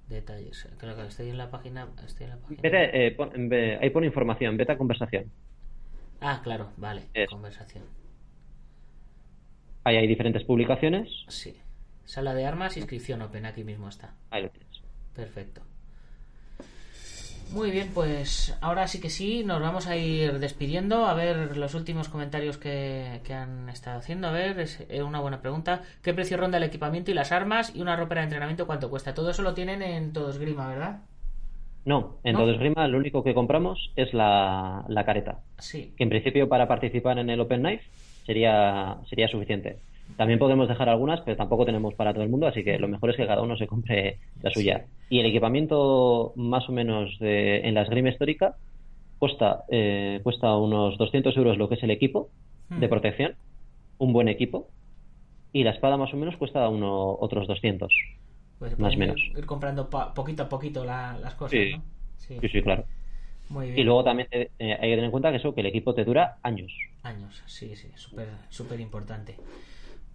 Detalles. 0.07 0.67
Creo 0.77 0.95
que 0.95 1.07
estoy 1.07 1.29
en 1.29 1.37
la 1.37 1.49
página. 1.49 1.87
Estoy 2.05 2.25
en 2.25 2.29
la 2.31 2.37
página. 2.37 2.61
Eh, 2.63 3.11
pon- 3.11 3.31
ahí 3.81 3.89
pone 3.89 4.05
información, 4.07 4.55
vete 4.57 4.71
a 4.73 4.77
conversación. 4.77 5.31
Ah, 6.21 6.41
claro, 6.43 6.71
vale. 6.77 7.03
Conversación. 7.29 7.83
Ahí 9.83 9.97
hay 9.97 10.07
diferentes 10.07 10.43
publicaciones. 10.43 11.25
Sí. 11.27 11.55
Sala 12.05 12.33
de 12.33 12.45
armas, 12.45 12.77
inscripción 12.77 13.21
open. 13.21 13.45
Aquí 13.45 13.63
mismo 13.63 13.89
está. 13.89 14.13
Ahí 14.29 14.43
lo 14.43 14.49
tienes. 14.49 14.81
Perfecto. 15.15 15.61
Muy 17.51 17.71
bien, 17.71 17.91
pues 17.93 18.57
ahora 18.59 18.87
sí 18.87 18.99
que 18.99 19.09
sí, 19.09 19.43
nos 19.43 19.61
vamos 19.61 19.87
a 19.87 19.95
ir 19.95 20.39
despidiendo. 20.39 21.05
A 21.05 21.13
ver 21.13 21.55
los 21.55 21.73
últimos 21.73 22.09
comentarios 22.09 22.57
que, 22.57 23.21
que 23.23 23.33
han 23.33 23.69
estado 23.69 23.99
haciendo. 23.99 24.27
A 24.27 24.31
ver, 24.31 24.59
es 24.59 24.83
eh, 24.89 25.03
una 25.03 25.19
buena 25.19 25.41
pregunta. 25.41 25.83
¿Qué 26.01 26.13
precio 26.13 26.37
ronda 26.37 26.57
el 26.57 26.63
equipamiento 26.63 27.11
y 27.11 27.13
las 27.13 27.31
armas? 27.31 27.73
Y 27.75 27.81
una 27.81 27.95
ropera 27.95 28.21
de 28.21 28.25
entrenamiento, 28.25 28.67
¿cuánto 28.67 28.89
cuesta? 28.89 29.13
Todo 29.13 29.29
eso 29.29 29.41
lo 29.41 29.53
tienen 29.53 29.81
en 29.81 30.11
Todo 30.11 30.29
Esgrima, 30.29 30.67
¿verdad? 30.67 31.01
No, 31.85 32.17
en 32.23 32.33
¿No? 32.33 32.39
todo 32.39 32.51
esgrima 32.51 32.87
lo 32.87 32.97
único 32.97 33.23
que 33.23 33.35
compramos 33.35 33.91
es 33.95 34.11
la, 34.13 34.83
la 34.87 35.05
careta. 35.05 35.41
Sí. 35.59 35.93
Que 35.95 36.03
en 36.03 36.09
principio 36.09 36.49
para 36.49 36.67
participar 36.67 37.19
en 37.19 37.29
el 37.29 37.39
Open 37.39 37.61
Knife 37.61 37.83
sería, 38.25 38.97
sería 39.07 39.27
suficiente. 39.27 39.77
También 40.17 40.39
podemos 40.39 40.67
dejar 40.67 40.89
algunas, 40.89 41.21
pero 41.21 41.37
tampoco 41.37 41.65
tenemos 41.65 41.93
para 41.95 42.13
todo 42.13 42.23
el 42.23 42.29
mundo, 42.29 42.47
así 42.47 42.63
que 42.63 42.79
lo 42.79 42.87
mejor 42.87 43.09
es 43.09 43.17
que 43.17 43.27
cada 43.27 43.41
uno 43.41 43.57
se 43.57 43.67
compre 43.67 44.19
la 44.41 44.51
suya. 44.51 44.85
Y 45.09 45.19
el 45.19 45.25
equipamiento 45.27 46.33
más 46.35 46.67
o 46.69 46.71
menos 46.71 47.17
de, 47.19 47.59
en 47.67 47.73
la 47.73 47.81
esgrima 47.83 48.09
histórica 48.09 48.55
cuesta, 49.17 49.63
eh, 49.69 50.19
cuesta 50.23 50.55
unos 50.57 50.97
200 50.97 51.35
euros 51.37 51.57
lo 51.57 51.69
que 51.69 51.75
es 51.75 51.83
el 51.83 51.91
equipo 51.91 52.31
de 52.69 52.87
Hmm. 52.87 52.89
protección, 52.89 53.37
un 53.97 54.13
buen 54.13 54.27
equipo, 54.27 54.69
y 55.53 55.63
la 55.63 55.71
espada 55.71 55.97
más 55.97 56.13
o 56.13 56.17
menos 56.17 56.37
cuesta 56.37 56.67
uno, 56.69 57.17
otros 57.19 57.47
200. 57.47 57.93
Pues 58.59 58.73
Más 58.75 58.95
pueden 58.95 58.99
menos. 58.99 59.21
Ir, 59.37 59.45
comprando 59.45 59.89
poquito 59.89 60.43
a 60.43 60.49
poquito 60.49 60.85
la- 60.85 61.17
las 61.21 61.35
cosas, 61.35 61.59
Sí. 61.59 61.71
¿no? 61.71 61.83
Sí. 62.17 62.37
Sí, 62.41 62.49
sí, 62.49 62.61
claro. 62.61 62.85
Muy 63.49 63.67
bien. 63.67 63.79
Y 63.79 63.83
luego 63.83 64.03
también 64.03 64.27
eh, 64.31 64.49
hay 64.59 64.67
que 64.89 64.95
tener 64.95 65.05
en 65.05 65.11
cuenta 65.11 65.31
que 65.31 65.37
eso, 65.37 65.53
que 65.53 65.61
el 65.61 65.67
equipo 65.67 65.93
te 65.93 66.03
dura 66.05 66.37
años. 66.43 66.73
Años, 67.03 67.43
sí, 67.45 67.75
sí, 67.75 67.89
súper 68.49 68.79
importante. 68.79 69.35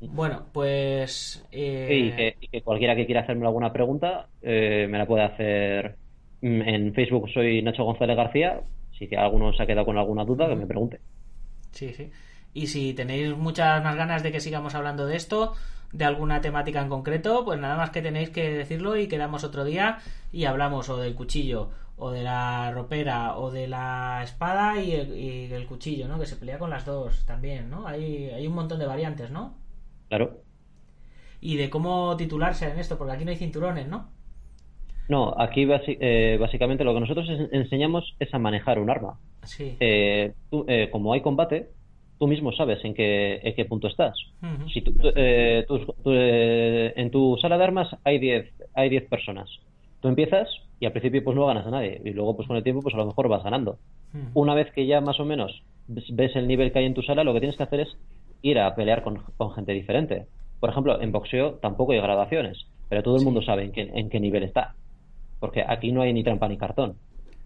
Bueno, 0.00 0.46
pues... 0.52 1.46
eh, 1.52 1.94
Y, 1.94 2.12
que, 2.14 2.36
y 2.40 2.48
que 2.48 2.62
cualquiera 2.62 2.96
que 2.96 3.06
quiera 3.06 3.22
hacerme 3.22 3.46
alguna 3.46 3.72
pregunta 3.72 4.30
eh, 4.40 4.86
me 4.88 4.98
la 4.98 5.06
puede 5.06 5.24
hacer 5.24 5.98
mm, 6.40 6.62
en 6.62 6.94
Facebook. 6.94 7.28
Soy 7.30 7.62
Nacho 7.62 7.84
González 7.84 8.16
García. 8.16 8.62
Si 8.90 9.08
que 9.08 9.16
alguno 9.16 9.52
se 9.52 9.62
ha 9.62 9.66
quedado 9.66 9.86
con 9.86 9.98
alguna 9.98 10.24
duda, 10.24 10.48
que 10.48 10.56
me 10.56 10.66
pregunte. 10.66 11.00
Sí, 11.72 11.94
sí. 11.94 12.10
Y 12.52 12.66
si 12.66 12.94
tenéis 12.94 13.36
muchas 13.36 13.82
más 13.82 13.96
ganas 13.96 14.22
de 14.22 14.32
que 14.32 14.40
sigamos 14.40 14.74
hablando 14.74 15.06
de 15.06 15.16
esto, 15.16 15.54
de 15.92 16.04
alguna 16.04 16.40
temática 16.40 16.80
en 16.82 16.88
concreto, 16.88 17.44
pues 17.44 17.58
nada 17.60 17.76
más 17.76 17.90
que 17.90 18.02
tenéis 18.02 18.30
que 18.30 18.50
decirlo 18.50 18.96
y 18.96 19.08
quedamos 19.08 19.44
otro 19.44 19.64
día 19.64 19.98
y 20.32 20.44
hablamos 20.44 20.88
o 20.88 20.96
del 20.96 21.14
cuchillo, 21.14 21.70
o 21.96 22.10
de 22.10 22.22
la 22.22 22.70
ropera, 22.72 23.36
o 23.38 23.50
de 23.50 23.68
la 23.68 24.20
espada 24.24 24.80
y 24.80 24.92
el, 24.92 25.16
y 25.16 25.52
el 25.52 25.66
cuchillo, 25.66 26.08
¿no? 26.08 26.18
Que 26.18 26.26
se 26.26 26.36
pelea 26.36 26.58
con 26.58 26.70
las 26.70 26.84
dos 26.84 27.24
también, 27.24 27.70
¿no? 27.70 27.86
Hay, 27.86 28.30
hay 28.30 28.46
un 28.46 28.54
montón 28.54 28.78
de 28.80 28.86
variantes, 28.86 29.30
¿no? 29.30 29.59
Claro. 30.10 30.42
Y 31.40 31.56
de 31.56 31.70
cómo 31.70 32.14
titularse 32.18 32.68
en 32.70 32.78
esto, 32.78 32.98
porque 32.98 33.14
aquí 33.14 33.24
no 33.24 33.30
hay 33.30 33.36
cinturones, 33.38 33.88
¿no? 33.88 34.10
No, 35.08 35.34
aquí 35.38 35.66
eh, 35.70 36.36
básicamente 36.38 36.84
lo 36.84 36.92
que 36.92 37.00
nosotros 37.00 37.26
en- 37.28 37.48
enseñamos 37.52 38.14
es 38.20 38.32
a 38.34 38.38
manejar 38.38 38.78
un 38.78 38.90
arma. 38.90 39.18
Sí. 39.44 39.76
Eh, 39.80 40.34
tú, 40.50 40.64
eh, 40.68 40.88
como 40.92 41.12
hay 41.14 41.20
combate, 41.22 41.70
tú 42.18 42.26
mismo 42.26 42.52
sabes 42.52 42.84
en 42.84 42.92
qué, 42.94 43.40
en 43.42 43.54
qué 43.54 43.64
punto 43.64 43.86
estás. 43.88 44.14
Ujú. 44.42 44.68
Si 44.68 44.82
tú- 44.82 44.92
tú, 44.92 45.10
eh, 45.16 45.64
tú- 45.66 45.94
eh, 46.06 46.92
en 46.96 47.10
tu 47.10 47.38
sala 47.40 47.56
de 47.56 47.64
armas 47.64 47.88
hay 48.04 48.18
10 48.18 48.52
hay 48.74 48.88
10 48.90 49.08
personas. 49.08 49.48
Tú 50.00 50.08
empiezas 50.08 50.48
y 50.80 50.86
al 50.86 50.92
principio 50.92 51.22
pues 51.24 51.36
no 51.36 51.46
ganas 51.46 51.66
a 51.66 51.70
nadie 51.70 52.00
y 52.04 52.10
luego 52.10 52.34
pues 52.36 52.46
con 52.48 52.56
el 52.56 52.62
tiempo 52.64 52.82
pues 52.82 52.94
a 52.94 52.98
lo 52.98 53.06
mejor 53.06 53.28
vas 53.28 53.42
ganando. 53.44 53.78
Una 54.34 54.54
vez 54.54 54.70
que 54.72 54.86
ya 54.86 55.00
más 55.00 55.18
o 55.20 55.24
menos 55.24 55.62
ves 55.88 56.34
el 56.36 56.46
nivel 56.48 56.72
que 56.72 56.80
hay 56.80 56.84
en 56.86 56.94
tu 56.94 57.02
sala, 57.02 57.22
lo 57.24 57.32
que 57.32 57.40
tienes 57.40 57.56
que 57.56 57.62
hacer 57.62 57.80
es 57.80 57.96
ir 58.42 58.58
a 58.58 58.74
pelear 58.74 59.02
con, 59.02 59.22
con 59.36 59.52
gente 59.54 59.72
diferente. 59.72 60.28
Por 60.60 60.70
ejemplo, 60.70 61.00
en 61.00 61.12
boxeo 61.12 61.58
tampoco 61.60 61.92
hay 61.92 62.00
gradaciones, 62.00 62.68
pero 62.88 63.02
todo 63.02 63.16
el 63.16 63.22
mundo 63.22 63.42
sabe 63.42 63.64
en 63.64 63.72
qué, 63.72 63.82
en 63.82 64.10
qué 64.10 64.20
nivel 64.20 64.42
está. 64.44 64.76
Porque 65.40 65.64
aquí 65.66 65.92
no 65.92 66.02
hay 66.02 66.12
ni 66.12 66.24
trampa 66.24 66.48
ni 66.48 66.58
cartón. 66.58 67.00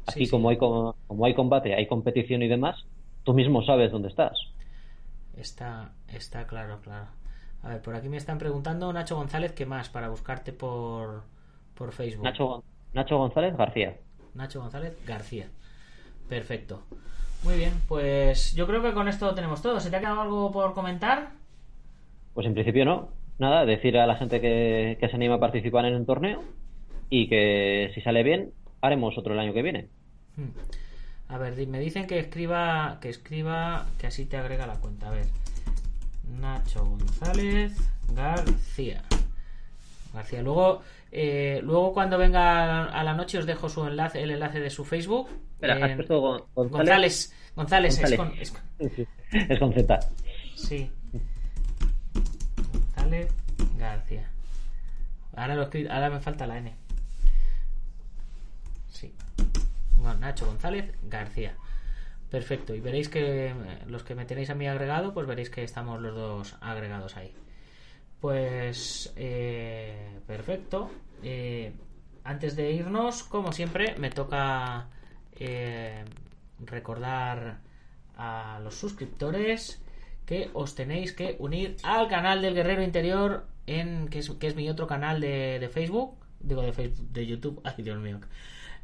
Aquí 0.07 0.27
Sí, 0.27 0.27
sí. 0.27 0.31
como 0.31 0.51
hay 0.51 0.59
co- 0.59 0.97
como 1.07 1.25
hay 1.27 1.35
combate, 1.35 1.75
hay 1.75 1.87
competición 1.89 2.43
y 2.43 2.49
demás, 2.49 2.77
tú 3.25 3.35
mismo 3.35 3.63
sabes 3.65 3.93
dónde 3.93 4.09
estás. 4.09 4.37
Está, 5.37 5.93
está 6.09 6.47
claro, 6.47 6.81
claro. 6.81 7.07
A 7.63 7.69
ver, 7.71 7.83
por 7.83 7.95
aquí 7.97 8.09
me 8.09 8.17
están 8.19 8.39
preguntando 8.39 8.93
Nacho 8.93 9.17
González, 9.17 9.53
¿qué 9.53 9.67
más 9.67 9.89
para 9.89 10.09
buscarte 10.09 10.53
por, 10.53 11.25
por 11.75 11.93
Facebook? 11.93 12.25
Nacho, 12.25 12.65
Nacho 12.93 13.19
González 13.19 13.57
García. 13.57 13.97
Nacho 14.35 14.61
González 14.61 14.95
García. 15.07 15.49
Perfecto. 16.29 16.83
Muy 17.45 17.57
bien, 17.57 17.75
pues 17.89 18.55
yo 18.55 18.67
creo 18.67 18.83
que 18.83 18.95
con 18.95 19.07
esto 19.07 19.35
tenemos 19.35 19.61
todo. 19.61 19.79
¿Se 19.79 19.91
te 19.91 19.97
ha 19.97 20.01
quedado 20.01 20.23
algo 20.23 20.51
por 20.51 20.73
comentar? 20.73 21.33
Pues 22.33 22.47
en 22.47 22.55
principio 22.55 22.85
no. 22.85 23.11
Nada, 23.39 23.67
decir 23.67 23.99
a 23.99 24.07
la 24.07 24.17
gente 24.17 24.41
que, 24.41 24.97
que 24.99 25.09
se 25.09 25.17
anima 25.17 25.35
a 25.35 25.41
participar 25.41 25.85
en 25.85 25.95
un 25.95 26.07
torneo 26.07 26.43
y 27.11 27.29
que 27.29 27.91
si 27.95 28.01
sale 28.01 28.23
bien, 28.23 28.53
haremos 28.81 29.19
otro 29.19 29.35
el 29.35 29.41
año 29.41 29.53
que 29.53 29.63
viene. 29.63 29.89
Hmm. 30.37 30.51
A 31.29 31.39
ver, 31.39 31.67
me 31.67 31.81
dicen 31.81 32.07
que 32.07 32.19
escriba, 32.19 32.99
que 33.01 33.09
escriba, 33.09 33.87
que 33.99 34.07
así 34.07 34.25
te 34.25 34.37
agrega 34.37 34.67
la 34.67 34.77
cuenta. 34.77 35.09
A 35.09 35.11
ver, 35.11 35.27
Nacho 36.41 36.85
González 36.85 37.73
García. 38.15 39.03
García. 40.13 40.43
Luego, 40.43 40.83
eh, 41.15 41.61
luego 41.63 41.93
cuando 41.93 42.19
venga 42.19 42.85
a 42.87 43.05
la 43.05 43.15
noche 43.15 43.39
os 43.39 43.47
dejo 43.47 43.69
su 43.69 43.87
enlace, 43.87 44.23
el 44.23 44.31
enlace 44.33 44.61
de 44.61 44.71
su 44.71 44.85
Facebook. 44.85 45.29
Espera, 45.55 45.75
Eh, 45.93 45.97
González. 46.55 47.33
González, 47.55 47.99
es 48.01 48.17
con- 48.17 48.33
es 48.39 48.51
con- 48.51 48.63
Es 49.49 49.59
con 49.59 49.73
Z. 49.73 50.01
Sí. 50.57 50.91
González 52.97 53.33
García. 53.79 54.31
Ahora, 55.37 55.55
lo 55.55 55.71
escri- 55.71 55.89
ahora 55.91 56.11
me 56.11 56.21
falta 56.21 56.47
la 56.47 56.59
N. 56.59 56.75
Sí. 58.91 59.13
Bueno, 59.97 60.19
Nacho 60.21 60.47
González 60.47 60.93
García. 61.05 61.55
Perfecto, 62.31 62.75
y 62.75 62.81
veréis 62.81 63.09
que 63.09 63.49
eh, 63.49 63.55
los 63.87 64.03
que 64.03 64.15
me 64.17 64.25
tenéis 64.25 64.51
a 64.51 64.55
mí 64.55 64.67
agregado, 64.67 65.15
pues 65.15 65.27
veréis 65.27 65.51
que 65.51 65.63
estamos 65.63 66.01
los 66.01 66.15
dos 66.15 66.57
agregados 66.61 67.17
ahí. 67.17 67.33
Pues 68.25 69.13
eh, 69.17 70.19
perfecto. 70.27 70.91
Eh, 71.23 71.75
antes 72.25 72.57
de 72.57 72.73
irnos, 72.73 73.23
como 73.23 73.53
siempre, 73.53 73.97
me 73.99 74.09
toca 74.09 74.89
recordar 76.59 77.59
a 78.17 78.61
los 78.65 78.77
suscriptores 78.77 79.85
que 80.25 80.49
os 80.55 80.75
tenéis 80.75 81.13
que 81.13 81.37
unir 81.39 81.77
al 81.83 82.09
canal 82.09 82.41
del 82.41 82.55
Guerrero 82.55 82.83
Interior, 82.83 83.47
en 83.67 84.09
que 84.09 84.21
es, 84.21 84.57
mi 84.57 84.71
otro 84.71 84.87
canal 84.87 85.21
de, 85.21 85.69
Facebook, 85.71 86.17
digo 86.41 86.63
de 86.63 86.73
Facebook, 86.73 87.11
de 87.11 87.27
YouTube, 87.27 87.61
ay 87.65 87.85
Dios 87.85 88.01
mío, 88.01 88.21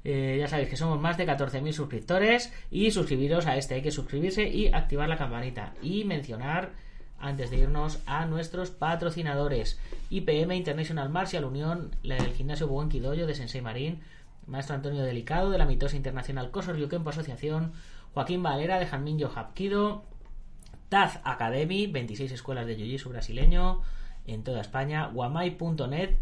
eh, 0.05 0.37
ya 0.39 0.49
sabéis 0.49 0.69
que 0.69 0.77
somos 0.77 1.01
más 1.01 1.17
de 1.17 1.27
14.000 1.27 1.73
suscriptores 1.73 2.53
y 2.71 2.91
suscribiros 2.91 3.47
a 3.47 3.57
este, 3.57 3.77
hay 3.77 3.83
que 3.83 3.91
suscribirse 3.91 4.47
y 4.47 4.69
activar 4.69 5.09
la 5.09 5.17
campanita. 5.17 5.73
Y 5.81 6.05
mencionar 6.05 6.90
antes 7.21 7.51
de 7.51 7.59
irnos 7.59 8.01
a 8.07 8.27
nuestros 8.27 8.71
patrocinadores. 8.71 9.79
IPM 10.11 10.57
International 10.57 11.09
Martial 11.09 11.45
Unión, 11.45 11.95
el 12.03 12.33
gimnasio 12.33 12.67
Buen 12.67 12.89
Quidoyo 12.89 13.27
de 13.27 13.35
Sensei 13.35 13.61
Marín, 13.61 14.01
Maestro 14.47 14.75
Antonio 14.75 15.03
Delicado 15.03 15.51
de 15.51 15.59
la 15.59 15.67
Mitosa 15.67 15.97
Internacional 15.97 16.51
Kosor 16.51 16.77
Ryukempo 16.77 17.11
Asociación, 17.11 17.73
Joaquín 18.15 18.43
Valera 18.43 18.79
de 18.79 18.87
Janmin 18.87 19.23
Hapkido, 19.25 20.05
Taz 20.89 21.21
Academy, 21.23 21.87
26 21.87 22.33
escuelas 22.33 22.67
de 22.67 22.77
Jiu-Jitsu 22.77 23.11
brasileño 23.11 23.83
en 24.27 24.43
toda 24.43 24.61
España, 24.61 25.07
Guamai.net, 25.07 26.17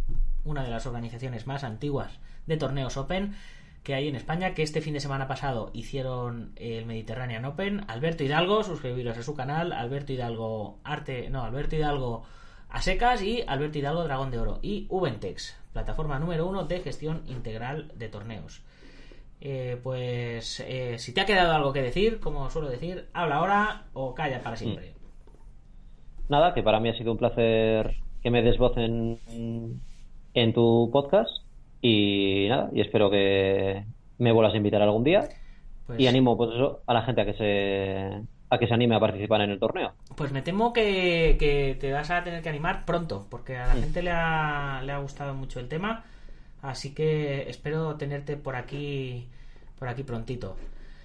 una 0.44 0.62
de 0.62 0.70
las 0.70 0.86
organizaciones 0.86 1.46
más 1.46 1.64
antiguas 1.64 2.18
de 2.46 2.56
torneos 2.56 2.96
Open, 2.96 3.34
que 3.82 3.94
hay 3.94 4.08
en 4.08 4.16
España, 4.16 4.54
que 4.54 4.62
este 4.62 4.80
fin 4.80 4.94
de 4.94 5.00
semana 5.00 5.28
pasado 5.28 5.70
hicieron 5.72 6.52
el 6.56 6.86
Mediterranean 6.86 7.44
Open. 7.44 7.84
Alberto 7.88 8.24
Hidalgo, 8.24 8.62
suscribiros 8.62 9.16
a 9.16 9.22
su 9.22 9.34
canal, 9.34 9.72
Alberto 9.72 10.12
Hidalgo 10.12 10.78
Arte, 10.84 11.30
no, 11.30 11.42
Alberto 11.42 11.76
Hidalgo 11.76 12.24
a 12.68 12.82
secas 12.82 13.22
y 13.22 13.42
Alberto 13.46 13.78
Hidalgo 13.78 14.04
Dragón 14.04 14.30
de 14.30 14.38
Oro. 14.38 14.58
Y 14.62 14.86
Ubentex, 14.90 15.58
plataforma 15.72 16.18
número 16.18 16.46
uno 16.46 16.64
de 16.64 16.80
gestión 16.80 17.22
integral 17.26 17.92
de 17.94 18.08
torneos. 18.08 18.62
Eh, 19.40 19.78
pues 19.82 20.60
eh, 20.66 20.98
si 20.98 21.14
te 21.14 21.20
ha 21.20 21.26
quedado 21.26 21.52
algo 21.52 21.72
que 21.72 21.80
decir, 21.80 22.20
como 22.20 22.50
suelo 22.50 22.68
decir, 22.68 23.08
habla 23.12 23.36
ahora 23.36 23.84
o 23.94 24.14
calla 24.14 24.42
para 24.42 24.56
siempre. 24.56 24.90
Mm. 24.90 26.32
Nada, 26.32 26.52
que 26.52 26.62
para 26.62 26.80
mí 26.80 26.90
ha 26.90 26.98
sido 26.98 27.12
un 27.12 27.18
placer 27.18 27.96
que 28.22 28.30
me 28.30 28.42
des 28.42 28.58
voz 28.58 28.76
en, 28.76 29.18
en 30.34 30.52
tu 30.52 30.90
podcast 30.92 31.47
y 31.80 32.46
nada, 32.48 32.70
y 32.72 32.80
espero 32.80 33.10
que 33.10 33.84
me 34.18 34.32
vuelvas 34.32 34.54
a 34.54 34.58
invitar 34.58 34.82
algún 34.82 35.04
día. 35.04 35.28
Pues... 35.86 36.00
Y 36.00 36.06
animo 36.06 36.36
pues 36.36 36.50
eso, 36.54 36.82
a 36.86 36.94
la 36.94 37.02
gente 37.02 37.22
a 37.22 37.24
que 37.24 37.34
se 37.34 38.22
a 38.50 38.58
que 38.58 38.66
se 38.66 38.74
anime 38.74 38.96
a 38.96 39.00
participar 39.00 39.42
en 39.42 39.50
el 39.50 39.58
torneo. 39.58 39.92
Pues 40.16 40.32
me 40.32 40.42
temo 40.42 40.72
que, 40.72 41.76
te 41.78 41.92
vas 41.92 42.10
a 42.10 42.24
tener 42.24 42.42
que 42.42 42.48
animar 42.48 42.84
pronto, 42.86 43.26
porque 43.28 43.56
a 43.56 43.66
la 43.66 43.74
gente 43.74 44.02
le 44.02 44.10
ha, 44.10 44.80
le 44.82 44.92
ha 44.92 44.98
gustado 44.98 45.34
mucho 45.34 45.60
el 45.60 45.68
tema. 45.68 46.04
Así 46.62 46.94
que 46.94 47.48
espero 47.48 47.96
tenerte 47.96 48.36
por 48.36 48.56
aquí 48.56 49.28
por 49.78 49.88
aquí 49.88 50.02
prontito. 50.02 50.56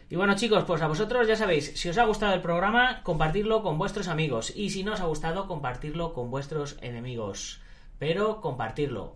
Y 0.09 0.15
bueno 0.15 0.35
chicos, 0.35 0.63
pues 0.65 0.81
a 0.81 0.87
vosotros 0.87 1.27
ya 1.27 1.35
sabéis, 1.35 1.73
si 1.75 1.89
os 1.89 1.97
ha 1.97 2.05
gustado 2.05 2.33
el 2.33 2.41
programa, 2.41 3.01
compartirlo 3.03 3.61
con 3.61 3.77
vuestros 3.77 4.07
amigos. 4.07 4.53
Y 4.55 4.69
si 4.69 4.83
no 4.83 4.93
os 4.93 5.01
ha 5.01 5.05
gustado, 5.05 5.47
compartirlo 5.47 6.13
con 6.13 6.31
vuestros 6.31 6.77
enemigos. 6.81 7.61
Pero 7.99 8.41
compartirlo. 8.41 9.15